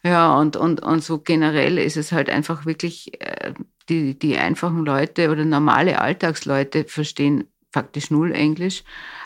Ja, 0.03 0.39
und, 0.39 0.57
und, 0.57 0.83
und 0.83 1.05
so 1.05 1.19
generell 1.19 1.77
ist 1.79 1.97
es 1.99 2.11
halt 2.11 2.31
einfach 2.31 2.65
wirklich, 2.65 3.21
äh, 3.21 3.53
die, 3.91 4.19
die 4.19 4.37
einfachen 4.39 4.85
Leute 4.85 5.31
oder 5.31 5.45
normale 5.45 6.01
Alltagsleute 6.01 6.85
verstehen 6.85 7.45
faktisch 7.73 8.11
null 8.11 8.33
Englisch. 8.33 8.83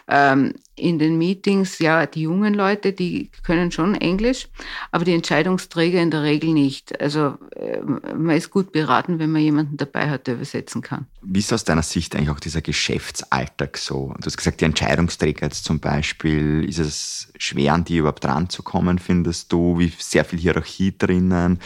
Ähm, 0.07 0.53
in 0.77 0.99
den 0.99 1.17
Meetings, 1.17 1.79
ja, 1.79 2.05
die 2.05 2.23
jungen 2.23 2.53
Leute, 2.53 2.93
die 2.93 3.31
können 3.43 3.73
schon 3.73 3.95
Englisch, 3.95 4.49
aber 4.91 5.07
die 5.07 5.15
Entscheidungsträger 5.15 6.03
in 6.03 6.11
der 6.11 6.23
Regel 6.25 6.53
nicht. 6.53 7.01
Also 7.01 7.39
äh, 7.57 7.81
man 7.81 8.37
ist 8.37 8.51
gut 8.51 8.73
beraten, 8.73 9.19
wenn 9.19 9.33
man 9.33 9.41
jemanden 9.41 9.79
dabei 9.79 10.11
hat, 10.11 10.27
der 10.27 10.35
übersetzen 10.35 10.83
kann. 10.83 11.07
Wie 11.23 11.39
ist 11.39 11.53
aus 11.55 11.65
deiner 11.65 11.83
Sicht 11.83 12.15
eigentlich 12.15 12.29
auch 12.29 12.41
dieser 12.41 12.61
Geschäftsalltag 12.61 13.79
so? 13.79 14.15
Du 14.19 14.27
hast 14.27 14.37
gesagt, 14.37 14.61
die 14.61 14.67
Entscheidungsträger 14.67 15.47
jetzt 15.47 15.65
zum 15.65 15.81
Beispiel, 15.81 16.69
ist 16.69 16.81
es 16.81 17.33
schwer, 17.39 17.73
an 17.73 17.85
die 17.85 17.97
überhaupt 17.97 18.27
ranzukommen, 18.27 18.99
findest 18.99 19.53
du? 19.53 19.79
Wie 19.79 19.91
sehr 19.97 20.27
viel 20.27 20.39
Hierarchie 20.39 20.95
drinnen? 20.99 21.61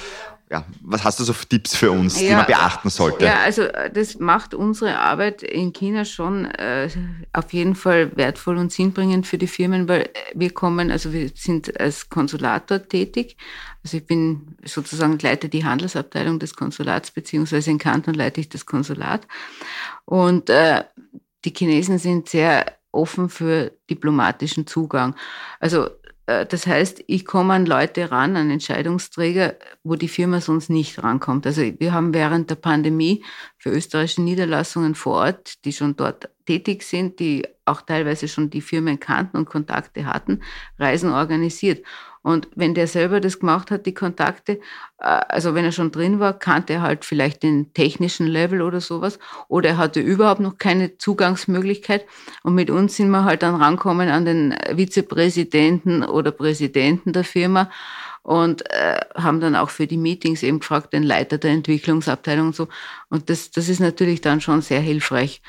Ja, 0.50 0.64
was 0.80 1.04
hast 1.04 1.20
du 1.20 1.24
so 1.24 1.32
für 1.32 1.46
Tipps 1.46 1.76
für 1.76 1.90
uns, 1.90 2.20
ja, 2.20 2.28
die 2.28 2.34
man 2.34 2.46
beachten 2.46 2.88
sollte? 2.88 3.24
Ja, 3.24 3.40
also 3.40 3.62
äh, 3.62 3.90
das 3.90 4.18
macht 4.18 4.54
unsere 4.54 4.98
Arbeit 4.98 5.42
in 5.42 5.72
China 5.72 6.04
schon 6.04 6.46
äh, 6.46 6.88
auf 7.32 7.52
jeden 7.52 7.74
Fall 7.74 8.16
wertvoll 8.16 8.56
und 8.56 8.72
sinnbringend 8.72 9.26
für 9.26 9.36
die 9.36 9.46
Firmen, 9.46 9.88
weil 9.88 10.08
wir 10.34 10.50
kommen, 10.50 10.90
also 10.90 11.12
wir 11.12 11.30
sind 11.34 11.78
als 11.78 12.08
Konsulator 12.08 12.86
tätig. 12.86 13.36
Also 13.84 13.98
ich 13.98 14.06
bin 14.06 14.56
sozusagen 14.64 15.18
leite 15.18 15.48
die 15.48 15.64
Handelsabteilung 15.64 16.38
des 16.38 16.54
Konsulats, 16.54 17.10
beziehungsweise 17.10 17.70
in 17.70 17.78
Kanton 17.78 18.14
leite 18.14 18.40
ich 18.40 18.48
das 18.48 18.64
Konsulat. 18.64 19.26
Und 20.06 20.48
äh, 20.48 20.84
die 21.44 21.52
Chinesen 21.54 21.98
sind 21.98 22.28
sehr 22.28 22.78
offen 22.90 23.28
für 23.28 23.72
diplomatischen 23.90 24.66
Zugang. 24.66 25.14
Also 25.60 25.86
äh, 25.86 25.90
das 26.28 26.66
heißt, 26.66 27.04
ich 27.06 27.24
komme 27.24 27.54
an 27.54 27.64
Leute 27.64 28.10
ran, 28.10 28.36
an 28.36 28.50
Entscheidungsträger, 28.50 29.56
wo 29.82 29.94
die 29.94 30.08
Firma 30.08 30.42
sonst 30.42 30.68
nicht 30.68 31.02
rankommt. 31.02 31.46
Also 31.46 31.62
wir 31.62 31.94
haben 31.94 32.12
während 32.12 32.50
der 32.50 32.56
Pandemie 32.56 33.24
für 33.56 33.70
österreichische 33.70 34.20
Niederlassungen 34.20 34.94
vor 34.94 35.20
Ort, 35.20 35.64
die 35.64 35.72
schon 35.72 35.96
dort 35.96 36.28
tätig 36.44 36.82
sind, 36.82 37.18
die 37.18 37.48
auch 37.64 37.80
teilweise 37.80 38.28
schon 38.28 38.50
die 38.50 38.60
Firmen 38.60 39.00
kannten 39.00 39.38
und 39.38 39.46
Kontakte 39.46 40.04
hatten, 40.04 40.42
Reisen 40.78 41.10
organisiert. 41.10 41.82
Und 42.22 42.48
wenn 42.54 42.74
der 42.74 42.86
selber 42.86 43.20
das 43.20 43.40
gemacht 43.40 43.70
hat, 43.70 43.86
die 43.86 43.94
Kontakte, 43.94 44.60
äh, 44.98 45.04
also 45.04 45.54
wenn 45.54 45.64
er 45.64 45.72
schon 45.72 45.90
drin 45.90 46.20
war, 46.20 46.38
kannte 46.38 46.74
er 46.74 46.82
halt 46.82 47.04
vielleicht 47.04 47.42
den 47.42 47.72
technischen 47.74 48.26
Level 48.26 48.62
oder 48.62 48.80
sowas 48.80 49.18
oder 49.48 49.70
er 49.70 49.76
hatte 49.78 50.00
überhaupt 50.00 50.40
noch 50.40 50.58
keine 50.58 50.98
Zugangsmöglichkeit. 50.98 52.04
Und 52.42 52.54
mit 52.54 52.70
uns 52.70 52.96
sind 52.96 53.10
wir 53.10 53.24
halt 53.24 53.42
dann 53.42 53.54
rankommen 53.54 54.08
an 54.08 54.24
den 54.24 54.54
Vizepräsidenten 54.74 56.04
oder 56.04 56.30
Präsidenten 56.30 57.12
der 57.12 57.24
Firma 57.24 57.70
und 58.22 58.70
äh, 58.70 59.00
haben 59.14 59.40
dann 59.40 59.56
auch 59.56 59.70
für 59.70 59.86
die 59.86 59.96
Meetings 59.96 60.42
eben 60.42 60.60
gefragt, 60.60 60.92
den 60.92 61.02
Leiter 61.02 61.38
der 61.38 61.52
Entwicklungsabteilung 61.52 62.48
und 62.48 62.56
so. 62.56 62.68
Und 63.08 63.30
das, 63.30 63.50
das 63.50 63.70
ist 63.70 63.80
natürlich 63.80 64.20
dann 64.20 64.42
schon 64.42 64.60
sehr 64.60 64.80
hilfreich. 64.80 65.40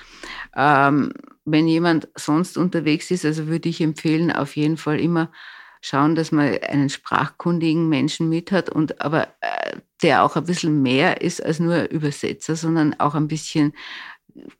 Ähm, 0.55 1.11
wenn 1.43 1.67
jemand 1.67 2.07
sonst 2.15 2.57
unterwegs 2.57 3.11
ist, 3.11 3.25
also 3.25 3.47
würde 3.47 3.67
ich 3.67 3.81
empfehlen, 3.81 4.31
auf 4.31 4.55
jeden 4.55 4.77
Fall 4.77 4.99
immer 4.99 5.29
schauen, 5.81 6.15
dass 6.15 6.31
man 6.31 6.57
einen 6.59 6.89
sprachkundigen 6.89 7.87
Menschen 7.87 8.29
mit 8.29 8.51
hat 8.51 8.69
und 8.69 9.01
aber 9.01 9.27
äh, 9.41 9.77
der 10.03 10.23
auch 10.23 10.35
ein 10.35 10.45
bisschen 10.45 10.81
mehr 10.81 11.21
ist 11.21 11.43
als 11.43 11.59
nur 11.59 11.89
Übersetzer, 11.89 12.55
sondern 12.55 12.99
auch 12.99 13.15
ein 13.15 13.27
bisschen 13.27 13.73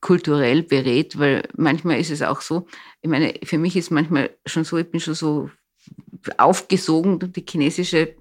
kulturell 0.02 0.64
berät, 0.64 1.20
weil 1.20 1.48
manchmal 1.56 2.00
ist 2.00 2.12
es 2.12 2.22
auch 2.22 2.42
so, 2.42 2.68
ich 3.02 3.10
meine, 3.10 3.34
für 3.44 3.58
mich 3.58 3.76
ist 3.76 3.92
manchmal 3.92 4.32
schon 4.46 4.64
so, 4.64 4.78
ich 4.78 4.90
bin 4.90 5.00
schon 5.00 5.14
so 5.14 5.50
aufgesogen 6.38 7.20
durch 7.20 7.32
die 7.34 7.46
chinesische 7.48 8.16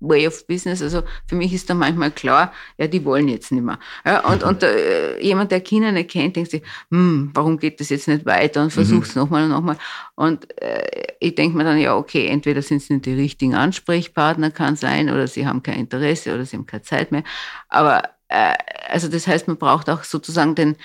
Way 0.00 0.26
of 0.26 0.46
Business. 0.46 0.82
Also 0.82 1.02
für 1.26 1.36
mich 1.36 1.52
ist 1.52 1.70
da 1.70 1.74
manchmal 1.74 2.10
klar, 2.10 2.52
ja, 2.78 2.86
die 2.86 3.04
wollen 3.04 3.28
jetzt 3.28 3.52
nicht 3.52 3.62
mehr. 3.62 3.78
Ja, 4.04 4.26
und 4.28 4.42
und 4.42 4.62
äh, 4.62 5.20
jemand, 5.20 5.52
der 5.52 5.60
China 5.60 5.92
nicht 5.92 6.10
kennt, 6.10 6.36
denkt 6.36 6.50
sich, 6.50 6.62
hm, 6.90 7.30
warum 7.34 7.58
geht 7.58 7.80
das 7.80 7.90
jetzt 7.90 8.08
nicht 8.08 8.26
weiter 8.26 8.62
und 8.62 8.72
versucht 8.72 9.08
es 9.08 9.14
mhm. 9.14 9.22
nochmal 9.22 9.44
und 9.44 9.50
nochmal. 9.50 9.76
Und 10.14 10.60
äh, 10.60 11.14
ich 11.20 11.34
denke 11.34 11.56
mir 11.56 11.64
dann, 11.64 11.78
ja, 11.78 11.96
okay, 11.96 12.26
entweder 12.26 12.62
sind 12.62 12.78
es 12.78 12.90
nicht 12.90 13.06
die 13.06 13.14
richtigen 13.14 13.54
Ansprechpartner, 13.54 14.50
kann 14.50 14.76
sein, 14.76 15.10
oder 15.10 15.26
sie 15.26 15.46
haben 15.46 15.62
kein 15.62 15.78
Interesse 15.78 16.34
oder 16.34 16.44
sie 16.44 16.56
haben 16.56 16.66
keine 16.66 16.82
Zeit 16.82 17.12
mehr. 17.12 17.24
Aber 17.68 18.02
äh, 18.28 18.54
also 18.88 19.08
das 19.08 19.26
heißt, 19.26 19.48
man 19.48 19.58
braucht 19.58 19.90
auch 19.90 20.04
sozusagen 20.04 20.54
den 20.54 20.76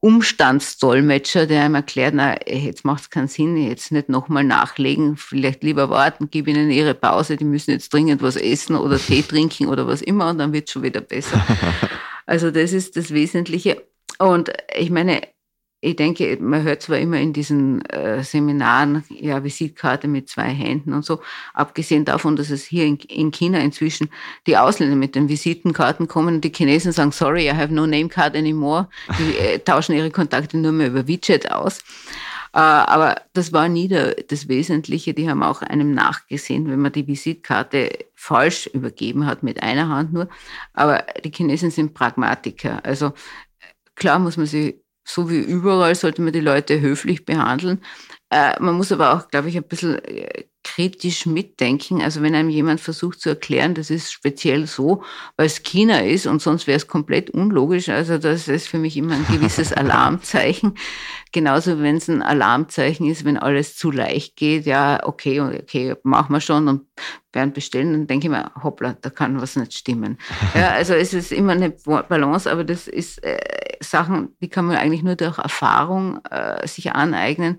Umstandsdolmetscher, 0.00 1.46
der 1.46 1.62
einem 1.62 1.74
erklärt, 1.74 2.14
na, 2.14 2.36
jetzt 2.46 2.84
macht 2.86 3.02
es 3.02 3.10
keinen 3.10 3.28
Sinn, 3.28 3.56
jetzt 3.56 3.92
nicht 3.92 4.08
nochmal 4.08 4.44
nachlegen, 4.44 5.16
vielleicht 5.16 5.62
lieber 5.62 5.90
warten, 5.90 6.28
gib 6.30 6.48
ihnen 6.48 6.70
ihre 6.70 6.94
Pause, 6.94 7.36
die 7.36 7.44
müssen 7.44 7.72
jetzt 7.72 7.92
dringend 7.92 8.22
was 8.22 8.36
essen 8.36 8.76
oder 8.76 8.98
Tee 9.06 9.22
trinken 9.22 9.68
oder 9.68 9.86
was 9.86 10.00
immer 10.00 10.30
und 10.30 10.38
dann 10.38 10.52
wird 10.52 10.68
es 10.68 10.72
schon 10.72 10.82
wieder 10.82 11.00
besser. 11.00 11.44
Also 12.26 12.52
das 12.52 12.72
ist 12.72 12.96
das 12.96 13.12
Wesentliche. 13.12 13.82
Und 14.20 14.52
ich 14.78 14.90
meine, 14.90 15.22
ich 15.82 15.96
denke, 15.96 16.36
man 16.40 16.62
hört 16.62 16.82
zwar 16.82 16.98
immer 16.98 17.18
in 17.18 17.32
diesen 17.32 17.82
äh, 17.86 18.22
Seminaren, 18.22 19.02
ja, 19.08 19.42
Visitkarte 19.42 20.08
mit 20.08 20.28
zwei 20.28 20.48
Händen 20.50 20.92
und 20.92 21.04
so, 21.04 21.20
abgesehen 21.54 22.04
davon, 22.04 22.36
dass 22.36 22.50
es 22.50 22.64
hier 22.64 22.84
in, 22.84 22.96
in, 22.96 23.30
China 23.30 23.58
inzwischen 23.60 24.10
die 24.46 24.58
Ausländer 24.58 24.96
mit 24.96 25.14
den 25.14 25.30
Visitenkarten 25.30 26.06
kommen 26.06 26.36
und 26.36 26.44
die 26.44 26.52
Chinesen 26.54 26.92
sagen, 26.92 27.12
sorry, 27.12 27.46
I 27.46 27.54
have 27.54 27.72
no 27.72 27.86
name 27.86 28.08
card 28.08 28.36
anymore. 28.36 28.88
Die 29.18 29.36
äh, 29.38 29.58
tauschen 29.64 29.94
ihre 29.94 30.10
Kontakte 30.10 30.58
nur 30.58 30.72
mehr 30.72 30.88
über 30.88 31.08
WeChat 31.08 31.50
aus. 31.50 31.78
Äh, 32.52 32.58
aber 32.58 33.22
das 33.32 33.54
war 33.54 33.68
nie 33.68 33.88
der, 33.88 34.16
das 34.28 34.48
Wesentliche. 34.48 35.14
Die 35.14 35.30
haben 35.30 35.42
auch 35.42 35.62
einem 35.62 35.94
nachgesehen, 35.94 36.68
wenn 36.68 36.80
man 36.80 36.92
die 36.92 37.06
Visitkarte 37.06 37.90
falsch 38.14 38.66
übergeben 38.66 39.24
hat, 39.24 39.42
mit 39.42 39.62
einer 39.62 39.88
Hand 39.88 40.12
nur. 40.12 40.28
Aber 40.74 41.06
die 41.24 41.30
Chinesen 41.30 41.70
sind 41.70 41.94
Pragmatiker. 41.94 42.84
Also 42.84 43.12
klar 43.94 44.18
muss 44.18 44.36
man 44.36 44.44
sie 44.44 44.82
so 45.14 45.30
wie 45.30 45.38
überall 45.40 45.94
sollte 45.94 46.22
man 46.22 46.32
die 46.32 46.40
Leute 46.40 46.80
höflich 46.80 47.24
behandeln. 47.24 47.82
Äh, 48.30 48.60
man 48.60 48.74
muss 48.76 48.92
aber 48.92 49.14
auch, 49.14 49.28
glaube 49.28 49.48
ich, 49.48 49.56
ein 49.56 49.64
bisschen 49.64 49.98
äh, 50.04 50.44
kritisch 50.62 51.26
mitdenken. 51.26 52.02
Also 52.02 52.22
wenn 52.22 52.34
einem 52.34 52.50
jemand 52.50 52.80
versucht 52.80 53.20
zu 53.20 53.30
erklären, 53.30 53.74
das 53.74 53.90
ist 53.90 54.12
speziell 54.12 54.66
so, 54.66 55.02
weil 55.36 55.46
es 55.46 55.62
China 55.62 56.00
ist 56.00 56.26
und 56.26 56.42
sonst 56.42 56.66
wäre 56.66 56.76
es 56.76 56.86
komplett 56.86 57.30
unlogisch. 57.30 57.88
Also 57.88 58.18
das 58.18 58.48
ist 58.48 58.68
für 58.68 58.78
mich 58.78 58.96
immer 58.96 59.14
ein 59.14 59.26
gewisses 59.30 59.72
Alarmzeichen. 59.72 60.74
Genauso 61.32 61.80
wenn 61.80 61.96
es 61.96 62.08
ein 62.08 62.22
Alarmzeichen 62.22 63.06
ist, 63.06 63.24
wenn 63.24 63.38
alles 63.38 63.76
zu 63.76 63.90
leicht 63.90 64.36
geht, 64.36 64.66
ja, 64.66 65.00
okay, 65.04 65.40
okay, 65.40 65.94
machen 66.02 66.32
wir 66.32 66.40
schon 66.40 66.68
und 66.68 66.82
werden 67.32 67.52
bestellen, 67.52 67.92
dann 67.92 68.06
denke 68.06 68.26
ich 68.26 68.30
mir, 68.30 68.50
hoppla, 68.62 68.96
da 69.00 69.10
kann 69.10 69.40
was 69.40 69.56
nicht 69.56 69.74
stimmen. 69.74 70.18
Ja, 70.54 70.70
also 70.72 70.94
es 70.94 71.14
ist 71.14 71.32
immer 71.32 71.52
eine 71.52 71.70
Balance, 71.70 72.50
aber 72.50 72.64
das 72.64 72.88
ist 72.88 73.22
äh, 73.22 73.38
Sachen, 73.80 74.36
die 74.40 74.48
kann 74.48 74.66
man 74.66 74.76
eigentlich 74.76 75.02
nur 75.02 75.16
durch 75.16 75.38
Erfahrung 75.38 76.20
äh, 76.30 76.66
sich 76.66 76.92
aneignen. 76.92 77.58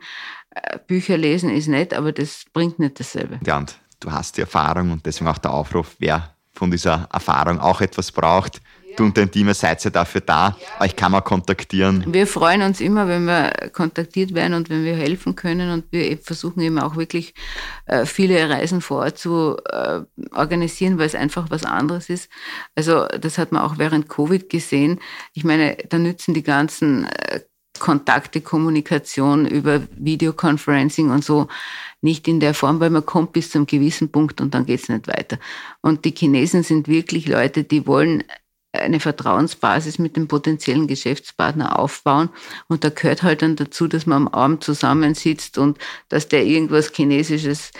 Äh, 0.51 0.79
Bücher 0.85 1.17
lesen 1.17 1.49
ist 1.49 1.67
nett, 1.67 1.93
aber 1.93 2.11
das 2.11 2.45
bringt 2.53 2.79
nicht 2.79 2.99
dasselbe. 2.99 3.39
Ja, 3.45 3.57
und 3.57 3.77
du 3.99 4.11
hast 4.11 4.37
die 4.37 4.41
Erfahrung 4.41 4.91
und 4.91 5.05
deswegen 5.05 5.29
auch 5.29 5.37
der 5.37 5.51
Aufruf, 5.51 5.95
wer 5.99 6.35
von 6.53 6.69
dieser 6.69 7.07
Erfahrung 7.11 7.59
auch 7.59 7.81
etwas 7.81 8.11
braucht. 8.11 8.61
Ja. 8.83 8.97
Du 8.97 9.05
und 9.05 9.17
dein 9.17 9.31
Team 9.31 9.51
seid 9.53 9.81
ja 9.85 9.89
dafür 9.89 10.19
da, 10.19 10.57
ja. 10.59 10.85
euch 10.85 10.97
kann 10.97 11.13
man 11.13 11.23
kontaktieren. 11.23 12.03
Wir 12.13 12.27
freuen 12.27 12.61
uns 12.61 12.81
immer, 12.81 13.07
wenn 13.07 13.23
wir 13.23 13.69
kontaktiert 13.71 14.33
werden 14.33 14.53
und 14.53 14.69
wenn 14.69 14.83
wir 14.83 14.97
helfen 14.97 15.37
können 15.37 15.71
und 15.71 15.85
wir 15.91 16.17
versuchen 16.17 16.59
eben 16.59 16.77
auch 16.77 16.97
wirklich 16.97 17.33
äh, 17.85 18.05
viele 18.05 18.49
Reisen 18.49 18.81
vor 18.81 19.03
Ort 19.03 19.17
zu 19.17 19.55
äh, 19.69 20.01
organisieren, 20.35 20.97
weil 20.97 21.05
es 21.05 21.15
einfach 21.15 21.49
was 21.49 21.63
anderes 21.63 22.09
ist. 22.09 22.29
Also 22.75 23.07
das 23.07 23.37
hat 23.37 23.53
man 23.53 23.61
auch 23.61 23.77
während 23.77 24.09
Covid 24.09 24.49
gesehen. 24.49 24.99
Ich 25.33 25.45
meine, 25.45 25.77
da 25.87 25.97
nützen 25.97 26.33
die 26.33 26.43
ganzen 26.43 27.07
Kontakte, 27.81 28.41
Kommunikation 28.41 29.47
über 29.47 29.81
Videoconferencing 29.97 31.09
und 31.09 31.25
so 31.25 31.47
nicht 32.01 32.27
in 32.27 32.39
der 32.39 32.53
Form, 32.53 32.79
weil 32.79 32.91
man 32.91 33.05
kommt 33.05 33.33
bis 33.33 33.49
zum 33.49 33.65
gewissen 33.65 34.11
Punkt 34.11 34.39
und 34.39 34.53
dann 34.53 34.67
geht's 34.67 34.87
nicht 34.87 35.07
weiter. 35.07 35.39
Und 35.81 36.05
die 36.05 36.13
Chinesen 36.15 36.61
sind 36.61 36.87
wirklich 36.87 37.27
Leute, 37.27 37.63
die 37.63 37.87
wollen 37.87 38.23
eine 38.71 38.99
Vertrauensbasis 38.99 39.97
mit 39.97 40.15
dem 40.15 40.27
potenziellen 40.27 40.85
Geschäftspartner 40.85 41.79
aufbauen. 41.79 42.29
Und 42.67 42.83
da 42.83 42.89
gehört 42.89 43.23
halt 43.23 43.41
dann 43.41 43.55
dazu, 43.55 43.87
dass 43.87 44.05
man 44.05 44.27
am 44.27 44.27
Abend 44.27 44.63
zusammensitzt 44.63 45.57
und 45.57 45.79
dass 46.07 46.27
der 46.27 46.45
irgendwas 46.45 46.91
Chinesisches 46.93 47.71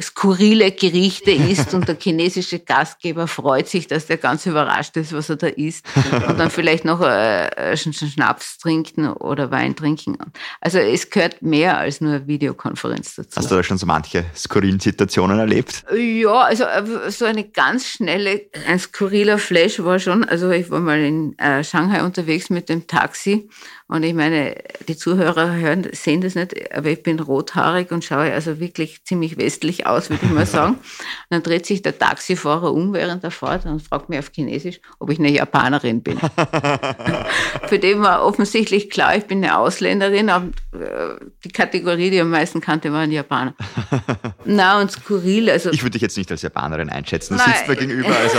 skurrile 0.00 0.72
Gerichte 0.72 1.32
isst 1.32 1.74
und 1.74 1.86
der 1.86 1.96
chinesische 1.98 2.60
Gastgeber 2.60 3.26
freut 3.26 3.68
sich, 3.68 3.86
dass 3.86 4.06
der 4.06 4.16
ganz 4.16 4.46
überrascht 4.46 4.96
ist, 4.96 5.12
was 5.12 5.28
er 5.28 5.36
da 5.36 5.48
isst 5.48 5.84
und 6.26 6.38
dann 6.38 6.50
vielleicht 6.50 6.84
noch 6.84 7.02
äh, 7.02 7.76
Schnaps 7.76 8.58
trinken 8.58 9.08
oder 9.12 9.50
Wein 9.50 9.76
trinken. 9.76 10.16
Also 10.60 10.78
es 10.78 11.10
gehört 11.10 11.42
mehr 11.42 11.76
als 11.76 12.00
nur 12.00 12.26
Videokonferenz 12.26 13.16
dazu. 13.16 13.36
Hast 13.36 13.50
du 13.50 13.54
da 13.54 13.62
schon 13.62 13.76
so 13.76 13.84
manche 13.84 14.24
skurrilen 14.34 14.80
Situationen 14.80 15.38
erlebt? 15.38 15.84
Ja, 15.94 16.40
also 16.40 16.64
äh, 16.64 17.10
so 17.10 17.26
eine 17.26 17.44
ganz 17.44 17.86
schnelle, 17.86 18.46
ein 18.66 18.78
skurriler 18.78 19.38
Flash 19.38 19.82
war 19.82 19.98
schon, 19.98 20.24
also 20.24 20.50
ich 20.50 20.70
war 20.70 20.80
mal 20.80 21.00
in 21.00 21.38
äh, 21.38 21.62
Shanghai 21.62 22.02
unterwegs 22.02 22.48
mit 22.48 22.70
dem 22.70 22.86
Taxi 22.86 23.50
und 23.92 24.04
ich 24.04 24.14
meine, 24.14 24.54
die 24.88 24.96
Zuhörer 24.96 25.54
hören, 25.54 25.86
sehen 25.92 26.22
das 26.22 26.34
nicht, 26.34 26.74
aber 26.74 26.88
ich 26.88 27.02
bin 27.02 27.20
rothaarig 27.20 27.92
und 27.92 28.02
schaue 28.02 28.32
also 28.32 28.58
wirklich 28.58 29.04
ziemlich 29.04 29.36
westlich 29.36 29.86
aus, 29.86 30.08
würde 30.08 30.24
ich 30.24 30.32
mal 30.32 30.46
sagen. 30.46 30.76
Und 30.76 30.80
dann 31.28 31.42
dreht 31.42 31.66
sich 31.66 31.82
der 31.82 31.98
Taxifahrer 31.98 32.72
um 32.72 32.94
während 32.94 33.22
der 33.22 33.30
Fahrt 33.30 33.66
und 33.66 33.82
fragt 33.82 34.08
mich 34.08 34.18
auf 34.18 34.30
Chinesisch, 34.34 34.80
ob 34.98 35.10
ich 35.10 35.18
eine 35.18 35.30
Japanerin 35.30 36.02
bin. 36.02 36.18
Für 37.66 37.78
den 37.78 38.00
war 38.00 38.24
offensichtlich 38.24 38.88
klar, 38.88 39.14
ich 39.14 39.26
bin 39.26 39.44
eine 39.44 39.58
Ausländerin, 39.58 40.30
aber 40.30 40.46
äh, 40.72 41.22
die 41.44 41.50
Kategorie, 41.50 42.08
die 42.08 42.20
am 42.20 42.30
meisten 42.30 42.62
kannte, 42.62 42.90
war 42.94 43.00
ein 43.00 43.12
Japaner. 43.12 43.54
Na 44.46 44.80
und 44.80 44.90
skurril. 44.90 45.50
Also 45.50 45.70
ich 45.70 45.82
würde 45.82 45.92
dich 45.92 46.02
jetzt 46.02 46.16
nicht 46.16 46.30
als 46.30 46.40
Japanerin 46.40 46.88
einschätzen, 46.88 47.36
du 47.36 47.44
sitzt 47.44 47.68
da 47.68 47.74
gegenüber, 47.74 48.16
also 48.16 48.38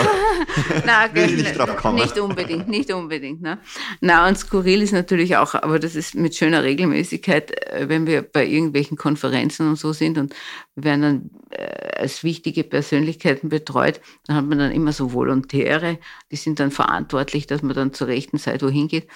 Nein, 0.83 1.09
will 1.13 1.25
ich 1.25 1.43
nicht 1.43 1.59
drauf 1.59 1.75
kommen. 1.75 1.99
Nicht 1.99 2.17
unbedingt, 2.17 2.67
nicht 2.67 2.91
unbedingt. 2.91 3.43
Ne? 3.43 3.59
Na 4.01 4.27
und 4.27 4.35
skurril 4.35 4.81
ist 4.81 4.93
natürlich 4.93 5.37
auch 5.37 5.42
auch, 5.43 5.53
aber 5.53 5.79
das 5.79 5.95
ist 5.95 6.15
mit 6.15 6.35
schöner 6.35 6.63
Regelmäßigkeit, 6.63 7.51
äh, 7.67 7.89
wenn 7.89 8.07
wir 8.07 8.21
bei 8.21 8.45
irgendwelchen 8.45 8.97
Konferenzen 8.97 9.67
und 9.67 9.75
so 9.75 9.93
sind 9.93 10.17
und 10.17 10.33
werden 10.75 11.01
dann 11.01 11.29
äh, 11.51 11.99
als 11.99 12.23
wichtige 12.23 12.63
Persönlichkeiten 12.63 13.49
betreut, 13.49 14.01
dann 14.25 14.37
hat 14.37 14.45
man 14.45 14.57
dann 14.57 14.71
immer 14.71 14.93
so 14.93 15.13
Volontäre, 15.13 15.99
die 16.31 16.37
sind 16.37 16.59
dann 16.59 16.71
verantwortlich, 16.71 17.45
dass 17.47 17.61
man 17.61 17.75
dann 17.75 17.93
zur 17.93 18.07
rechten 18.07 18.39
Zeit 18.39 18.63
wohin 18.63 18.87
geht. 18.87 19.07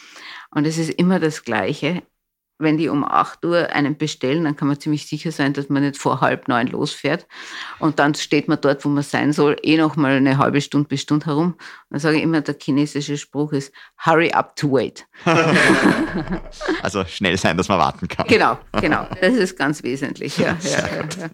Und 0.51 0.65
es 0.65 0.77
ist 0.77 0.91
immer 0.91 1.19
das 1.19 1.43
Gleiche 1.43 2.03
wenn 2.59 2.77
die 2.77 2.89
um 2.89 3.03
8 3.03 3.45
Uhr 3.45 3.69
einen 3.71 3.97
bestellen, 3.97 4.43
dann 4.43 4.55
kann 4.55 4.67
man 4.67 4.79
ziemlich 4.79 5.05
sicher 5.05 5.31
sein, 5.31 5.53
dass 5.53 5.69
man 5.69 5.83
nicht 5.83 5.97
vor 5.97 6.21
halb 6.21 6.47
neun 6.47 6.67
losfährt. 6.67 7.27
Und 7.79 7.99
dann 7.99 8.15
steht 8.15 8.47
man 8.47 8.59
dort, 8.59 8.83
wo 8.83 8.89
man 8.89 9.03
sein 9.03 9.31
soll, 9.33 9.57
eh 9.61 9.77
noch 9.77 9.95
mal 9.95 10.13
eine 10.13 10.37
halbe 10.37 10.61
Stunde 10.61 10.87
bis 10.87 11.01
Stunde 11.01 11.27
herum. 11.27 11.55
Dann 11.89 11.99
sage 11.99 12.17
ich 12.17 12.23
immer, 12.23 12.41
der 12.41 12.55
chinesische 12.59 13.17
Spruch 13.17 13.51
ist, 13.53 13.71
hurry 14.03 14.31
up 14.31 14.55
to 14.55 14.71
wait. 14.71 15.05
also 16.81 17.05
schnell 17.05 17.37
sein, 17.37 17.57
dass 17.57 17.69
man 17.69 17.77
warten 17.79 18.07
kann. 18.07 18.27
Genau, 18.27 18.57
genau. 18.81 19.07
Das 19.21 19.35
ist 19.35 19.57
ganz 19.57 19.83
wesentlich. 19.83 20.37
Ja, 20.37 20.57
ja, 20.63 20.69
ja. 20.69 21.07
Ja, 21.19 21.29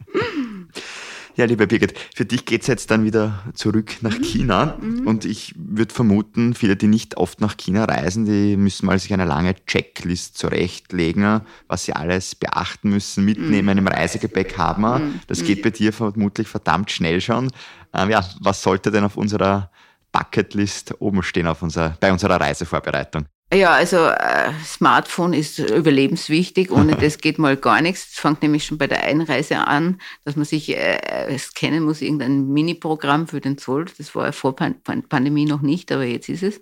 liebe 1.46 1.68
Birgit, 1.68 1.98
für 2.16 2.26
dich 2.26 2.46
geht's 2.46 2.68
jetzt 2.68 2.92
dann 2.92 3.04
wieder 3.04 3.44
zurück 3.54 3.98
nach 4.02 4.18
mhm. 4.18 4.24
China. 4.24 4.78
Mhm. 4.80 5.08
Und 5.08 5.26
ich 5.26 5.54
würde 5.58 5.94
vermuten, 5.94 6.54
viele, 6.54 6.76
die 6.76 6.88
nicht 6.88 7.18
oft 7.18 7.42
nach 7.42 7.58
China 7.58 7.86
reisen, 7.86 8.26
die 8.26 8.56
müssen 8.56 8.86
mal 8.86 9.00
sich 9.00 9.14
eine 9.14 9.26
lange 9.26 9.56
Checklist 9.66 10.38
zurechtlegen, 10.38 11.42
was 11.68 11.86
sie 11.86 11.94
alles 11.94 12.36
beachten 12.36 12.90
müssen, 12.90 13.26
mitnehmen, 13.26 13.78
mhm. 13.78 13.80
im 13.80 13.88
Reisegepäck 13.88 14.58
haben. 14.58 14.84
Mhm. 14.84 15.20
Das 15.28 15.44
geht 15.44 15.64
bei 15.64 15.72
dir 15.72 15.92
vermutlich 15.92 16.48
verdammt 16.48 16.92
schnell 16.92 17.20
schon. 17.20 17.52
Ähm, 17.94 18.10
ja, 18.10 18.24
was 18.40 18.62
sollte 18.62 18.92
denn 18.92 19.04
auf 19.04 19.18
unserer 19.18 19.72
Bucketlist 20.12 20.94
oben 21.00 21.24
stehen 21.24 21.48
auf 21.48 21.62
unserer, 21.64 21.98
bei 22.00 22.12
unserer 22.12 22.40
Reisevorbereitung? 22.40 23.26
Ja, 23.54 23.74
also 23.74 23.98
äh, 24.08 24.52
Smartphone 24.66 25.34
ist 25.34 25.60
überlebenswichtig. 25.60 26.72
Ohne 26.72 26.96
das 27.00 27.20
geht 27.20 27.38
mal 27.38 27.56
gar 27.56 27.82
nichts. 27.82 28.08
Es 28.14 28.20
fängt 28.20 28.42
nämlich 28.42 28.66
schon 28.66 28.80
bei 28.80 28.88
der 28.88 29.04
Einreise 29.04 29.68
an, 29.68 30.02
dass 30.26 30.36
man 30.36 30.46
sich 30.46 30.76
äh, 30.76 31.38
scannen 31.38 31.84
muss, 31.84 32.02
irgendein 32.02 32.48
Mini-Programm 32.48 33.28
für 33.28 33.42
den 33.42 33.60
Zoll. 33.60 33.86
Das 33.98 34.16
war 34.16 34.26
ja 34.26 34.32
vor 34.32 34.56
Pan 34.56 34.82
Pandemie 34.82 35.46
noch 35.46 35.62
nicht, 35.62 35.92
aber 35.92 36.04
jetzt 36.04 36.30
ist 36.30 36.42
es. 36.42 36.62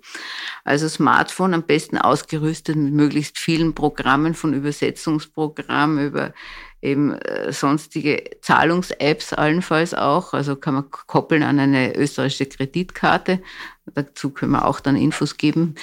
Also 0.64 0.86
Smartphone 0.88 1.54
am 1.54 1.62
besten 1.62 1.96
ausgerüstet 1.96 2.76
mit 2.76 2.92
möglichst 2.92 3.38
vielen 3.38 3.74
Programmen, 3.74 4.34
von 4.34 4.52
Übersetzungsprogrammen 4.52 6.06
über 6.06 6.34
eben 6.82 7.14
äh, 7.14 7.52
sonstige 7.52 8.22
Zahlungs-Apps 8.42 9.32
allenfalls 9.32 9.94
auch. 9.94 10.34
Also 10.34 10.56
kann 10.56 10.74
man 10.74 10.90
koppeln 10.90 11.42
an 11.42 11.58
eine 11.58 11.96
österreichische 11.96 12.46
Kreditkarte. 12.46 13.40
Dazu 13.94 14.30
können 14.30 14.52
wir 14.52 14.66
auch 14.66 14.80
dann 14.80 14.96
Infos 14.96 15.38
geben. 15.38 15.76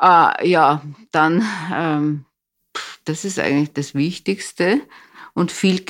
Äh, 0.00 0.48
ja, 0.48 0.82
dann, 1.10 1.44
ähm, 1.72 2.24
das 3.04 3.24
ist 3.24 3.38
eigentlich 3.38 3.72
das 3.72 3.94
Wichtigste 3.94 4.80
und 5.34 5.52
viel 5.52 5.84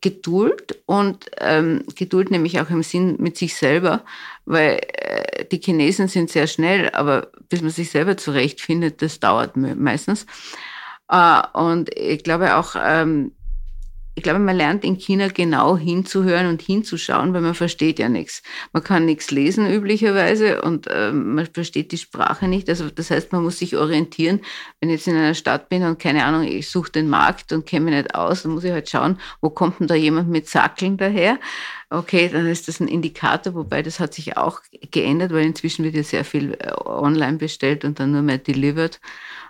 Geduld 0.00 0.82
und 0.86 1.30
ähm, 1.38 1.84
Geduld 1.96 2.30
nämlich 2.30 2.60
auch 2.60 2.70
im 2.70 2.82
Sinn 2.82 3.16
mit 3.18 3.36
sich 3.36 3.56
selber, 3.56 4.04
weil 4.44 4.80
äh, 4.92 5.44
die 5.44 5.60
Chinesen 5.60 6.08
sind 6.08 6.30
sehr 6.30 6.46
schnell, 6.46 6.90
aber 6.90 7.30
bis 7.48 7.62
man 7.62 7.70
sich 7.70 7.90
selber 7.90 8.16
zurechtfindet, 8.16 9.02
das 9.02 9.20
dauert 9.20 9.56
meistens. 9.56 10.26
Äh, 11.08 11.42
und 11.52 11.90
ich 11.96 12.22
glaube 12.22 12.56
auch, 12.56 12.74
ähm, 12.80 13.32
ich 14.14 14.22
glaube, 14.22 14.40
man 14.40 14.56
lernt 14.56 14.84
in 14.84 14.98
China 14.98 15.28
genau 15.28 15.76
hinzuhören 15.76 16.46
und 16.46 16.60
hinzuschauen, 16.60 17.32
weil 17.32 17.40
man 17.40 17.54
versteht 17.54 17.98
ja 17.98 18.10
nichts. 18.10 18.42
Man 18.72 18.82
kann 18.82 19.06
nichts 19.06 19.30
lesen 19.30 19.70
üblicherweise 19.72 20.60
und 20.60 20.86
äh, 20.88 21.12
man 21.12 21.46
versteht 21.46 21.92
die 21.92 21.98
Sprache 21.98 22.46
nicht. 22.46 22.68
Also 22.68 22.90
das 22.90 23.10
heißt, 23.10 23.32
man 23.32 23.42
muss 23.42 23.58
sich 23.58 23.76
orientieren. 23.76 24.40
Wenn 24.80 24.90
ich 24.90 24.96
jetzt 24.96 25.08
in 25.08 25.16
einer 25.16 25.34
Stadt 25.34 25.70
bin 25.70 25.82
und 25.82 25.98
keine 25.98 26.24
Ahnung, 26.24 26.42
ich 26.42 26.68
suche 26.68 26.92
den 26.92 27.08
Markt 27.08 27.52
und 27.52 27.64
kenne 27.64 27.86
mich 27.86 27.94
nicht 27.94 28.14
aus, 28.14 28.42
dann 28.42 28.52
muss 28.52 28.64
ich 28.64 28.72
halt 28.72 28.90
schauen, 28.90 29.18
wo 29.40 29.48
kommt 29.48 29.80
denn 29.80 29.86
da 29.86 29.94
jemand 29.94 30.28
mit 30.28 30.46
Sackeln 30.46 30.98
daher? 30.98 31.38
Okay, 31.92 32.30
dann 32.30 32.46
ist 32.46 32.68
das 32.68 32.80
ein 32.80 32.88
Indikator, 32.88 33.52
wobei 33.52 33.82
das 33.82 34.00
hat 34.00 34.14
sich 34.14 34.38
auch 34.38 34.62
geändert, 34.90 35.30
weil 35.30 35.44
inzwischen 35.44 35.84
wird 35.84 35.94
ja 35.94 36.02
sehr 36.02 36.24
viel 36.24 36.54
äh, 36.54 36.72
online 36.86 37.36
bestellt 37.36 37.84
und 37.84 38.00
dann 38.00 38.12
nur 38.12 38.22
mehr 38.22 38.38
delivered. 38.38 38.98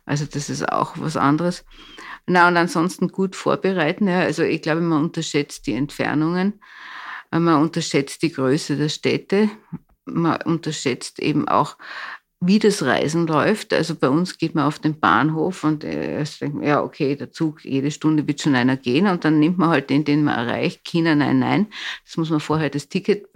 Also 0.07 0.25
das 0.25 0.51
ist 0.51 0.69
auch 0.69 0.95
was 0.97 1.17
anderes. 1.17 1.65
Na, 2.27 2.49
und 2.49 2.57
ansonsten 2.57 3.09
gut 3.09 3.37
vorbereiten. 3.37 4.09
Ja. 4.09 4.23
Also 4.23 4.43
ich 4.43 4.61
glaube, 4.61 4.81
man 4.81 5.05
unterschätzt 5.05 5.69
die 5.69 5.75
Entfernungen, 5.75 6.61
man 7.31 7.63
unterschätzt 7.63 8.23
die 8.23 8.33
Größe 8.33 8.77
der 8.77 8.89
Städte, 8.89 9.49
man 10.05 10.43
unterschätzt 10.43 11.21
eben 11.21 11.47
auch, 11.47 11.77
wie 12.45 12.59
das 12.59 12.83
Reisen 12.83 13.29
läuft. 13.29 13.73
Also 13.73 13.95
bei 13.95 14.09
uns 14.09 14.37
geht 14.37 14.57
man 14.57 14.67
auf 14.67 14.81
den 14.81 14.99
Bahnhof 14.99 15.63
und 15.63 15.85
erst 15.85 16.41
denkt 16.41 16.57
man, 16.57 16.67
ja, 16.67 16.83
okay, 16.83 17.15
der 17.15 17.31
Zug, 17.31 17.65
jede 17.65 17.93
Stunde 17.93 18.27
wird 18.27 18.41
schon 18.41 18.57
einer 18.57 18.77
gehen 18.77 19.07
und 19.07 19.25
dann 19.25 19.39
nimmt 19.39 19.59
man 19.59 19.69
halt 19.69 19.91
den, 19.91 20.05
den 20.05 20.25
man 20.25 20.35
erreicht. 20.35 20.85
China, 20.85 21.15
nein, 21.15 21.39
nein. 21.39 21.69
Das 22.05 22.17
muss 22.17 22.31
man 22.31 22.41
vorher 22.41 22.69
das 22.69 22.89
Ticket 22.89 23.29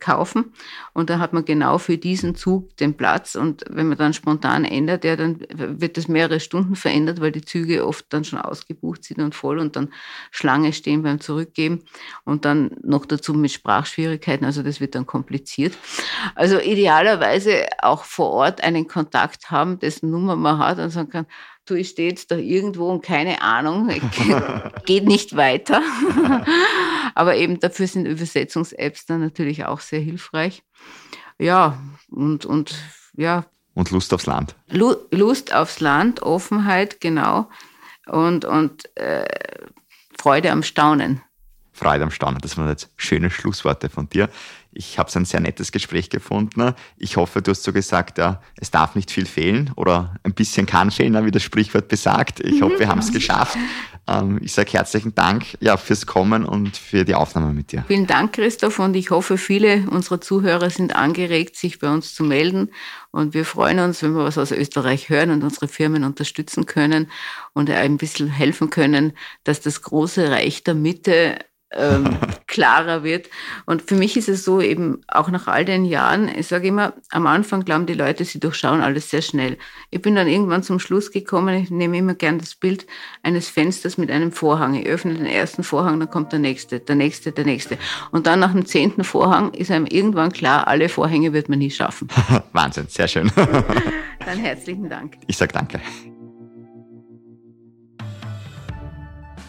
kaufen 0.00 0.54
und 0.94 1.10
dann 1.10 1.20
hat 1.20 1.34
man 1.34 1.44
genau 1.44 1.76
für 1.76 1.98
diesen 1.98 2.36
Zug 2.36 2.74
den 2.78 2.94
Platz 2.94 3.34
und 3.34 3.64
wenn 3.68 3.88
man 3.88 3.98
dann 3.98 4.14
spontan 4.14 4.64
ändert, 4.64 5.04
ja, 5.04 5.16
dann 5.16 5.40
wird 5.50 5.98
das 5.98 6.08
mehrere 6.08 6.40
Stunden 6.40 6.74
verändert, 6.74 7.20
weil 7.20 7.32
die 7.32 7.44
Züge 7.44 7.86
oft 7.86 8.06
dann 8.08 8.24
schon 8.24 8.38
ausgebucht 8.38 9.04
sind 9.04 9.20
und 9.20 9.34
voll 9.34 9.58
und 9.58 9.76
dann 9.76 9.92
Schlange 10.30 10.72
stehen 10.72 11.02
beim 11.02 11.20
Zurückgeben 11.20 11.82
und 12.24 12.46
dann 12.46 12.70
noch 12.82 13.04
dazu 13.04 13.34
mit 13.34 13.52
Sprachschwierigkeiten, 13.52 14.46
also 14.46 14.62
das 14.62 14.80
wird 14.80 14.94
dann 14.94 15.06
kompliziert. 15.06 15.76
Also 16.34 16.58
idealerweise 16.58 17.66
auch 17.82 18.04
vor 18.04 18.30
Ort 18.30 18.53
dort 18.54 18.64
einen 18.64 18.86
Kontakt 18.88 19.50
haben, 19.50 19.78
dessen 19.78 20.10
Nummer 20.10 20.36
man 20.36 20.58
hat 20.58 20.78
und 20.78 20.90
sagen 20.90 21.10
kann, 21.10 21.26
du, 21.66 21.74
ich 21.74 21.90
stehe 21.90 22.10
jetzt 22.10 22.30
da 22.30 22.36
irgendwo 22.36 22.90
und 22.90 23.04
keine 23.04 23.42
Ahnung, 23.42 23.88
geht 24.86 25.04
nicht 25.04 25.36
weiter. 25.36 25.82
Aber 27.14 27.36
eben 27.36 27.60
dafür 27.60 27.86
sind 27.86 28.06
Übersetzungs-Apps 28.06 29.06
dann 29.06 29.20
natürlich 29.20 29.64
auch 29.64 29.80
sehr 29.80 30.00
hilfreich. 30.00 30.62
Ja, 31.38 31.78
und, 32.10 32.44
und 32.44 32.74
ja. 33.14 33.44
Und 33.74 33.90
Lust 33.90 34.14
aufs 34.14 34.26
Land. 34.26 34.54
Lust 34.68 35.52
aufs 35.52 35.80
Land, 35.80 36.22
Offenheit, 36.22 37.00
genau. 37.00 37.48
Und, 38.06 38.44
und 38.44 38.96
äh, 38.96 39.24
Freude 40.16 40.52
am 40.52 40.62
Staunen. 40.62 41.22
Freude 41.74 42.04
am 42.04 42.12
Staunen, 42.12 42.38
das 42.40 42.56
waren 42.56 42.68
jetzt 42.68 42.88
schöne 42.96 43.30
Schlussworte 43.30 43.90
von 43.90 44.08
dir. 44.08 44.28
Ich 44.72 44.98
habe 44.98 45.08
es 45.08 45.16
ein 45.16 45.24
sehr 45.24 45.40
nettes 45.40 45.72
Gespräch 45.72 46.08
gefunden. 46.08 46.74
Ich 46.96 47.16
hoffe, 47.16 47.42
du 47.42 47.50
hast 47.50 47.64
so 47.64 47.72
gesagt, 47.72 48.18
ja, 48.18 48.40
es 48.56 48.70
darf 48.70 48.94
nicht 48.94 49.10
viel 49.10 49.26
fehlen 49.26 49.72
oder 49.76 50.14
ein 50.22 50.34
bisschen 50.34 50.66
kann 50.66 50.90
fehlen, 50.90 51.24
wie 51.26 51.30
das 51.30 51.42
Sprichwort 51.42 51.88
besagt. 51.88 52.40
Ich 52.40 52.62
hoffe, 52.62 52.78
wir 52.78 52.88
haben 52.88 53.00
es 53.00 53.12
geschafft. 53.12 53.56
Ähm, 54.06 54.38
ich 54.42 54.52
sage 54.52 54.72
herzlichen 54.72 55.14
Dank 55.14 55.46
ja, 55.60 55.76
fürs 55.76 56.06
Kommen 56.06 56.44
und 56.44 56.76
für 56.76 57.04
die 57.04 57.14
Aufnahme 57.14 57.52
mit 57.52 57.72
dir. 57.72 57.84
Vielen 57.88 58.06
Dank, 58.06 58.34
Christoph, 58.34 58.78
und 58.78 58.94
ich 58.94 59.10
hoffe, 59.10 59.38
viele 59.38 59.88
unserer 59.90 60.20
Zuhörer 60.20 60.70
sind 60.70 60.94
angeregt, 60.94 61.56
sich 61.56 61.78
bei 61.78 61.90
uns 61.90 62.14
zu 62.14 62.24
melden. 62.24 62.70
Und 63.10 63.34
wir 63.34 63.44
freuen 63.44 63.78
uns, 63.78 64.02
wenn 64.02 64.14
wir 64.14 64.24
was 64.24 64.38
aus 64.38 64.50
Österreich 64.50 65.08
hören 65.08 65.30
und 65.30 65.42
unsere 65.42 65.68
Firmen 65.68 66.04
unterstützen 66.04 66.66
können 66.66 67.10
und 67.52 67.70
ein 67.70 67.96
bisschen 67.96 68.28
helfen 68.28 68.70
können, 68.70 69.12
dass 69.44 69.60
das 69.60 69.82
große 69.82 70.30
Reich 70.30 70.64
der 70.64 70.74
Mitte 70.74 71.38
ähm, 71.76 72.16
klarer 72.46 73.02
wird. 73.02 73.28
Und 73.66 73.82
für 73.82 73.94
mich 73.94 74.16
ist 74.16 74.28
es 74.28 74.44
so 74.44 74.60
eben 74.60 75.00
auch 75.08 75.30
nach 75.30 75.48
all 75.48 75.64
den 75.64 75.84
Jahren, 75.84 76.28
ich 76.28 76.46
sage 76.46 76.68
immer, 76.68 76.94
am 77.10 77.26
Anfang 77.26 77.64
glauben 77.64 77.86
die 77.86 77.94
Leute, 77.94 78.24
sie 78.24 78.40
durchschauen 78.40 78.80
alles 78.80 79.10
sehr 79.10 79.22
schnell. 79.22 79.58
Ich 79.90 80.02
bin 80.02 80.14
dann 80.14 80.28
irgendwann 80.28 80.62
zum 80.62 80.78
Schluss 80.78 81.10
gekommen, 81.10 81.54
ich 81.62 81.70
nehme 81.70 81.98
immer 81.98 82.14
gern 82.14 82.38
das 82.38 82.54
Bild 82.54 82.86
eines 83.22 83.48
Fensters 83.48 83.98
mit 83.98 84.10
einem 84.10 84.32
Vorhang. 84.32 84.74
Ich 84.74 84.86
öffne 84.86 85.14
den 85.14 85.26
ersten 85.26 85.64
Vorhang, 85.64 85.98
dann 85.98 86.10
kommt 86.10 86.32
der 86.32 86.38
nächste, 86.38 86.80
der 86.80 86.96
nächste, 86.96 87.32
der 87.32 87.44
nächste. 87.44 87.78
Und 88.10 88.26
dann 88.26 88.40
nach 88.40 88.52
dem 88.52 88.66
zehnten 88.66 89.04
Vorhang 89.04 89.52
ist 89.52 89.70
einem 89.70 89.86
irgendwann 89.86 90.32
klar, 90.32 90.68
alle 90.68 90.88
Vorhänge 90.88 91.32
wird 91.32 91.48
man 91.48 91.58
nie 91.58 91.70
schaffen. 91.70 92.08
Wahnsinn, 92.52 92.86
sehr 92.88 93.08
schön. 93.08 93.30
dann 94.24 94.38
herzlichen 94.38 94.88
Dank. 94.88 95.16
Ich 95.26 95.36
sage 95.36 95.52
danke. 95.52 95.80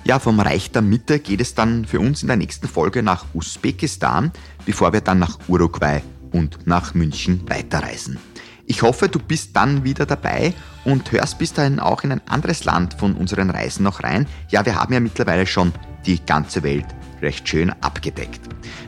Ja, 0.07 0.19
vom 0.19 0.39
Reich 0.39 0.69
der 0.69 0.83
Mitte 0.83 1.19
geht 1.19 1.41
es 1.41 1.55
dann 1.55 1.83
für 1.83 1.99
uns 1.99 2.21
in 2.21 2.27
der 2.27 2.37
nächsten 2.37 2.67
Folge 2.67 3.01
nach 3.01 3.25
Usbekistan, 3.33 4.31
bevor 4.63 4.93
wir 4.93 5.01
dann 5.01 5.17
nach 5.17 5.39
Uruguay 5.47 5.99
und 6.31 6.67
nach 6.67 6.93
München 6.93 7.41
weiterreisen. 7.49 8.19
Ich 8.67 8.83
hoffe, 8.83 9.09
du 9.09 9.17
bist 9.17 9.55
dann 9.55 9.83
wieder 9.83 10.05
dabei 10.05 10.53
und 10.83 11.11
hörst 11.11 11.39
bis 11.39 11.53
dahin 11.53 11.79
auch 11.79 12.03
in 12.03 12.11
ein 12.11 12.27
anderes 12.27 12.65
Land 12.65 12.93
von 12.93 13.15
unseren 13.15 13.49
Reisen 13.49 13.81
noch 13.81 14.03
rein. 14.03 14.27
Ja, 14.51 14.63
wir 14.63 14.75
haben 14.75 14.93
ja 14.93 14.99
mittlerweile 14.99 15.47
schon 15.47 15.73
die 16.05 16.23
ganze 16.23 16.61
Welt 16.61 16.85
recht 17.23 17.49
schön 17.49 17.71
abgedeckt. 17.81 18.41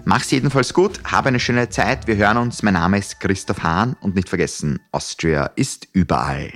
Mach's 0.06 0.30
jedenfalls 0.30 0.72
gut, 0.72 1.00
habe 1.04 1.30
eine 1.30 1.40
schöne 1.40 1.70
Zeit. 1.70 2.06
Wir 2.06 2.18
hören 2.18 2.38
uns. 2.38 2.62
Mein 2.62 2.76
Name 2.76 3.00
ist 3.00 3.20
Christoph 3.20 3.64
Hahn 3.64 3.96
und 4.02 4.14
nicht 4.14 4.30
vergessen, 4.30 4.80
Austria 4.92 5.48
ist 5.56 5.88
überall. 5.94 6.52